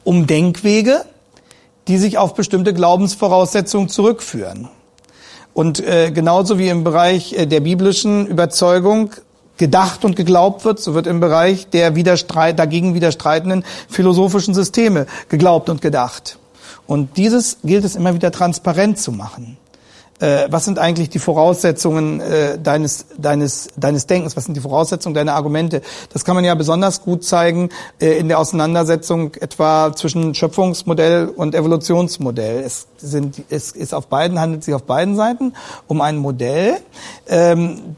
um 0.04 0.28
Denkwege, 0.28 1.06
die 1.88 1.98
sich 1.98 2.18
auf 2.18 2.34
bestimmte 2.34 2.74
Glaubensvoraussetzungen 2.74 3.90
zurückführen. 3.90 4.70
Und 5.54 5.80
äh, 5.86 6.12
genauso 6.12 6.58
wie 6.58 6.70
im 6.70 6.84
Bereich 6.84 7.34
äh, 7.34 7.46
der 7.46 7.60
biblischen 7.60 8.28
Überzeugung 8.28 9.12
gedacht 9.58 10.06
und 10.06 10.16
geglaubt 10.16 10.66
wird, 10.66 10.80
so 10.80 10.94
wird 10.94 11.08
im 11.08 11.20
Bereich 11.20 11.70
der 11.70 11.96
widerstreit, 11.96 12.58
dagegen 12.58 12.96
widerstreitenden 12.96 13.64
philosophischen 13.90 14.54
Systeme 14.54 15.06
geglaubt 15.30 15.70
und 15.70 15.82
gedacht. 15.82 16.40
Und 16.88 17.18
dieses 17.18 17.58
gilt 17.64 17.86
es 17.86 17.96
immer 17.96 18.14
wieder 18.16 18.32
transparent 18.32 18.98
zu 18.98 19.12
machen. 19.12 19.58
Äh, 20.22 20.48
was 20.50 20.66
sind 20.66 20.78
eigentlich 20.78 21.10
die 21.10 21.20
Voraussetzungen 21.20 22.22
äh, 22.22 22.60
deines, 22.60 23.08
deines, 23.18 23.70
deines 23.76 24.06
Denkens? 24.06 24.38
Was 24.38 24.46
sind 24.46 24.56
die 24.56 24.62
Voraussetzungen 24.62 25.16
deiner 25.16 25.34
Argumente? 25.34 25.82
Das 26.14 26.24
kann 26.24 26.36
man 26.36 26.46
ja 26.46 26.54
besonders 26.54 27.02
gut 27.02 27.24
zeigen 27.24 27.70
äh, 28.00 28.20
in 28.20 28.28
der 28.28 28.38
Auseinandersetzung 28.38 29.34
etwa 29.36 29.94
zwischen 29.96 30.36
Schöpfungsmodell 30.36 31.28
und 31.28 31.56
Evolutionsmodell. 31.56 32.60
Es, 32.64 32.88
sind, 32.98 33.42
es 33.50 33.72
ist 33.72 33.96
auf 33.96 34.08
beiden, 34.08 34.40
handelt 34.40 34.64
sich 34.64 34.76
auf 34.76 34.84
beiden 34.84 35.16
Seiten 35.16 35.54
um 35.88 36.02
ein 36.02 36.18
Modell, 36.18 36.78
ähm, 37.28 37.96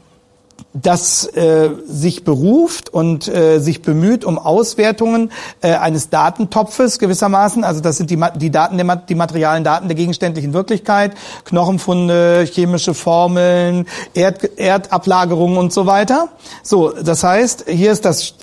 das 0.74 1.24
äh, 1.24 1.70
sich 1.86 2.24
beruft 2.24 2.92
und 2.92 3.28
äh, 3.28 3.60
sich 3.60 3.82
bemüht 3.82 4.24
um 4.24 4.38
Auswertungen 4.38 5.30
äh, 5.60 5.74
eines 5.74 6.10
Datentopfes 6.10 6.98
gewissermaßen. 6.98 7.62
Also 7.62 7.80
das 7.80 7.96
sind 7.96 8.10
die, 8.10 8.20
die 8.36 8.50
Daten, 8.50 8.76
der, 8.76 8.96
die 8.96 9.14
materialen 9.14 9.62
Daten 9.62 9.86
der 9.86 9.94
gegenständlichen 9.94 10.52
Wirklichkeit, 10.52 11.12
Knochenfunde, 11.44 12.44
chemische 12.50 12.92
Formeln, 12.92 13.86
Erd, 14.14 14.58
Erdablagerungen 14.58 15.58
und 15.58 15.72
so 15.72 15.86
weiter. 15.86 16.28
So, 16.64 16.90
das 16.90 17.22
heißt, 17.22 17.66
hier 17.68 17.92
ist 17.92 18.04
das 18.04 18.34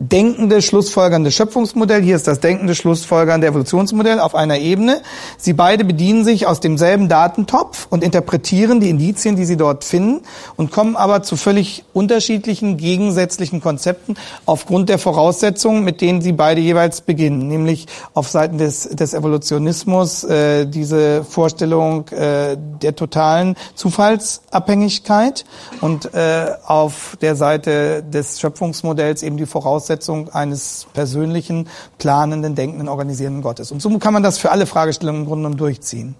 denkende, 0.00 0.62
schlussfolgernde 0.62 1.32
Schöpfungsmodell, 1.32 2.02
hier 2.02 2.14
ist 2.14 2.28
das 2.28 2.38
denkende, 2.38 2.76
schlussfolgernde 2.76 3.48
Evolutionsmodell 3.48 4.20
auf 4.20 4.36
einer 4.36 4.58
Ebene. 4.58 5.02
Sie 5.38 5.54
beide 5.54 5.84
bedienen 5.84 6.24
sich 6.24 6.46
aus 6.46 6.60
demselben 6.60 7.08
Datentopf 7.08 7.88
und 7.90 8.04
interpretieren 8.04 8.78
die 8.78 8.90
Indizien, 8.90 9.34
die 9.34 9.44
sie 9.44 9.56
dort 9.56 9.84
finden 9.84 10.20
und 10.56 10.70
kommen 10.70 10.94
aber 10.94 11.24
zu 11.24 11.36
völlig 11.36 11.84
unterschiedlichen, 11.94 12.76
gegensätzlichen 12.76 13.60
Konzepten 13.60 14.14
aufgrund 14.46 14.88
der 14.88 14.98
Voraussetzungen, 14.98 15.82
mit 15.82 16.00
denen 16.00 16.22
sie 16.22 16.32
beide 16.32 16.60
jeweils 16.60 17.00
beginnen, 17.00 17.48
nämlich 17.48 17.86
auf 18.14 18.28
Seiten 18.28 18.58
des, 18.58 18.88
des 18.90 19.14
Evolutionismus 19.14 20.22
äh, 20.22 20.66
diese 20.66 21.24
Vorstellung 21.24 22.06
äh, 22.08 22.56
der 22.56 22.94
totalen 22.94 23.56
Zufallsabhängigkeit 23.74 25.44
und 25.80 26.14
äh, 26.14 26.52
auf 26.64 27.16
der 27.20 27.34
Seite 27.34 28.04
des 28.04 28.38
Schöpfungsmodells 28.38 29.24
eben 29.24 29.36
die 29.36 29.46
Voraussetzungen 29.46 29.87
Voraussetzung 29.88 30.28
eines 30.30 30.86
persönlichen, 30.92 31.68
planenden, 31.96 32.54
denkenden, 32.54 32.88
organisierenden 32.88 33.42
Gottes. 33.42 33.72
Und 33.72 33.80
so 33.80 33.98
kann 33.98 34.12
man 34.12 34.22
das 34.22 34.36
für 34.36 34.50
alle 34.50 34.66
Fragestellungen 34.66 35.22
im 35.22 35.26
Grunde 35.26 35.44
genommen 35.44 35.56
durchziehen. 35.56 36.14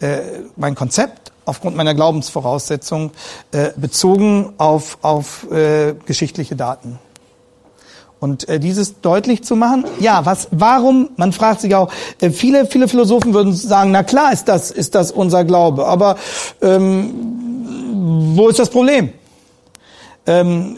Äh, 0.00 0.18
mein 0.56 0.74
Konzept 0.74 1.30
aufgrund 1.44 1.76
meiner 1.76 1.94
Glaubensvoraussetzung 1.94 3.12
äh, 3.52 3.70
bezogen 3.76 4.52
auf, 4.58 4.98
auf 5.02 5.46
äh, 5.50 5.94
geschichtliche 6.06 6.56
Daten. 6.56 6.98
Und 8.20 8.48
äh, 8.48 8.58
dieses 8.58 9.00
deutlich 9.00 9.44
zu 9.44 9.54
machen, 9.54 9.84
ja, 10.00 10.26
was, 10.26 10.48
warum? 10.50 11.10
Man 11.16 11.32
fragt 11.32 11.60
sich 11.60 11.76
auch, 11.76 11.92
äh, 12.20 12.30
viele, 12.30 12.66
viele 12.66 12.88
Philosophen 12.88 13.32
würden 13.32 13.54
sagen, 13.54 13.92
na 13.92 14.02
klar 14.02 14.32
ist 14.32 14.48
das, 14.48 14.72
ist 14.72 14.96
das 14.96 15.12
unser 15.12 15.44
Glaube, 15.44 15.86
aber 15.86 16.16
ähm, 16.60 17.14
wo 18.34 18.48
ist 18.48 18.58
das 18.58 18.70
Problem? 18.70 19.12
Ähm, 20.26 20.76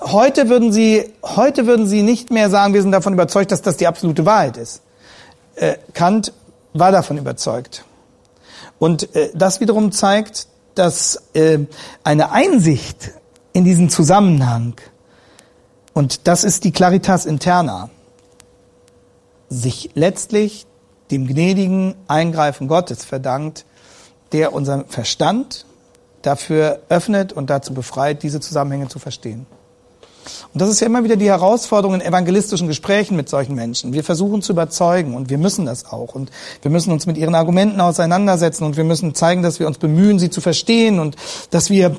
heute 0.00 0.48
würden 0.48 0.72
Sie, 0.72 1.12
heute 1.22 1.66
würden 1.66 1.86
Sie 1.86 2.02
nicht 2.02 2.30
mehr 2.30 2.50
sagen, 2.50 2.74
wir 2.74 2.82
sind 2.82 2.92
davon 2.92 3.12
überzeugt, 3.12 3.52
dass 3.52 3.62
das 3.62 3.76
die 3.76 3.86
absolute 3.86 4.26
Wahrheit 4.26 4.56
ist. 4.56 4.82
Äh, 5.56 5.76
Kant 5.92 6.32
war 6.72 6.92
davon 6.92 7.18
überzeugt. 7.18 7.84
Und 8.78 9.14
äh, 9.14 9.30
das 9.34 9.60
wiederum 9.60 9.92
zeigt, 9.92 10.46
dass 10.74 11.22
äh, 11.34 11.58
eine 12.04 12.30
Einsicht 12.30 13.12
in 13.52 13.64
diesen 13.64 13.90
Zusammenhang, 13.90 14.74
und 15.92 16.28
das 16.28 16.44
ist 16.44 16.64
die 16.64 16.70
Claritas 16.70 17.26
interna, 17.26 17.90
sich 19.48 19.90
letztlich 19.94 20.66
dem 21.10 21.26
gnädigen 21.26 21.94
Eingreifen 22.06 22.68
Gottes 22.68 23.04
verdankt, 23.04 23.64
der 24.32 24.52
unseren 24.52 24.86
Verstand 24.86 25.64
dafür 26.22 26.82
öffnet 26.88 27.32
und 27.32 27.50
dazu 27.50 27.72
befreit, 27.72 28.22
diese 28.22 28.40
Zusammenhänge 28.40 28.88
zu 28.88 28.98
verstehen. 28.98 29.46
Und 30.52 30.60
das 30.60 30.70
ist 30.70 30.80
ja 30.80 30.86
immer 30.86 31.04
wieder 31.04 31.16
die 31.16 31.28
Herausforderung 31.28 31.94
in 31.94 32.00
evangelistischen 32.00 32.68
Gesprächen 32.68 33.16
mit 33.16 33.28
solchen 33.28 33.54
Menschen. 33.54 33.92
Wir 33.92 34.04
versuchen 34.04 34.42
zu 34.42 34.52
überzeugen 34.52 35.14
und 35.14 35.30
wir 35.30 35.38
müssen 35.38 35.66
das 35.66 35.86
auch. 35.86 36.14
Und 36.14 36.30
wir 36.62 36.70
müssen 36.70 36.92
uns 36.92 37.06
mit 37.06 37.16
ihren 37.16 37.34
Argumenten 37.34 37.80
auseinandersetzen 37.80 38.64
und 38.64 38.76
wir 38.76 38.84
müssen 38.84 39.14
zeigen, 39.14 39.42
dass 39.42 39.60
wir 39.60 39.66
uns 39.66 39.78
bemühen, 39.78 40.18
sie 40.18 40.30
zu 40.30 40.40
verstehen 40.40 40.98
und 40.98 41.16
dass 41.50 41.70
wir 41.70 41.96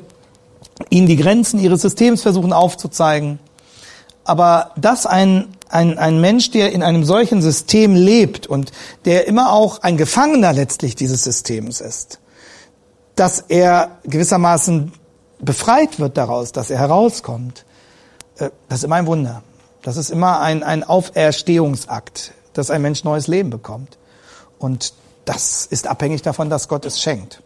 ihnen 0.88 1.06
die 1.06 1.16
Grenzen 1.16 1.60
ihres 1.60 1.82
Systems 1.82 2.22
versuchen 2.22 2.52
aufzuzeigen. 2.52 3.38
Aber 4.24 4.72
dass 4.76 5.06
ein, 5.06 5.48
ein, 5.68 5.98
ein 5.98 6.20
Mensch, 6.20 6.50
der 6.50 6.72
in 6.72 6.82
einem 6.82 7.04
solchen 7.04 7.42
System 7.42 7.94
lebt 7.94 8.46
und 8.46 8.72
der 9.04 9.26
immer 9.26 9.52
auch 9.52 9.82
ein 9.82 9.96
Gefangener 9.96 10.52
letztlich 10.52 10.94
dieses 10.94 11.24
Systems 11.24 11.80
ist, 11.80 12.20
dass 13.16 13.44
er 13.48 13.98
gewissermaßen 14.04 14.92
befreit 15.40 15.98
wird 15.98 16.16
daraus, 16.16 16.52
dass 16.52 16.70
er 16.70 16.78
herauskommt, 16.78 17.64
das 18.68 18.78
ist 18.78 18.84
immer 18.84 18.96
ein 18.96 19.06
Wunder. 19.06 19.42
Das 19.82 19.96
ist 19.96 20.10
immer 20.10 20.40
ein, 20.40 20.62
ein 20.62 20.84
Auferstehungsakt, 20.84 22.32
dass 22.52 22.70
ein 22.70 22.82
Mensch 22.82 23.04
neues 23.04 23.26
Leben 23.26 23.50
bekommt. 23.50 23.98
Und 24.58 24.92
das 25.24 25.66
ist 25.66 25.86
abhängig 25.86 26.22
davon, 26.22 26.50
dass 26.50 26.68
Gott 26.68 26.84
es 26.84 27.00
schenkt. 27.00 27.42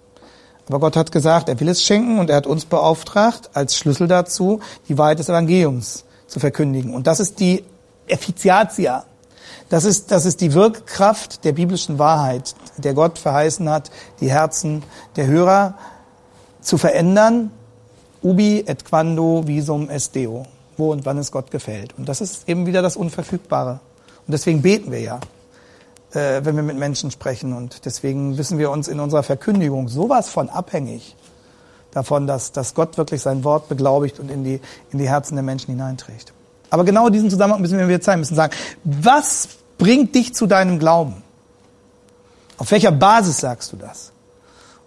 Aber 0.67 0.81
Gott 0.81 0.97
hat 0.97 1.13
gesagt, 1.13 1.49
er 1.49 1.61
will 1.61 1.69
es 1.69 1.83
schenken 1.83 2.19
und 2.19 2.31
er 2.31 2.37
hat 2.37 2.47
uns 2.47 2.65
beauftragt, 2.65 3.51
als 3.53 3.77
Schlüssel 3.77 4.09
dazu, 4.09 4.61
die 4.89 4.97
Wahrheit 4.97 5.19
des 5.19 5.29
Evangeliums 5.29 6.05
zu 6.27 6.41
verkündigen. 6.41 6.95
Und 6.95 7.07
das 7.07 7.21
ist 7.21 7.39
die 7.39 7.65
Effiziatia. 8.07 9.05
Das 9.69 9.85
ist, 9.85 10.11
das 10.11 10.25
ist 10.25 10.41
die 10.41 10.55
Wirkkraft 10.55 11.45
der 11.45 11.53
biblischen 11.53 11.99
Wahrheit, 11.99 12.55
der 12.79 12.95
Gott 12.95 13.19
verheißen 13.19 13.69
hat, 13.69 13.91
die 14.21 14.31
Herzen 14.31 14.83
der 15.17 15.27
Hörer 15.27 15.75
zu 16.61 16.79
verändern. 16.79 17.51
Ubi 18.23 18.65
et 18.67 18.87
quando 18.87 19.47
visum 19.47 19.91
est 19.91 20.15
Deo 20.15 20.47
wo 20.79 20.93
und 20.93 21.07
wann 21.07 21.19
es 21.19 21.33
Gott 21.33 21.51
gefällt. 21.51 21.97
Und 21.97 22.09
das 22.09 22.21
ist 22.21 22.49
eben 22.49 22.67
wieder 22.67 22.83
das 22.83 22.97
Unverfügbare. 22.97 23.81
Und 24.27 24.33
deswegen 24.33 24.63
beten 24.63 24.91
wir 24.91 25.01
ja, 25.01 25.21
äh, 26.13 26.45
wenn 26.45 26.57
wir 26.57 26.63
mit 26.63 26.79
Menschen 26.79 27.11
sprechen. 27.11 27.53
Und 27.53 27.85
deswegen 27.85 28.39
wissen 28.39 28.59
wir 28.59 28.71
uns 28.71 28.89
in 28.89 29.01
unserer 29.01 29.23
Verkündigung 29.23 29.89
sowas 29.89 30.29
von 30.29 30.49
abhängig 30.49 31.17
davon, 31.93 32.27
dass, 32.27 32.53
dass 32.53 32.75
Gott 32.75 32.99
wirklich 32.99 33.23
sein 33.23 33.45
Wort 33.45 33.69
beglaubigt 33.69 34.19
und 34.19 34.31
in 34.31 34.45
die, 34.45 34.61
in 34.91 34.99
die 34.99 35.09
Herzen 35.09 35.35
der 35.37 35.45
Menschen 35.45 35.71
hineinträgt. 35.71 36.33
Aber 36.71 36.85
genau 36.85 37.09
diesen 37.09 37.31
Zusammenhang 37.31 37.61
müssen 37.61 37.79
wir 37.79 37.87
wieder 37.87 38.01
zeigen, 38.01 38.21
müssen 38.21 38.35
sagen, 38.35 38.53
was 38.83 39.49
bringt 39.79 40.15
dich 40.15 40.35
zu 40.35 40.47
deinem 40.47 40.79
Glauben? 40.79 41.23
Auf 42.59 42.71
welcher 42.71 42.93
Basis 42.93 43.39
sagst 43.39 43.73
du 43.73 43.77
das? 43.77 44.11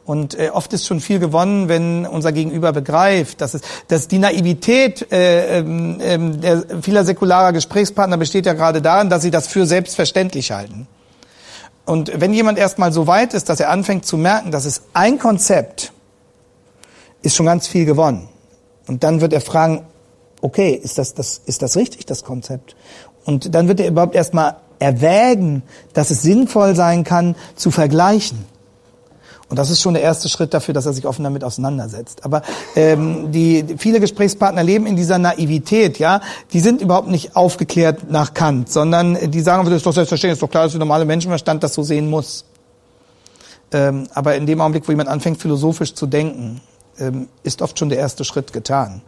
Und 0.08 0.40
äh, 0.40 0.52
oft 0.54 0.72
ist 0.72 0.88
schon 0.88 1.02
viel 1.02 1.20
gewonnen, 1.20 1.68
wenn 1.68 2.06
unser 2.06 2.32
Gegenüber 2.32 2.72
begreift, 2.72 3.42
dass, 3.42 3.54
es, 3.54 3.62
dass 3.90 4.08
die 4.08 4.20
Naivität 4.20 5.12
äh, 5.12 5.60
äh, 5.60 6.18
der 6.18 6.64
vieler 6.82 7.04
säkularer 7.04 7.52
Gesprächspartner 7.52 8.16
besteht 8.16 8.46
ja 8.46 8.54
gerade 8.54 8.82
darin, 8.82 9.10
dass 9.10 9.22
sie 9.22 9.32
das 9.32 9.48
für 9.48 9.66
selbstverständlich 9.66 10.54
halten. 10.54 10.88
Und 11.86 12.10
wenn 12.22 12.34
jemand 12.34 12.58
erstmal 12.58 12.94
so 12.94 13.06
weit 13.06 13.34
ist, 13.34 13.50
dass 13.50 13.60
er 13.60 13.70
anfängt 13.70 14.06
zu 14.06 14.16
merken, 14.16 14.50
dass 14.50 14.64
es 14.64 14.84
ein 14.94 15.20
Konzept 15.20 15.92
ist 17.22 17.36
schon 17.36 17.46
ganz 17.46 17.68
viel 17.68 17.84
gewonnen. 17.84 18.30
Und 18.88 19.04
dann 19.04 19.20
wird 19.20 19.34
er 19.34 19.42
fragen, 19.42 19.86
okay, 20.40 20.72
ist 20.72 20.98
das, 20.98 21.16
das, 21.16 21.42
ist 21.46 21.62
das 21.62 21.76
richtig, 21.76 22.06
das 22.06 22.24
Konzept? 22.24 22.78
Und 23.26 23.54
dann 23.54 23.68
wird 23.68 23.82
er 23.82 23.90
überhaupt 23.90 24.16
erstmal 24.16 24.56
erwägen, 24.80 25.64
dass 25.92 26.12
es 26.12 26.22
sinnvoll 26.22 26.78
sein 26.78 27.04
kann, 27.04 27.36
zu 27.58 27.72
vergleichen. 27.72 28.46
Und 29.50 29.58
das 29.58 29.70
ist 29.70 29.82
schon 29.82 29.94
der 29.94 30.04
erste 30.04 30.28
Schritt 30.28 30.54
dafür, 30.54 30.74
dass 30.74 30.86
er 30.86 30.94
sich 30.94 31.08
offen 31.08 31.24
damit 31.24 31.44
auseinandersetzt. 31.44 32.26
Aber 32.26 32.42
ähm, 32.76 33.32
die 33.32 33.76
viele 33.78 34.02
Gesprächspartner 34.02 34.62
leben 34.62 34.86
in 34.86 34.98
dieser 34.98 35.20
Naivität, 35.20 36.00
ja. 36.00 36.22
Die 36.52 36.60
sind 36.60 36.82
überhaupt 36.82 37.08
nicht 37.08 37.36
aufgeklärt 37.36 38.12
nach 38.12 38.34
Kant, 38.34 38.70
sondern 38.70 39.32
die 39.32 39.40
sagen, 39.40 39.64
das 39.64 39.76
ist 39.76 39.86
doch 39.86 39.94
selbstverständlich, 39.94 40.38
ist 40.38 40.44
doch 40.44 40.50
klar, 40.50 40.64
dass 40.64 40.74
der 40.74 40.80
normale 40.80 41.06
Menschenverstand 41.06 41.64
das 41.64 41.74
so 41.74 41.84
sehen 41.84 42.10
muss. 42.10 42.44
Ähm, 43.72 44.08
aber 44.14 44.36
in 44.36 44.46
dem 44.46 44.60
Augenblick, 44.60 44.88
wo 44.88 44.92
jemand 44.92 45.10
anfängt, 45.10 45.42
philosophisch 45.42 45.94
zu 45.94 46.08
denken, 46.08 46.62
ähm, 47.00 47.30
ist 47.44 47.62
oft 47.62 47.80
schon 47.80 47.90
der 47.90 48.00
erste 48.00 48.26
Schritt 48.26 48.52
getan. 48.52 49.02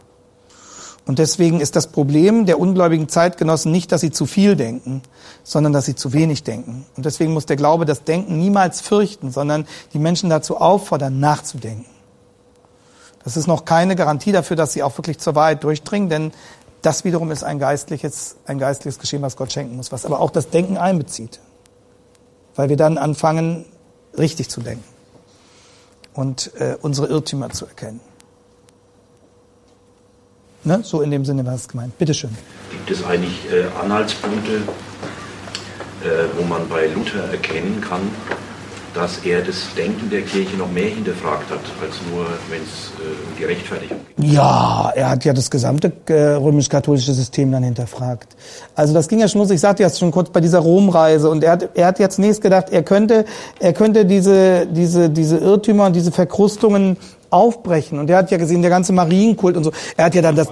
Und 1.10 1.18
deswegen 1.18 1.60
ist 1.60 1.76
das 1.76 1.88
Problem 1.88 2.45
der 2.45 2.60
ungläubigen 2.60 3.10
Zeitgenossen 3.10 3.72
nicht, 3.72 3.91
dass 3.91 4.01
sie 4.01 4.12
zu 4.12 4.28
viel 4.28 4.55
denken, 4.55 5.01
sondern 5.43 5.74
dass 5.74 5.86
sie 5.86 5.95
zu 5.95 6.14
wenig 6.14 6.43
denken. 6.43 6.86
Und 6.95 7.03
deswegen 7.03 7.34
muss 7.34 7.47
der 7.47 7.55
Glaube 7.55 7.86
das 7.86 8.03
Denken 8.03 8.38
niemals 8.38 8.80
fürchten, 8.80 9.32
sondern 9.32 9.66
die 9.91 9.97
Menschen 9.97 10.30
dazu 10.30 10.57
auffordern, 10.57 11.20
nachzudenken. 11.20 11.88
Das 13.24 13.38
ist 13.38 13.47
noch 13.47 13.66
keine 13.66 13.95
Garantie 13.95 14.32
dafür, 14.32 14.55
dass 14.55 14.74
sie 14.74 14.84
auch 14.84 14.95
wirklich 14.99 15.18
zur 15.18 15.34
Wahrheit 15.34 15.64
durchdringen, 15.64 16.10
denn 16.10 16.32
das 16.84 17.03
wiederum 17.05 17.32
ist 17.32 17.43
ein 17.43 17.57
geistliches, 17.57 18.36
ein 18.45 18.60
geistliches 18.60 18.99
Geschehen, 18.99 19.24
was 19.24 19.36
Gott 19.36 19.51
schenken 19.51 19.78
muss, 19.78 19.91
was 19.91 20.05
aber 20.05 20.20
auch 20.20 20.30
das 20.30 20.51
Denken 20.51 20.78
einbezieht. 20.78 21.39
Weil 22.53 22.70
wir 22.70 22.78
dann 22.78 22.99
anfangen, 22.99 23.66
richtig 24.16 24.51
zu 24.51 24.62
denken 24.62 24.84
und 26.14 26.51
äh, 26.60 26.78
unsere 26.80 27.07
Irrtümer 27.07 27.49
zu 27.49 27.66
erkennen. 27.66 27.99
Ne? 30.64 30.82
So 30.84 31.01
in 31.01 31.12
dem 31.12 31.26
Sinne 31.26 31.45
war 31.45 31.55
es 31.55 31.68
gemeint. 31.68 31.97
Bitte 31.97 32.14
schön. 32.14 32.32
Gibt 32.72 32.91
es 32.91 33.03
eigentlich 33.05 33.39
äh, 33.51 33.66
Anhaltspunkte, 33.82 34.51
äh, 36.03 36.26
wo 36.38 36.45
man 36.45 36.68
bei 36.68 36.88
Luther 36.88 37.32
erkennen 37.32 37.82
kann, 37.82 38.01
dass 38.93 39.20
er 39.20 39.41
das 39.41 39.74
Denken 39.78 40.10
der 40.10 40.22
Kirche 40.22 40.57
noch 40.57 40.70
mehr 40.72 40.89
hinterfragt 40.89 41.49
hat, 41.49 41.60
als 41.82 41.95
nur, 42.12 42.26
wenn 42.49 42.62
es 42.62 42.91
äh, 42.97 43.30
um 43.30 43.38
die 43.38 43.43
Rechtfertigung 43.45 43.97
geht? 44.18 44.34
Ja, 44.34 44.91
er 44.95 45.10
hat 45.10 45.26
ja 45.26 45.34
das 45.34 45.49
gesamte 45.49 45.91
äh, 46.07 46.34
römisch-katholische 46.34 47.14
System 47.14 47.51
dann 47.51 47.64
hinterfragt. 47.64 48.36
Also 48.76 48.93
das 48.93 49.07
ging 49.07 49.20
ja 49.20 49.28
schon 49.28 49.41
los, 49.41 49.51
ich 49.51 49.62
sagte 49.62 49.84
ja 49.84 49.89
schon 49.89 50.12
kurz 50.12 50.30
bei 50.30 50.41
dieser 50.41 50.60
Romreise 50.60 51.30
und 51.30 51.43
er 51.43 51.51
hat, 51.53 51.70
er 51.76 51.88
hat 51.88 51.99
ja 51.99 52.10
zunächst 52.10 52.41
gedacht, 52.41 52.68
er 52.72 52.84
könnte, 52.84 53.26
er 53.60 53.74
könnte 53.74 54.05
diese, 54.05 54.68
diese, 54.68 55.10
diese 55.10 55.38
Irrtümer 55.38 55.86
und 55.86 55.95
diese 55.95 56.12
Verkrustungen 56.12 56.97
aufbrechen. 57.30 57.99
Und 57.99 58.09
er 58.09 58.17
hat 58.17 58.32
ja 58.32 58.38
gesehen, 58.38 58.61
der 58.61 58.71
ganze 58.71 58.93
Marienkult 58.93 59.57
und 59.57 59.63
so. 59.63 59.71
Er 59.97 60.05
hat 60.05 60.15
ja 60.15 60.21
dann 60.21 60.36
das. 60.36 60.47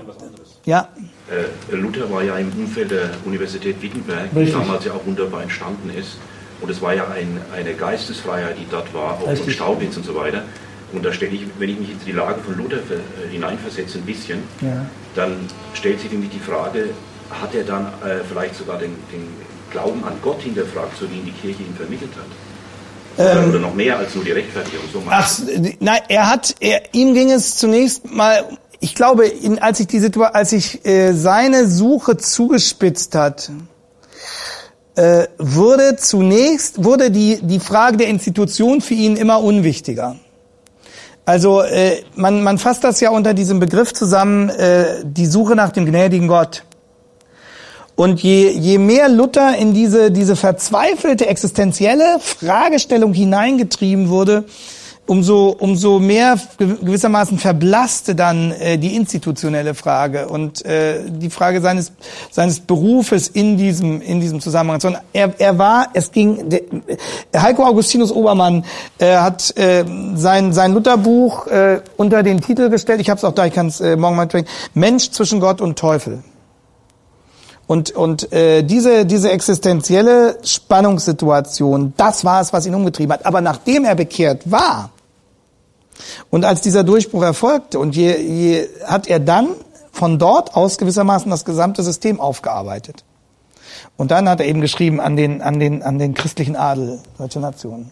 Ja. 0.65 0.89
Äh, 1.30 1.75
Luther 1.75 2.09
war 2.11 2.23
ja 2.23 2.38
im 2.38 2.51
Umfeld 2.57 2.91
der 2.91 3.09
Universität 3.25 3.82
Wittenberg, 3.82 4.30
die 4.34 4.51
damals 4.51 4.86
ja 4.86 4.93
auch 4.93 5.05
wunderbar 5.05 5.43
entstanden 5.43 5.91
ist. 5.97 6.17
Und 6.61 6.71
es 6.71 6.82
war 6.82 6.93
ja 6.93 7.05
ein, 7.07 7.39
eine 7.55 7.73
Geistesfreiheit, 7.73 8.55
die 8.57 8.65
dort 8.69 8.93
war, 8.93 9.13
auch 9.13 9.36
von 9.36 9.49
Staubitz 9.49 9.97
und 9.97 10.05
so 10.05 10.15
weiter. 10.15 10.43
Und 10.93 11.05
da 11.05 11.11
stelle 11.11 11.34
ich, 11.34 11.41
wenn 11.59 11.69
ich 11.69 11.80
mich 11.80 11.91
in 11.91 11.99
die 12.05 12.11
Lage 12.13 12.39
von 12.39 12.57
Luther 12.57 12.78
äh, 12.78 13.30
hineinversetze 13.30 13.97
ein 13.97 14.05
bisschen, 14.05 14.39
ja. 14.61 14.86
dann 15.15 15.36
stellt 15.73 15.99
sich 15.99 16.09
für 16.09 16.17
mich 16.17 16.30
die 16.30 16.39
Frage, 16.39 16.89
hat 17.30 17.53
er 17.53 17.63
dann 17.63 17.88
äh, 18.05 18.23
vielleicht 18.28 18.55
sogar 18.55 18.78
den, 18.80 18.95
den 19.11 19.28
Glauben 19.69 20.03
an 20.05 20.13
Gott 20.21 20.41
hinterfragt, 20.41 20.97
so 20.97 21.09
wie 21.11 21.17
ihn 21.17 21.25
die 21.25 21.32
Kirche 21.32 21.61
ihm 21.63 21.75
vermittelt 21.75 22.11
hat? 22.15 22.25
Ähm, 23.18 23.49
Oder 23.49 23.59
noch 23.59 23.74
mehr 23.74 23.97
als 23.97 24.13
nur 24.15 24.24
die 24.24 24.32
Rechtfertigung. 24.32 24.86
So 24.93 25.01
ach, 25.09 25.39
nein, 25.80 26.01
er 26.07 26.30
hat, 26.30 26.55
er, 26.59 26.82
ihm 26.93 27.13
ging 27.13 27.32
es 27.32 27.55
zunächst 27.55 28.09
mal, 28.11 28.43
ich 28.80 28.93
glaube, 28.93 29.26
in, 29.26 29.59
als 29.59 29.80
sich 29.80 29.88
die 29.88 29.99
Situation, 29.99 30.36
als 30.36 30.51
sich 30.51 30.86
äh, 30.86 31.13
seine 31.13 31.68
Suche 31.68 32.18
zugespitzt 32.18 33.15
hat, 33.15 33.51
äh, 34.95 35.28
wurde 35.38 35.95
zunächst 35.95 36.84
wurde 36.84 37.11
die 37.11 37.39
die 37.41 37.59
Frage 37.59 37.97
der 37.97 38.07
Institution 38.07 38.82
für 38.82 38.95
ihn 38.95 39.15
immer 39.15 39.41
unwichtiger. 39.41 40.15
Also 41.26 41.61
äh, 41.61 42.03
man 42.15 42.43
man 42.43 42.57
fasst 42.57 42.84
das 42.84 42.99
ja 42.99 43.11
unter 43.11 43.34
diesem 43.34 43.59
Begriff 43.59 43.93
zusammen, 43.93 44.49
äh, 44.49 45.03
die 45.03 45.28
Suche 45.28 45.55
nach 45.55 45.72
dem 45.72 45.86
gnädigen 45.86 46.28
Gott. 46.28 46.63
Und 47.97 48.21
je, 48.21 48.51
je 48.51 48.77
mehr 48.77 49.09
Luther 49.09 49.57
in 49.57 49.73
diese, 49.73 50.11
diese 50.11 50.35
verzweifelte 50.35 51.25
existenzielle 51.25 52.19
Fragestellung 52.19 53.11
hineingetrieben 53.11 54.09
wurde, 54.09 54.45
umso, 55.07 55.55
umso 55.57 55.97
mehr 55.97 56.37
gewissermaßen 56.59 57.39
verblasste 57.39 58.13
dann 58.13 58.51
äh, 58.51 58.77
die 58.77 58.95
institutionelle 58.95 59.73
Frage 59.73 60.27
und 60.27 60.63
äh, 60.63 60.99
die 61.07 61.31
Frage 61.31 61.59
seines, 61.59 61.91
seines 62.29 62.59
Berufes 62.59 63.29
in 63.29 63.57
diesem, 63.57 63.99
in 64.03 64.21
diesem 64.21 64.41
Zusammenhang. 64.41 64.79
Sondern 64.79 65.01
er, 65.11 65.33
er 65.39 65.57
war, 65.57 65.87
es 65.93 66.11
ging, 66.11 66.49
der, 66.51 66.61
Heiko 67.35 67.65
Augustinus 67.65 68.11
Obermann 68.11 68.63
äh, 68.99 69.15
hat 69.15 69.57
äh, 69.57 69.83
sein, 70.13 70.53
sein 70.53 70.73
Lutherbuch 70.73 71.47
äh, 71.47 71.81
unter 71.95 72.21
den 72.21 72.41
Titel 72.41 72.69
gestellt, 72.69 73.01
ich 73.01 73.09
habe 73.09 73.17
es 73.17 73.23
auch 73.23 73.33
da, 73.33 73.47
ich 73.47 73.53
kann 73.55 73.69
es 73.69 73.81
äh, 73.81 73.95
morgen 73.95 74.17
mal 74.17 74.27
trinken, 74.27 74.51
Mensch 74.75 75.09
zwischen 75.09 75.39
Gott 75.39 75.61
und 75.61 75.79
Teufel. 75.79 76.21
Und, 77.68 77.91
und 77.91 78.32
äh, 78.32 78.63
diese, 78.63 79.05
diese 79.05 79.30
existenzielle 79.30 80.38
Spannungssituation, 80.41 81.93
das 81.97 82.24
war 82.24 82.39
es, 82.41 82.53
was 82.53 82.65
ihn 82.65 82.74
umgetrieben 82.74 83.11
hat. 83.11 83.26
Aber 83.26 83.41
nachdem 83.41 83.84
er 83.84 83.95
bekehrt 83.95 84.49
war 84.49 84.91
und 86.30 86.45
als 86.45 86.61
dieser 86.61 86.86
Durchbruch 86.86 87.24
erfolgte 87.24 87.78
und 87.80 87.95
je, 87.95 88.15
je, 88.18 88.70
hat 88.86 89.07
er 89.07 89.20
dann 89.20 89.49
von 89.91 90.18
dort 90.18 90.55
aus 90.55 90.78
gewissermaßen 90.78 91.30
das 91.30 91.43
gesamte 91.43 91.84
System 91.84 92.22
aufgearbeitet. 92.22 93.03
Und 93.97 94.11
dann 94.11 94.30
hat 94.30 94.39
er 94.39 94.45
eben 94.45 94.61
geschrieben 94.61 95.01
an 95.01 95.18
den, 95.18 95.41
an 95.41 95.59
den, 95.59 95.84
an 95.84 95.99
den 95.99 96.13
christlichen 96.13 96.55
Adel 96.55 96.99
deutscher 97.18 97.41
Nationen. 97.41 97.91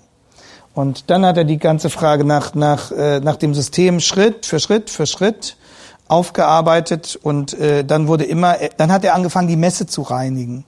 Und 0.74 1.10
dann 1.10 1.26
hat 1.26 1.38
er 1.38 1.46
die 1.46 1.58
ganze 1.58 1.90
Frage 1.90 2.24
nach, 2.24 2.54
nach, 2.54 2.92
äh, 2.92 3.20
nach 3.20 3.38
dem 3.38 3.54
System 3.54 4.00
Schritt 4.00 4.46
für 4.46 4.60
Schritt 4.60 4.90
für 4.90 5.06
Schritt 5.06 5.58
aufgearbeitet 6.08 7.18
und 7.22 7.54
äh, 7.60 7.84
dann 7.84 8.08
wurde 8.08 8.26
immer, 8.26 8.58
dann 8.78 8.92
hat 8.92 9.04
er 9.04 9.16
angefangen, 9.16 9.48
die 9.48 9.56
Messe 9.56 9.88
zu 9.88 10.02
reinigen. 10.02 10.66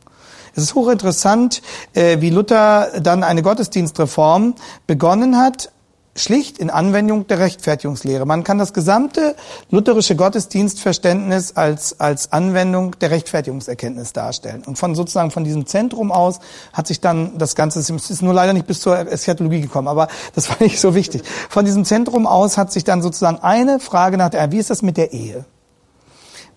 Es 0.55 0.63
ist 0.63 0.75
hochinteressant, 0.75 1.61
äh, 1.93 2.19
wie 2.19 2.31
Luther 2.31 2.89
dann 2.99 3.23
eine 3.23 3.43
Gottesdienstreform 3.43 4.55
begonnen 4.87 5.37
hat, 5.37 5.71
schlicht 6.17 6.57
in 6.57 6.69
Anwendung 6.69 7.27
der 7.27 7.39
Rechtfertigungslehre. 7.39 8.25
Man 8.25 8.43
kann 8.43 8.57
das 8.57 8.73
gesamte 8.73 9.35
lutherische 9.69 10.15
Gottesdienstverständnis 10.15 11.55
als, 11.55 11.99
als 11.99 12.31
Anwendung 12.31 12.97
der 12.99 13.11
Rechtfertigungserkenntnis 13.11 14.13
darstellen. 14.13 14.63
Und 14.65 14.77
von 14.77 14.95
sozusagen 14.95 15.31
von 15.31 15.43
diesem 15.43 15.65
Zentrum 15.65 16.11
aus 16.11 16.39
hat 16.73 16.87
sich 16.87 16.99
dann 16.99 17.37
das 17.37 17.55
Ganze, 17.55 17.79
es 17.79 17.89
ist 17.89 18.21
nur 18.21 18.33
leider 18.33 18.53
nicht 18.53 18.67
bis 18.67 18.81
zur 18.81 18.97
Eschatologie 18.97 19.61
gekommen, 19.61 19.87
aber 19.87 20.07
das 20.35 20.49
war 20.49 20.57
nicht 20.59 20.79
so 20.79 20.95
wichtig. 20.95 21.23
Von 21.49 21.65
diesem 21.65 21.85
Zentrum 21.85 22.27
aus 22.27 22.57
hat 22.57 22.71
sich 22.71 22.83
dann 22.83 23.01
sozusagen 23.01 23.39
eine 23.39 23.79
Frage 23.79 24.17
nach 24.17 24.29
der, 24.29 24.51
wie 24.51 24.57
ist 24.57 24.69
das 24.69 24.81
mit 24.81 24.97
der 24.97 25.13
Ehe? 25.13 25.45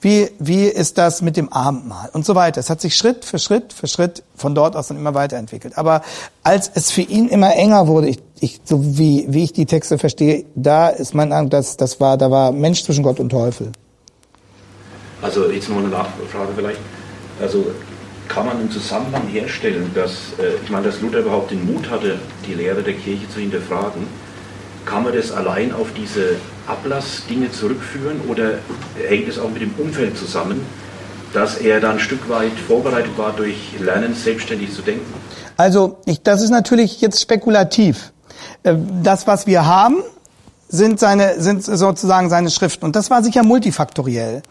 Wie, 0.02 0.30
wie 0.38 0.64
ist 0.64 0.96
das 0.96 1.20
mit 1.20 1.36
dem 1.36 1.52
Abendmahl 1.52 2.08
und 2.14 2.24
so 2.24 2.34
weiter. 2.34 2.58
Es 2.58 2.70
hat 2.70 2.80
sich 2.80 2.96
Schritt 2.96 3.26
für 3.26 3.38
Schritt 3.38 3.74
für 3.74 3.86
Schritt 3.86 4.22
von 4.34 4.54
dort 4.54 4.74
aus 4.74 4.88
dann 4.88 4.96
immer 4.96 5.12
weiterentwickelt. 5.12 5.76
Aber 5.76 6.00
als 6.42 6.70
es 6.72 6.90
für 6.90 7.02
ihn 7.02 7.28
immer 7.28 7.54
enger 7.54 7.86
wurde, 7.86 8.08
ich, 8.08 8.18
ich, 8.40 8.60
so 8.64 8.98
wie, 8.98 9.26
wie 9.28 9.44
ich 9.44 9.52
die 9.52 9.66
Texte 9.66 9.98
verstehe, 9.98 10.44
da 10.54 10.88
ist 10.88 11.14
mein 11.14 11.32
Eindruck, 11.32 11.50
dass 11.50 11.76
das 11.76 12.00
war, 12.00 12.16
da 12.16 12.30
war 12.30 12.52
Mensch 12.52 12.82
zwischen 12.82 13.04
Gott 13.04 13.20
und 13.20 13.30
Teufel. 13.30 13.70
Also 15.22 15.50
jetzt 15.50 15.68
noch 15.68 15.78
eine 15.78 15.88
Nachfrage 15.88 16.52
vielleicht. 16.56 16.80
Also 17.40 17.66
kann 18.28 18.46
man 18.46 18.58
einen 18.58 18.70
Zusammenhang 18.70 19.26
herstellen, 19.28 19.90
dass, 19.94 20.12
äh, 20.38 20.54
ich 20.62 20.70
meine, 20.70 20.86
dass 20.86 21.00
Luther 21.00 21.18
überhaupt 21.18 21.50
den 21.50 21.66
Mut 21.70 21.90
hatte, 21.90 22.18
die 22.46 22.54
Lehre 22.54 22.82
der 22.82 22.94
Kirche 22.94 23.28
zu 23.28 23.40
hinterfragen, 23.40 24.06
kann 24.86 25.04
man 25.04 25.14
das 25.14 25.30
allein 25.32 25.72
auf 25.72 25.88
diese 25.96 26.36
Ablassdinge 26.66 27.50
zurückführen 27.50 28.20
oder 28.28 28.58
hängt 29.08 29.28
es 29.28 29.38
auch 29.38 29.50
mit 29.50 29.62
dem 29.62 29.74
Umfeld 29.78 30.16
zusammen, 30.16 30.64
dass 31.34 31.58
er 31.58 31.80
dann 31.80 31.92
ein 31.92 32.00
Stück 32.00 32.28
weit 32.28 32.52
vorbereitet 32.66 33.16
war 33.16 33.32
durch 33.32 33.56
Lernen, 33.78 34.14
selbstständig 34.14 34.72
zu 34.72 34.82
denken? 34.82 35.12
Also, 35.56 35.98
ich, 36.06 36.22
das 36.22 36.40
ist 36.42 36.50
natürlich 36.50 37.00
jetzt 37.00 37.20
spekulativ. 37.20 38.12
Äh, 38.62 38.74
das, 39.02 39.26
was 39.26 39.46
wir 39.46 39.66
haben, 39.66 40.02
sind 40.68 41.00
seine, 41.00 41.40
sind 41.40 41.64
sozusagen 41.64 42.30
seine 42.30 42.50
Schriften. 42.50 42.84
Und 42.84 42.96
das 42.96 43.10
war 43.10 43.22
sicher 43.22 43.42
multifaktoriell. 43.42 44.42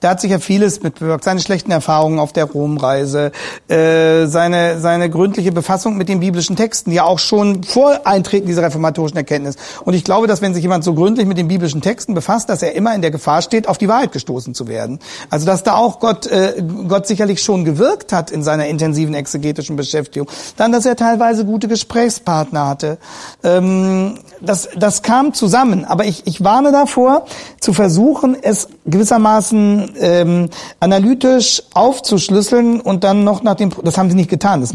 Da 0.00 0.10
hat 0.10 0.20
sich 0.20 0.30
ja 0.30 0.38
vieles 0.38 0.82
mitbewirkt. 0.82 1.24
Seine 1.24 1.40
schlechten 1.40 1.70
Erfahrungen 1.70 2.18
auf 2.18 2.32
der 2.32 2.44
Romreise, 2.44 3.32
äh, 3.68 4.26
seine, 4.26 4.78
seine 4.78 5.08
gründliche 5.08 5.52
Befassung 5.52 5.96
mit 5.96 6.08
den 6.08 6.20
biblischen 6.20 6.54
Texten, 6.54 6.92
ja 6.92 7.04
auch 7.04 7.18
schon 7.18 7.64
vor 7.64 8.00
Eintreten 8.04 8.46
dieser 8.46 8.62
reformatorischen 8.62 9.16
Erkenntnis. 9.16 9.56
Und 9.84 9.94
ich 9.94 10.04
glaube, 10.04 10.26
dass 10.26 10.42
wenn 10.42 10.52
sich 10.52 10.62
jemand 10.62 10.84
so 10.84 10.94
gründlich 10.94 11.26
mit 11.26 11.38
den 11.38 11.48
biblischen 11.48 11.80
Texten 11.80 12.12
befasst, 12.12 12.50
dass 12.50 12.62
er 12.62 12.74
immer 12.74 12.94
in 12.94 13.00
der 13.00 13.10
Gefahr 13.10 13.40
steht, 13.40 13.68
auf 13.68 13.78
die 13.78 13.88
Wahrheit 13.88 14.12
gestoßen 14.12 14.54
zu 14.54 14.68
werden. 14.68 14.98
Also 15.30 15.46
dass 15.46 15.62
da 15.62 15.76
auch 15.76 15.98
Gott, 15.98 16.26
äh, 16.26 16.62
Gott 16.88 17.06
sicherlich 17.06 17.42
schon 17.42 17.64
gewirkt 17.64 18.12
hat 18.12 18.30
in 18.30 18.42
seiner 18.42 18.66
intensiven 18.66 19.14
exegetischen 19.14 19.76
Beschäftigung. 19.76 20.28
Dann, 20.58 20.72
dass 20.72 20.84
er 20.84 20.96
teilweise 20.96 21.46
gute 21.46 21.68
Gesprächspartner 21.68 22.68
hatte. 22.68 22.98
Ähm, 23.42 24.18
das, 24.42 24.68
das 24.76 25.02
kam 25.02 25.32
zusammen. 25.32 25.86
Aber 25.86 26.04
ich, 26.04 26.26
ich 26.26 26.44
warne 26.44 26.70
davor, 26.70 27.24
zu 27.60 27.72
versuchen, 27.72 28.36
es 28.40 28.68
gewissermaßen 28.84 29.85
ähm, 29.98 30.48
analytisch 30.80 31.62
aufzuschlüsseln 31.74 32.80
und 32.80 33.04
dann 33.04 33.24
noch 33.24 33.42
nach 33.42 33.54
dem, 33.54 33.70
das 33.82 33.98
haben 33.98 34.10
sie 34.10 34.16
nicht 34.16 34.30
getan, 34.30 34.60
das, 34.60 34.74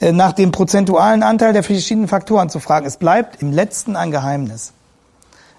äh, 0.00 0.12
nach 0.12 0.32
dem 0.32 0.52
prozentualen 0.52 1.22
Anteil 1.22 1.52
der 1.52 1.62
verschiedenen 1.62 2.08
Faktoren 2.08 2.50
zu 2.50 2.60
fragen. 2.60 2.86
Es 2.86 2.96
bleibt 2.96 3.42
im 3.42 3.52
letzten 3.52 3.96
ein 3.96 4.10
Geheimnis. 4.10 4.72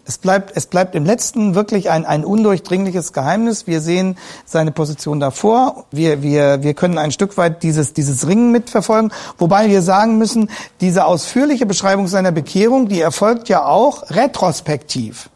Es 0.08 0.20
bleibt, 0.20 0.56
es 0.56 0.68
bleibt 0.68 0.94
im 0.94 1.04
letzten 1.04 1.56
wirklich 1.56 1.90
ein, 1.90 2.06
ein 2.06 2.24
undurchdringliches 2.24 3.12
Geheimnis. 3.12 3.66
Wir 3.66 3.82
sehen 3.82 4.18
seine 4.46 4.72
Position 4.72 5.20
davor. 5.20 5.86
Wir, 5.90 6.22
wir, 6.22 6.62
wir 6.62 6.76
können 6.76 7.00
ein 7.00 7.12
Stück 7.12 7.38
weit 7.38 7.64
dieses, 7.64 7.94
dieses 7.94 8.28
Ringen 8.28 8.52
mitverfolgen. 8.52 9.12
Wobei 9.40 9.68
wir 9.68 9.82
sagen 9.82 10.20
müssen, 10.20 10.52
diese 10.80 11.06
ausführliche 11.06 11.66
Beschreibung 11.66 12.08
seiner 12.08 12.32
Bekehrung, 12.32 12.88
die 12.88 13.02
erfolgt 13.02 13.50
ja 13.50 13.66
auch 13.66 14.12
retrospektiv. 14.12 15.30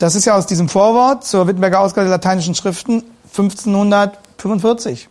Das 0.00 0.14
ist 0.14 0.24
ja 0.24 0.34
aus 0.34 0.46
diesem 0.46 0.70
Vorwort 0.70 1.24
zur 1.24 1.46
Wittenberger 1.46 1.78
Ausgabe 1.78 2.06
der 2.06 2.16
lateinischen 2.16 2.54
Schriften 2.54 3.04
1545. 3.36 5.10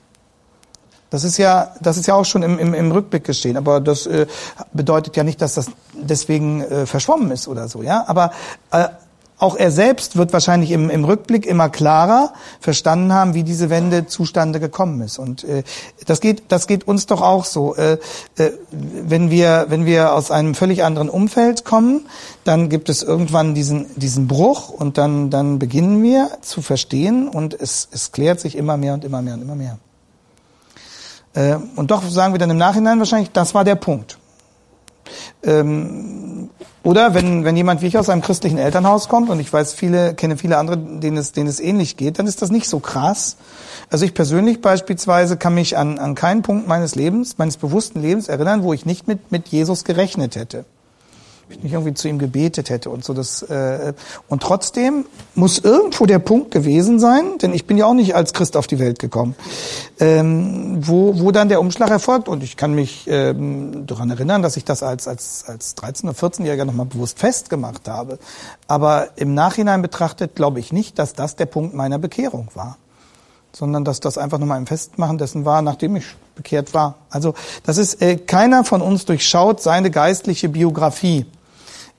Das 1.12 1.24
ist 1.24 1.38
ja, 1.38 1.76
das 1.80 1.98
ist 1.98 2.08
ja 2.08 2.16
auch 2.16 2.26
schon 2.26 2.42
im, 2.42 2.58
im, 2.58 2.74
im 2.74 2.92
Rückblick 2.92 3.24
geschehen, 3.24 3.56
aber 3.56 3.82
das 3.82 4.08
äh, 4.08 4.26
bedeutet 4.74 5.16
ja 5.16 5.24
nicht, 5.24 5.44
dass 5.44 5.54
das 5.54 5.68
deswegen 5.94 6.62
äh, 6.64 6.88
verschwommen 6.88 7.30
ist 7.30 7.48
oder 7.48 7.68
so, 7.68 7.84
ja. 7.84 8.04
Aber 8.08 8.32
äh, 8.72 8.88
auch 9.40 9.56
er 9.56 9.72
selbst 9.72 10.18
wird 10.18 10.34
wahrscheinlich 10.34 10.72
im, 10.72 10.90
im 10.90 11.06
Rückblick 11.06 11.46
immer 11.46 11.70
klarer 11.70 12.34
verstanden 12.60 13.14
haben, 13.14 13.34
wie 13.34 13.44
diese 13.44 13.70
Wende 13.70 14.06
zustande 14.06 14.60
gekommen 14.60 15.02
ist. 15.02 15.18
Und 15.18 15.46
äh, 15.46 15.64
das 16.06 16.20
geht, 16.20 16.44
das 16.50 16.68
geht 16.68 16.88
uns 16.88 17.06
doch 17.06 17.22
auch 17.22 17.46
so. 17.46 17.74
Äh, 17.76 17.94
äh, 18.38 18.52
wenn 18.70 19.32
wir, 19.32 19.68
wenn 19.70 19.86
wir 19.86 20.14
aus 20.14 20.30
einem 20.30 20.56
völlig 20.56 20.84
anderen 20.84 21.10
Umfeld 21.10 21.64
kommen, 21.64 22.06
dann 22.44 22.68
gibt 22.68 22.90
es 22.90 23.02
irgendwann 23.02 23.56
diesen, 23.56 23.88
diesen 23.96 24.28
Bruch 24.28 24.70
und 24.70 24.98
dann, 24.98 25.30
dann 25.30 25.58
beginnen 25.58 26.04
wir 26.04 26.30
zu 26.42 26.62
verstehen 26.62 27.30
und 27.30 27.54
es, 27.60 27.88
es 27.92 28.12
klärt 28.12 28.42
sich 28.42 28.58
immer 28.58 28.76
mehr 28.76 28.94
und 28.94 29.06
immer 29.06 29.22
mehr 29.22 29.36
und 29.36 29.42
immer 29.42 29.56
mehr. 29.56 29.80
Äh, 31.34 31.56
und 31.78 31.92
doch 31.92 32.04
sagen 32.10 32.34
wir 32.34 32.40
dann 32.40 32.50
im 32.50 32.58
Nachhinein 32.58 33.00
wahrscheinlich, 33.00 33.32
das 33.32 33.56
war 33.56 33.64
der 33.64 33.76
Punkt. 33.76 34.19
Ähm, 35.44 36.50
oder 36.84 37.14
wenn, 37.14 37.46
wenn 37.46 37.56
jemand 37.56 37.82
wie 37.82 37.88
ich 37.88 37.98
aus 37.98 38.10
einem 38.10 38.22
christlichen 38.22 38.58
Elternhaus 38.58 39.10
kommt 39.10 39.30
und 39.30 39.40
ich 39.40 39.52
weiß 39.52 39.74
viele, 39.74 40.14
kenne 40.14 40.38
viele 40.38 40.58
andere, 40.58 40.78
denen 40.78 41.18
es, 41.18 41.32
denen 41.34 41.50
es 41.50 41.60
ähnlich 41.60 41.98
geht, 41.98 42.20
dann 42.20 42.28
ist 42.28 42.42
das 42.42 42.52
nicht 42.52 42.68
so 42.68 42.80
krass. 42.80 43.38
Also 43.90 44.06
ich 44.06 44.14
persönlich 44.14 44.62
beispielsweise 44.62 45.38
kann 45.38 45.56
mich 45.56 45.78
an, 45.78 46.00
an 46.00 46.16
keinen 46.16 46.42
Punkt 46.42 46.68
meines 46.68 46.96
Lebens, 46.96 47.38
meines 47.38 47.58
bewussten 47.58 48.02
Lebens 48.02 48.28
erinnern, 48.28 48.64
wo 48.64 48.74
ich 48.74 48.86
nicht 48.86 49.08
mit, 49.08 49.32
mit 49.32 49.50
Jesus 49.50 49.84
gerechnet 49.84 50.36
hätte 50.36 50.66
ich 51.50 51.64
nicht 51.64 51.74
irgendwie 51.74 51.94
zu 51.94 52.08
ihm 52.08 52.20
gebetet 52.20 52.70
hätte 52.70 52.90
und 52.90 53.04
so 53.04 53.14
das 53.14 53.42
äh, 53.44 53.94
und 54.28 54.44
trotzdem 54.44 55.06
muss 55.36 55.60
irgendwo 55.60 56.06
der 56.06 56.20
Punkt 56.20 56.52
gewesen 56.52 57.00
sein, 57.00 57.38
denn 57.42 57.54
ich 57.54 57.66
bin 57.66 57.78
ja 57.78 57.86
auch 57.86 57.94
nicht 57.94 58.16
als 58.16 58.34
Christ 58.34 58.58
auf 58.58 58.68
die 58.68 58.80
Welt 58.80 59.00
gekommen, 59.00 59.36
ähm, 60.00 60.78
wo 60.82 61.20
wo 61.20 61.32
dann 61.32 61.50
der 61.50 61.60
Umschlag 61.60 61.90
erfolgt. 61.90 62.28
Und 62.28 62.44
ich 62.44 62.58
kann 62.58 62.74
mich 62.74 63.06
ähm, 63.08 63.86
daran 63.88 64.10
erinnern, 64.10 64.42
dass 64.42 64.58
ich 64.58 64.66
das 64.66 64.84
als 64.84 65.08
als 65.08 65.46
als 65.48 65.76
13 65.76 66.10
oder 66.10 66.18
14-Jähriger 66.18 66.66
nochmal 66.66 66.86
bewusst 66.86 67.20
festgemacht 67.20 67.88
habe, 67.88 68.20
aber 68.68 69.10
im 69.16 69.34
Nachhinein 69.34 69.82
betrachtet 69.82 70.36
glaube 70.36 70.60
ich 70.60 70.72
nicht, 70.72 71.00
dass 71.00 71.14
das 71.14 71.36
der 71.36 71.46
Punkt 71.46 71.74
meiner 71.74 71.98
Bekehrung 71.98 72.50
war 72.54 72.78
sondern 73.52 73.84
dass 73.84 74.00
das 74.00 74.18
einfach 74.18 74.38
nochmal 74.38 74.58
ein 74.58 74.68
Festmachen 74.68 75.18
dessen 75.18 75.44
war, 75.44 75.62
nachdem 75.62 75.96
ich 75.96 76.06
bekehrt 76.36 76.74
war. 76.74 76.96
Also 77.10 77.34
das 77.64 77.78
ist, 77.78 78.02
äh, 78.02 78.18
keiner 78.18 78.64
von 78.64 78.82
uns 78.82 79.06
durchschaut 79.06 79.62
seine 79.62 79.92
geistliche 79.92 80.50
Biografie 80.50 81.26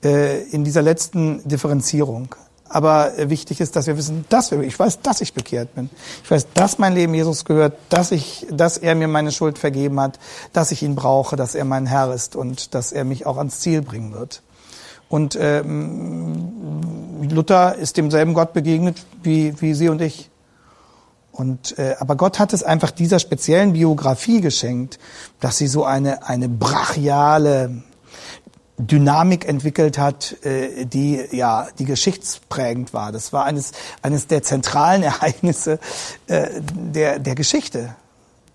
äh, 0.03 0.43
in 0.43 0.63
dieser 0.63 0.81
letzten 0.81 1.47
Differenzierung. 1.47 2.35
Aber 2.69 3.17
äh, 3.17 3.29
wichtig 3.29 3.59
ist, 3.59 3.75
dass 3.75 3.87
wir 3.87 3.97
wissen, 3.97 4.25
dass 4.29 4.51
wir, 4.51 4.61
ich 4.61 4.79
weiß, 4.79 5.01
dass 5.01 5.21
ich 5.21 5.33
bekehrt 5.33 5.75
bin. 5.75 5.89
Ich 6.23 6.31
weiß, 6.31 6.47
dass 6.53 6.79
mein 6.79 6.93
Leben 6.93 7.13
Jesus 7.13 7.43
gehört, 7.43 7.77
dass 7.89 8.11
ich, 8.11 8.47
dass 8.49 8.77
er 8.77 8.95
mir 8.95 9.07
meine 9.07 9.31
Schuld 9.31 9.57
vergeben 9.57 9.99
hat, 9.99 10.19
dass 10.53 10.71
ich 10.71 10.81
ihn 10.81 10.95
brauche, 10.95 11.35
dass 11.35 11.53
er 11.53 11.65
mein 11.65 11.85
Herr 11.85 12.13
ist 12.13 12.35
und 12.35 12.73
dass 12.73 12.91
er 12.91 13.03
mich 13.03 13.25
auch 13.25 13.37
ans 13.37 13.59
Ziel 13.59 13.81
bringen 13.81 14.13
wird. 14.13 14.41
Und 15.09 15.37
ähm, 15.39 17.27
Luther 17.29 17.75
ist 17.75 17.97
demselben 17.97 18.33
Gott 18.33 18.53
begegnet 18.53 19.05
wie, 19.21 19.59
wie 19.59 19.73
Sie 19.73 19.89
und 19.89 20.01
ich. 20.01 20.29
Und 21.33 21.77
äh, 21.77 21.95
aber 21.99 22.15
Gott 22.15 22.39
hat 22.39 22.53
es 22.53 22.63
einfach 22.63 22.91
dieser 22.91 23.19
speziellen 23.19 23.73
Biografie 23.73 24.41
geschenkt, 24.41 24.99
dass 25.39 25.57
sie 25.57 25.67
so 25.67 25.83
eine 25.85 26.27
eine 26.27 26.49
brachiale 26.49 27.83
Dynamik 28.81 29.47
entwickelt 29.47 29.97
hat, 29.97 30.35
äh, 30.43 30.85
die 30.85 31.21
ja 31.31 31.67
die 31.79 31.85
geschichtsprägend 31.85 32.93
war. 32.93 33.11
Das 33.11 33.31
war 33.33 33.45
eines 33.45 33.71
eines 34.01 34.27
der 34.27 34.43
zentralen 34.43 35.03
Ereignisse 35.11 35.79
äh, 36.27 36.47
der 36.59 37.19
der 37.19 37.35
Geschichte. 37.35 37.95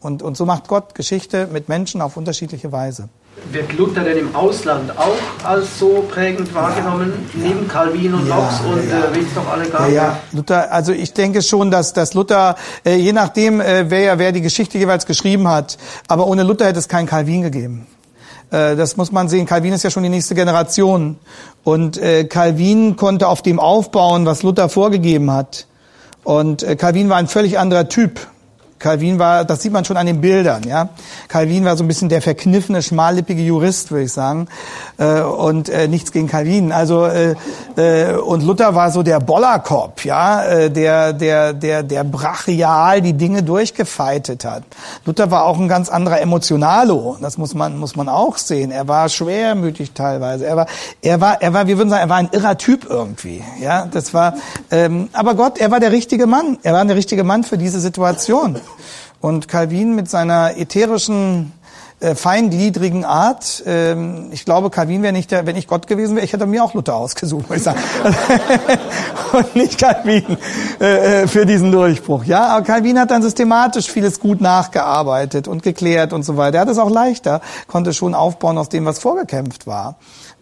Und 0.01 0.23
und 0.23 0.37
so 0.37 0.45
macht 0.45 0.69
Gott 0.69 0.95
Geschichte 0.95 1.49
mit 1.51 1.69
Menschen 1.69 2.01
auf 2.01 2.17
unterschiedliche 2.17 2.73
Weise. 2.73 3.09
Wird 3.53 3.73
Luther 3.75 4.03
denn 4.03 4.19
im 4.19 4.35
Ausland 4.35 4.91
auch 4.99 5.45
als 5.45 5.79
so 5.79 6.07
prägend 6.11 6.53
wahrgenommen, 6.55 7.13
ja, 7.35 7.49
neben 7.49 7.69
Calvin 7.69 8.15
und 8.15 8.25
Knox 8.25 8.61
ja, 8.61 8.73
und 8.73 8.91
ja. 8.91 8.99
äh, 8.99 9.15
wie 9.15 9.21
es 9.21 9.35
doch 9.35 9.47
alle 9.47 9.69
gab? 9.69 9.81
Ja, 9.83 9.89
ja, 9.89 10.19
Luther, 10.33 10.73
also 10.73 10.93
ich 10.93 11.13
denke 11.13 11.43
schon, 11.43 11.71
dass, 11.71 11.93
dass 11.93 12.15
Luther, 12.15 12.57
äh, 12.85 12.97
je 12.97 13.13
nachdem, 13.13 13.61
äh, 13.61 13.91
wer, 13.91 14.19
wer 14.19 14.33
die 14.33 14.41
Geschichte 14.41 14.79
jeweils 14.79 15.05
geschrieben 15.05 15.49
hat, 15.49 15.77
aber 16.09 16.27
ohne 16.27 16.45
Luther 16.45 16.67
hätte 16.67 16.79
es 16.79 16.89
keinen 16.89 17.07
Calvin 17.07 17.43
gegeben. 17.43 17.87
Äh, 18.51 18.77
das 18.77 18.97
muss 18.97 19.13
man 19.13 19.29
sehen. 19.29 19.47
Calvin 19.47 19.73
ist 19.73 19.83
ja 19.83 19.91
schon 19.91 20.03
die 20.03 20.09
nächste 20.09 20.35
Generation. 20.35 21.19
Und 21.65 21.99
äh, 21.99 22.25
Calvin 22.25 22.97
konnte 22.97 23.29
auf 23.29 23.43
dem 23.43 23.59
aufbauen, 23.59 24.27
was 24.27 24.43
Luther 24.43 24.69
vorgegeben 24.69 25.31
hat. 25.31 25.67
Und 26.25 26.63
äh, 26.63 26.77
Calvin 26.77 27.09
war 27.09 27.17
ein 27.17 27.29
völlig 27.29 27.59
anderer 27.59 27.89
Typ. 27.89 28.21
Calvin 28.79 29.19
war, 29.19 29.45
das 29.45 29.63
sieht 29.63 29.73
man 29.73 29.85
schon 29.85 29.97
an 29.97 30.07
den 30.07 30.21
Bildern, 30.21 30.63
ja. 30.65 30.91
Calvin 31.29 31.65
war 31.65 31.77
so 31.77 31.85
ein 31.85 31.89
bisschen 31.89 32.09
der 32.09 32.21
verkniffene, 32.21 32.83
schmallippige 32.83 33.43
Jurist, 33.43 33.91
würde 33.91 34.05
ich 34.05 34.13
sagen. 34.13 34.49
Äh, 34.99 35.21
und 35.23 35.69
äh, 35.69 35.89
nichts 35.89 36.13
gegen 36.13 36.29
Calvin. 36.29 36.73
Also 36.73 37.07
äh, 37.07 37.35
äh, 37.77 38.15
und 38.17 38.43
Luther 38.43 38.75
war 38.75 38.91
so 38.91 39.03
der 39.03 39.21
Bollerkopf, 39.21 40.05
ja, 40.05 40.45
äh, 40.45 40.71
der 40.71 41.13
der 41.13 41.53
der 41.53 41.83
der 41.83 42.05
brachial 42.05 43.01
die 43.01 43.15
Dinge 43.15 43.43
durchgefeitet 43.43 44.45
hat. 44.45 44.65
Luther 45.05 45.31
war 45.31 45.45
auch 45.45 45.59
ein 45.59 45.69
ganz 45.69 45.89
anderer 45.89 46.21
Emotionalo. 46.21 47.17
Das 47.21 47.39
muss 47.39 47.55
man 47.55 47.79
muss 47.79 47.97
man 47.97 48.09
auch 48.09 48.37
sehen. 48.37 48.71
Er 48.71 48.89
war 48.89 49.09
schwermütig 49.09 49.93
teilweise. 49.93 50.47
Er 50.47 50.57
war 50.57 50.67
er 51.03 51.21
war 51.21 51.41
er 51.41 51.55
war, 51.55 51.67
wir 51.67 51.79
würden 51.79 51.91
sagen, 51.91 52.03
er 52.03 52.09
war 52.09 52.17
ein 52.19 52.29
irrer 52.33 52.59
Typ 52.59 52.87
irgendwie, 52.89 53.43
ja. 53.61 53.87
Das 53.87 54.13
war. 54.13 54.35
Ähm, 54.71 55.09
aber 55.13 55.35
Gott, 55.35 55.59
er 55.59 55.71
war 55.71 55.81
der 55.81 55.93
richtige 55.93 56.27
Mann. 56.27 56.59
Er 56.63 56.75
war 56.75 56.85
der 56.85 56.97
richtige 56.97 57.25
Mann 57.25 57.45
für 57.45 57.59
diese 57.59 57.81
Situation. 57.81 58.61
Und 59.21 59.49
Calvin 59.49 59.95
mit 59.95 60.11
seiner 60.11 60.57
ätherischen, 60.57 61.53
äh, 61.99 62.15
feingliedrigen 62.15 63.07
Art, 63.07 63.63
ähm, 63.67 64.29
ich 64.31 64.45
glaube, 64.45 64.69
Calvin 64.69 65.03
wäre 65.03 65.15
nicht 65.15 65.31
der, 65.31 65.47
wenn 65.47 65.57
ich 65.57 65.67
Gott 65.67 65.87
gewesen 65.87 66.15
wäre, 66.15 66.27
ich 66.27 66.33
hätte 66.35 66.47
mir 66.47 66.63
auch 66.63 66.75
Luther 66.75 66.95
ausgesucht, 66.95 67.49
würde 67.49 67.57
ich 67.57 67.63
sagen. 67.63 67.79
und 69.33 69.57
nicht 69.57 69.79
Calvin 69.79 70.37
äh, 70.79 71.23
äh, 71.23 71.27
für 71.27 71.47
diesen 71.47 71.73
Durchbruch. 71.73 72.25
Ja, 72.25 72.49
aber 72.49 72.67
Calvin 72.67 72.99
hat 72.99 73.11
dann 73.11 73.23
systematisch 73.23 73.91
vieles 73.91 74.21
gut 74.21 74.43
nachgearbeitet 74.43 75.49
und 75.49 75.63
geklärt 75.63 76.13
und 76.13 76.23
so 76.23 76.37
weiter. 76.37 76.59
Er 76.59 76.61
hat 76.63 76.69
es 76.69 76.79
auch 76.79 76.91
leichter, 76.91 77.41
konnte 77.67 77.95
schon 77.95 78.15
aufbauen 78.15 78.59
aus 78.59 78.69
dem, 78.69 78.85
was 78.85 78.99
vorgekämpft 78.99 79.67
war. 79.67 79.97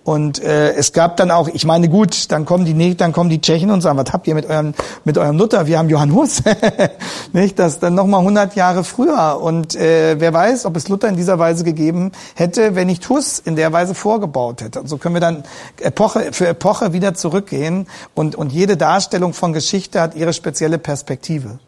Und 0.04 0.42
äh, 0.42 0.74
es 0.74 0.92
gab 0.92 1.16
dann 1.16 1.30
auch, 1.30 1.48
ich 1.48 1.64
meine, 1.64 1.88
gut, 1.88 2.30
dann 2.30 2.44
kommen 2.44 2.66
die 2.66 2.94
dann 2.94 3.12
kommen 3.12 3.30
die 3.30 3.40
Tschechen 3.40 3.70
und 3.70 3.80
sagen, 3.80 3.96
was 3.96 4.12
habt 4.12 4.26
ihr 4.26 4.34
mit 4.34 4.44
eurem 4.44 4.74
mit 5.04 5.16
eurem 5.16 5.38
Luther? 5.38 5.66
Wir 5.66 5.78
haben 5.78 5.88
Johann 5.88 6.14
Hus, 6.14 6.42
nicht? 7.32 7.58
Das 7.58 7.78
dann 7.78 7.94
noch 7.94 8.06
mal 8.06 8.18
100 8.18 8.54
Jahre 8.54 8.84
früher. 8.84 9.40
Und 9.40 9.74
äh, 9.74 10.20
wer 10.20 10.34
weiß, 10.34 10.66
ob 10.66 10.76
es 10.76 10.88
Luther 10.88 11.08
in 11.08 11.16
dieser 11.16 11.38
Weise 11.38 11.64
gegeben 11.64 12.12
hätte, 12.34 12.74
wenn 12.74 12.88
nicht 12.88 13.08
Hus 13.08 13.38
in 13.38 13.56
der 13.56 13.72
Weise 13.72 13.94
vorgebaut 13.94 14.60
hätte. 14.60 14.80
Und 14.80 14.88
so 14.88 14.98
können 14.98 15.14
wir 15.14 15.22
dann 15.22 15.42
Epoche 15.80 16.32
für 16.32 16.48
Epoche 16.48 16.92
wieder 16.92 17.14
zurückgehen 17.14 17.86
und 18.14 18.36
und 18.36 18.52
jede 18.52 18.76
Darstellung 18.76 19.32
von 19.32 19.54
Geschichte 19.54 20.02
hat 20.02 20.14
ihre 20.14 20.34
spezielle 20.34 20.76
Perspektive. 20.76 21.60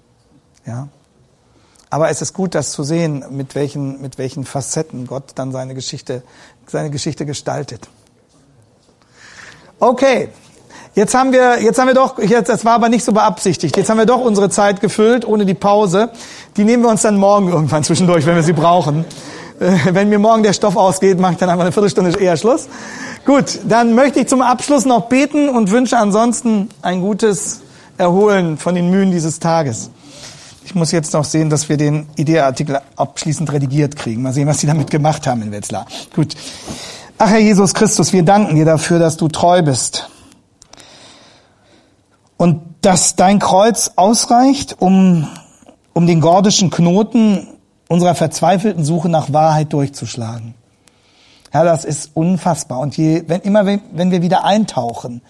Ja. 0.67 0.89
Aber 1.89 2.11
es 2.11 2.21
ist 2.21 2.35
gut, 2.35 2.55
das 2.55 2.73
zu 2.73 2.83
sehen, 2.83 3.25
mit 3.31 3.55
welchen 3.55 4.03
mit 4.03 4.19
welchen 4.19 4.45
Facetten 4.45 5.07
Gott 5.07 5.33
dann 5.37 5.53
seine 5.53 5.75
Geschichte 5.75 6.23
seine 6.67 6.91
Geschichte 6.91 7.25
gestaltet. 7.25 7.89
Okay. 9.79 10.29
Jetzt 10.95 11.15
haben 11.15 11.33
wir, 11.33 11.63
jetzt 11.63 11.79
haben 11.79 11.89
wir 11.89 11.95
doch, 11.95 12.19
jetzt, 12.19 12.49
das 12.49 12.65
war 12.65 12.73
aber 12.73 12.89
nicht 12.89 13.05
so 13.05 13.13
beabsichtigt. 13.13 13.77
Jetzt 13.77 13.91
haben 13.91 13.99
wir 13.99 14.07
doch 14.07 14.21
unsere 14.21 14.49
Zeit 14.49 14.81
gefüllt, 14.81 15.27
ohne 15.27 15.45
die 15.45 15.53
Pause. 15.53 16.09
Die 16.57 16.65
nehmen 16.65 16.83
wir 16.83 16.89
uns 16.89 17.03
dann 17.03 17.19
morgen 17.19 17.49
irgendwann 17.49 17.85
zwischendurch, 17.85 18.25
wenn 18.25 18.35
wir 18.35 18.43
sie 18.43 18.55
brauchen. 18.55 19.05
Äh, 19.61 19.77
wenn 19.93 20.09
mir 20.09 20.19
morgen 20.19 20.43
der 20.43 20.55
Stoff 20.55 20.77
ausgeht, 20.77 21.21
mache 21.21 21.33
ich 21.33 21.39
dann 21.39 21.51
einfach 21.51 21.65
eine 21.65 21.73
Viertelstunde 21.73 22.19
eher 22.19 22.39
Schluss. 22.39 22.69
Gut, 23.27 23.59
dann 23.69 23.95
möchte 23.95 24.21
ich 24.21 24.29
zum 24.29 24.41
Abschluss 24.41 24.87
noch 24.87 25.07
beten 25.09 25.51
und 25.51 25.71
wünsche 25.71 25.99
ansonsten 25.99 26.71
ein 26.81 27.03
gutes 27.03 27.61
Erholen 27.99 28.57
von 28.57 28.75
den 28.75 28.91
Mühen 28.91 29.11
dieses 29.11 29.39
Tages. 29.39 29.91
Ich 30.65 30.75
muss 30.75 30.93
jetzt 30.93 31.13
noch 31.13 31.25
sehen, 31.25 31.51
dass 31.51 31.69
wir 31.69 31.77
den 31.77 32.07
Ideeartikel 32.17 32.81
abschließend 32.97 33.53
redigiert 33.53 33.97
kriegen. 33.97 34.23
Mal 34.23 34.33
sehen, 34.33 34.49
was 34.49 34.61
Sie 34.61 34.67
damit 34.67 34.91
gemacht 34.91 35.27
haben 35.27 35.43
in 35.43 35.53
Wetzlar. 35.53 35.87
Gut. 36.15 36.35
Ach 37.19 37.31
Herr 37.31 37.39
Jesus 37.39 37.73
Christus, 37.73 38.13
wir 38.13 38.25
danken 38.25 38.57
dir 38.57 38.67
dafür, 38.67 38.99
dass 38.99 39.17
du 39.17 39.29
treu 39.29 39.63
bist. 39.63 40.11
Und 42.37 42.61
dass 42.83 43.17
dein 43.17 43.39
Kreuz 43.39 43.93
ausreicht, 43.97 44.77
um, 44.81 45.27
um 45.95 46.07
den 46.07 46.21
gordischen 46.21 46.69
Knoten 46.69 47.49
unserer 47.89 48.15
verzweifelten 48.15 48.85
Suche 48.85 49.09
nach 49.09 49.33
Wahrheit 49.33 49.73
durchzuschlagen. 49.73 50.55
Herr, 51.51 51.65
das 51.65 51.87
ist 51.87 52.11
unfassbar. 52.13 52.81
Und 52.81 52.99
je, 52.99 53.25
wenn, 53.29 53.41
immer 53.41 53.65
wenn, 53.65 53.81
wenn 53.93 54.11
wir 54.11 54.21
wieder 54.21 54.45
eintauchen, 54.45 55.23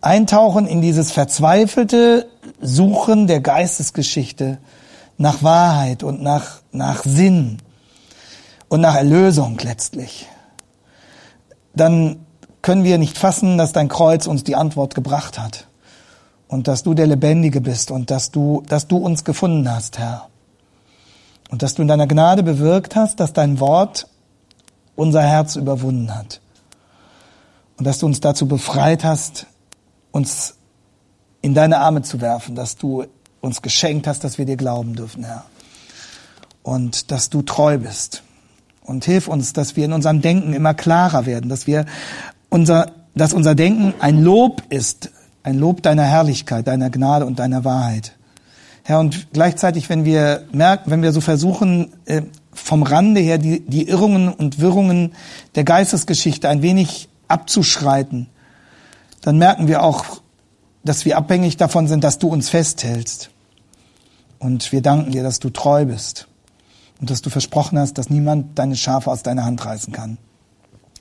eintauchen 0.00 0.66
in 0.66 0.80
dieses 0.80 1.12
verzweifelte 1.12 2.26
Suchen 2.62 3.26
der 3.26 3.40
Geistesgeschichte 3.40 4.56
nach 5.18 5.42
Wahrheit 5.42 6.02
und 6.02 6.22
nach, 6.22 6.62
nach 6.72 7.02
Sinn 7.04 7.58
und 8.70 8.80
nach 8.80 8.94
Erlösung 8.94 9.58
letztlich 9.62 10.26
dann 11.78 12.26
können 12.62 12.84
wir 12.84 12.98
nicht 12.98 13.16
fassen, 13.16 13.58
dass 13.58 13.72
dein 13.72 13.88
Kreuz 13.88 14.26
uns 14.26 14.44
die 14.44 14.56
Antwort 14.56 14.94
gebracht 14.94 15.38
hat 15.38 15.66
und 16.48 16.68
dass 16.68 16.82
du 16.82 16.94
der 16.94 17.06
Lebendige 17.06 17.60
bist 17.60 17.90
und 17.90 18.10
dass 18.10 18.30
du, 18.30 18.62
dass 18.68 18.88
du 18.88 18.96
uns 18.96 19.24
gefunden 19.24 19.70
hast, 19.70 19.98
Herr. 19.98 20.28
Und 21.50 21.62
dass 21.62 21.74
du 21.74 21.82
in 21.82 21.88
deiner 21.88 22.06
Gnade 22.06 22.42
bewirkt 22.42 22.94
hast, 22.94 23.20
dass 23.20 23.32
dein 23.32 23.58
Wort 23.58 24.06
unser 24.96 25.22
Herz 25.22 25.56
überwunden 25.56 26.14
hat. 26.14 26.40
Und 27.78 27.86
dass 27.86 27.98
du 27.98 28.06
uns 28.06 28.20
dazu 28.20 28.46
befreit 28.46 29.04
hast, 29.04 29.46
uns 30.10 30.56
in 31.40 31.54
deine 31.54 31.78
Arme 31.78 32.02
zu 32.02 32.20
werfen, 32.20 32.54
dass 32.54 32.76
du 32.76 33.04
uns 33.40 33.62
geschenkt 33.62 34.06
hast, 34.06 34.24
dass 34.24 34.36
wir 34.36 34.44
dir 34.44 34.56
glauben 34.56 34.94
dürfen, 34.94 35.24
Herr. 35.24 35.44
Und 36.62 37.10
dass 37.10 37.30
du 37.30 37.42
treu 37.42 37.78
bist 37.78 38.22
und 38.88 39.04
hilf 39.04 39.28
uns, 39.28 39.52
dass 39.52 39.76
wir 39.76 39.84
in 39.84 39.92
unserem 39.92 40.22
Denken 40.22 40.54
immer 40.54 40.74
klarer 40.74 41.26
werden, 41.26 41.50
dass 41.50 41.66
wir 41.66 41.84
unser, 42.48 42.92
dass 43.14 43.32
unser 43.32 43.54
Denken 43.54 43.94
ein 44.00 44.22
Lob 44.22 44.62
ist, 44.70 45.10
ein 45.42 45.58
Lob 45.58 45.82
deiner 45.82 46.04
Herrlichkeit, 46.04 46.66
deiner 46.66 46.90
Gnade 46.90 47.26
und 47.26 47.38
deiner 47.38 47.64
Wahrheit. 47.64 48.12
Herr, 48.84 49.00
und 49.00 49.28
gleichzeitig, 49.32 49.90
wenn 49.90 50.04
wir 50.04 50.46
merken, 50.52 50.90
wenn 50.90 51.02
wir 51.02 51.12
so 51.12 51.20
versuchen, 51.20 51.92
äh, 52.06 52.22
vom 52.52 52.82
Rande 52.82 53.20
her 53.20 53.38
die, 53.38 53.60
die 53.60 53.88
Irrungen 53.88 54.32
und 54.32 54.58
Wirrungen 54.58 55.12
der 55.54 55.64
Geistesgeschichte 55.64 56.48
ein 56.48 56.62
wenig 56.62 57.08
abzuschreiten, 57.28 58.28
dann 59.20 59.36
merken 59.36 59.68
wir 59.68 59.82
auch, 59.82 60.22
dass 60.82 61.04
wir 61.04 61.18
abhängig 61.18 61.58
davon 61.58 61.86
sind, 61.86 62.02
dass 62.04 62.18
du 62.18 62.28
uns 62.28 62.48
festhältst. 62.48 63.30
Und 64.38 64.72
wir 64.72 64.80
danken 64.80 65.12
dir, 65.12 65.22
dass 65.22 65.40
du 65.40 65.50
treu 65.50 65.84
bist 65.84 66.28
und 67.00 67.10
dass 67.10 67.22
du 67.22 67.30
versprochen 67.30 67.78
hast, 67.78 67.98
dass 67.98 68.10
niemand 68.10 68.58
deine 68.58 68.76
Schafe 68.76 69.10
aus 69.10 69.22
deiner 69.22 69.44
Hand 69.44 69.64
reißen 69.64 69.92
kann. 69.92 70.18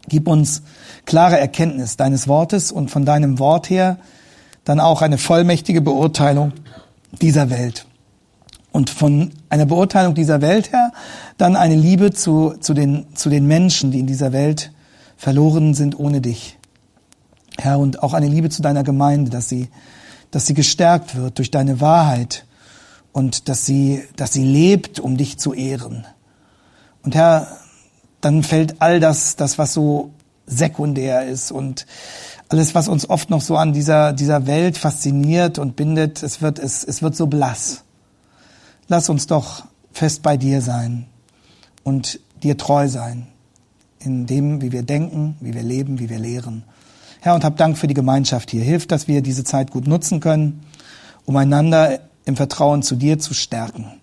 Gib 0.09 0.27
uns 0.27 0.61
klare 1.05 1.39
Erkenntnis 1.39 1.97
deines 1.97 2.27
Wortes 2.27 2.71
und 2.71 2.89
von 2.89 3.05
deinem 3.05 3.39
Wort 3.39 3.69
her 3.69 3.97
dann 4.63 4.79
auch 4.79 5.01
eine 5.01 5.17
vollmächtige 5.17 5.81
Beurteilung 5.81 6.53
dieser 7.21 7.49
Welt. 7.49 7.85
Und 8.71 8.89
von 8.89 9.31
einer 9.49 9.65
Beurteilung 9.65 10.13
dieser 10.13 10.41
Welt 10.41 10.71
her 10.71 10.91
dann 11.37 11.55
eine 11.55 11.75
Liebe 11.75 12.11
zu, 12.11 12.55
zu, 12.59 12.73
den, 12.73 13.07
zu 13.15 13.29
den 13.29 13.47
Menschen, 13.47 13.91
die 13.91 13.99
in 13.99 14.07
dieser 14.07 14.33
Welt 14.33 14.71
verloren 15.17 15.73
sind 15.73 15.97
ohne 15.99 16.21
dich. 16.21 16.57
Herr, 17.57 17.79
und 17.79 18.03
auch 18.03 18.13
eine 18.13 18.27
Liebe 18.27 18.49
zu 18.49 18.61
deiner 18.61 18.83
Gemeinde, 18.83 19.31
dass 19.31 19.49
sie, 19.49 19.69
dass 20.31 20.45
sie 20.45 20.53
gestärkt 20.53 21.15
wird 21.15 21.39
durch 21.39 21.49
deine 21.49 21.81
Wahrheit, 21.81 22.45
und 23.17 23.49
dass 23.49 23.65
sie, 23.65 24.03
dass 24.15 24.31
sie 24.31 24.43
lebt, 24.43 24.99
um 24.99 25.17
dich 25.17 25.39
zu 25.39 25.55
ehren. 25.55 26.05
Und 27.01 27.15
Herr, 27.15 27.47
dann 28.21 28.43
fällt 28.43 28.79
all 28.79 28.99
das, 28.99 29.35
das 29.35 29.57
was 29.57 29.73
so 29.73 30.11
sekundär 30.45 31.25
ist 31.25 31.51
und 31.51 31.87
alles, 32.47 32.75
was 32.75 32.87
uns 32.87 33.09
oft 33.09 33.31
noch 33.31 33.41
so 33.41 33.57
an 33.57 33.73
dieser, 33.73 34.13
dieser 34.13 34.45
Welt 34.45 34.77
fasziniert 34.77 35.57
und 35.57 35.75
bindet, 35.75 36.21
es 36.21 36.43
wird, 36.43 36.59
es, 36.59 36.83
es 36.83 37.01
wird 37.01 37.15
so 37.15 37.25
blass. 37.25 37.85
Lass 38.87 39.09
uns 39.09 39.25
doch 39.25 39.65
fest 39.91 40.21
bei 40.21 40.37
dir 40.37 40.61
sein 40.61 41.07
und 41.83 42.19
dir 42.43 42.55
treu 42.55 42.87
sein 42.87 43.25
in 43.97 44.27
dem, 44.27 44.61
wie 44.61 44.71
wir 44.71 44.83
denken, 44.83 45.37
wie 45.39 45.55
wir 45.55 45.63
leben, 45.63 45.97
wie 45.97 46.11
wir 46.11 46.19
lehren. 46.19 46.65
Herr, 47.21 47.33
und 47.33 47.43
hab 47.43 47.57
Dank 47.57 47.79
für 47.79 47.87
die 47.87 47.95
Gemeinschaft 47.95 48.51
hier. 48.51 48.61
Hilf, 48.61 48.85
dass 48.85 49.07
wir 49.07 49.23
diese 49.23 49.43
Zeit 49.43 49.71
gut 49.71 49.87
nutzen 49.87 50.19
können, 50.19 50.61
um 51.25 51.35
einander 51.35 51.99
im 52.27 52.35
Vertrauen 52.35 52.83
zu 52.83 52.95
dir 52.95 53.17
zu 53.17 53.33
stärken 53.33 53.99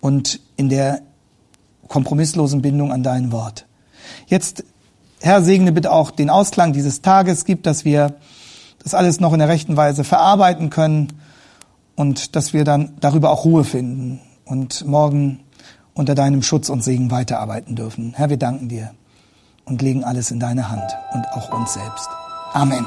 und 0.00 0.40
in 0.56 0.68
der 0.68 1.02
kompromisslosen 1.88 2.62
Bindung 2.62 2.92
an 2.92 3.02
dein 3.02 3.32
Wort. 3.32 3.66
Jetzt, 4.26 4.64
Herr, 5.20 5.42
segne 5.42 5.72
bitte 5.72 5.92
auch 5.92 6.10
den 6.10 6.30
Ausklang 6.30 6.72
dieses 6.72 7.02
Tages, 7.02 7.44
gibt, 7.44 7.66
dass 7.66 7.84
wir 7.84 8.14
das 8.82 8.94
alles 8.94 9.20
noch 9.20 9.32
in 9.32 9.40
der 9.40 9.48
rechten 9.48 9.76
Weise 9.76 10.04
verarbeiten 10.04 10.70
können 10.70 11.08
und 11.96 12.34
dass 12.36 12.52
wir 12.52 12.64
dann 12.64 12.94
darüber 13.00 13.30
auch 13.30 13.44
Ruhe 13.44 13.64
finden 13.64 14.20
und 14.44 14.86
morgen 14.86 15.40
unter 15.94 16.14
deinem 16.14 16.42
Schutz 16.42 16.68
und 16.68 16.82
Segen 16.82 17.10
weiterarbeiten 17.10 17.76
dürfen. 17.76 18.14
Herr, 18.16 18.30
wir 18.30 18.38
danken 18.38 18.68
dir. 18.68 18.92
und 19.64 19.82
legen 19.82 20.04
alles 20.04 20.30
in 20.30 20.40
deine 20.40 20.70
Hand 20.70 20.90
und 21.12 21.24
auch 21.34 21.52
uns 21.52 21.74
selbst. 21.74 22.08
Amen. 22.52 22.86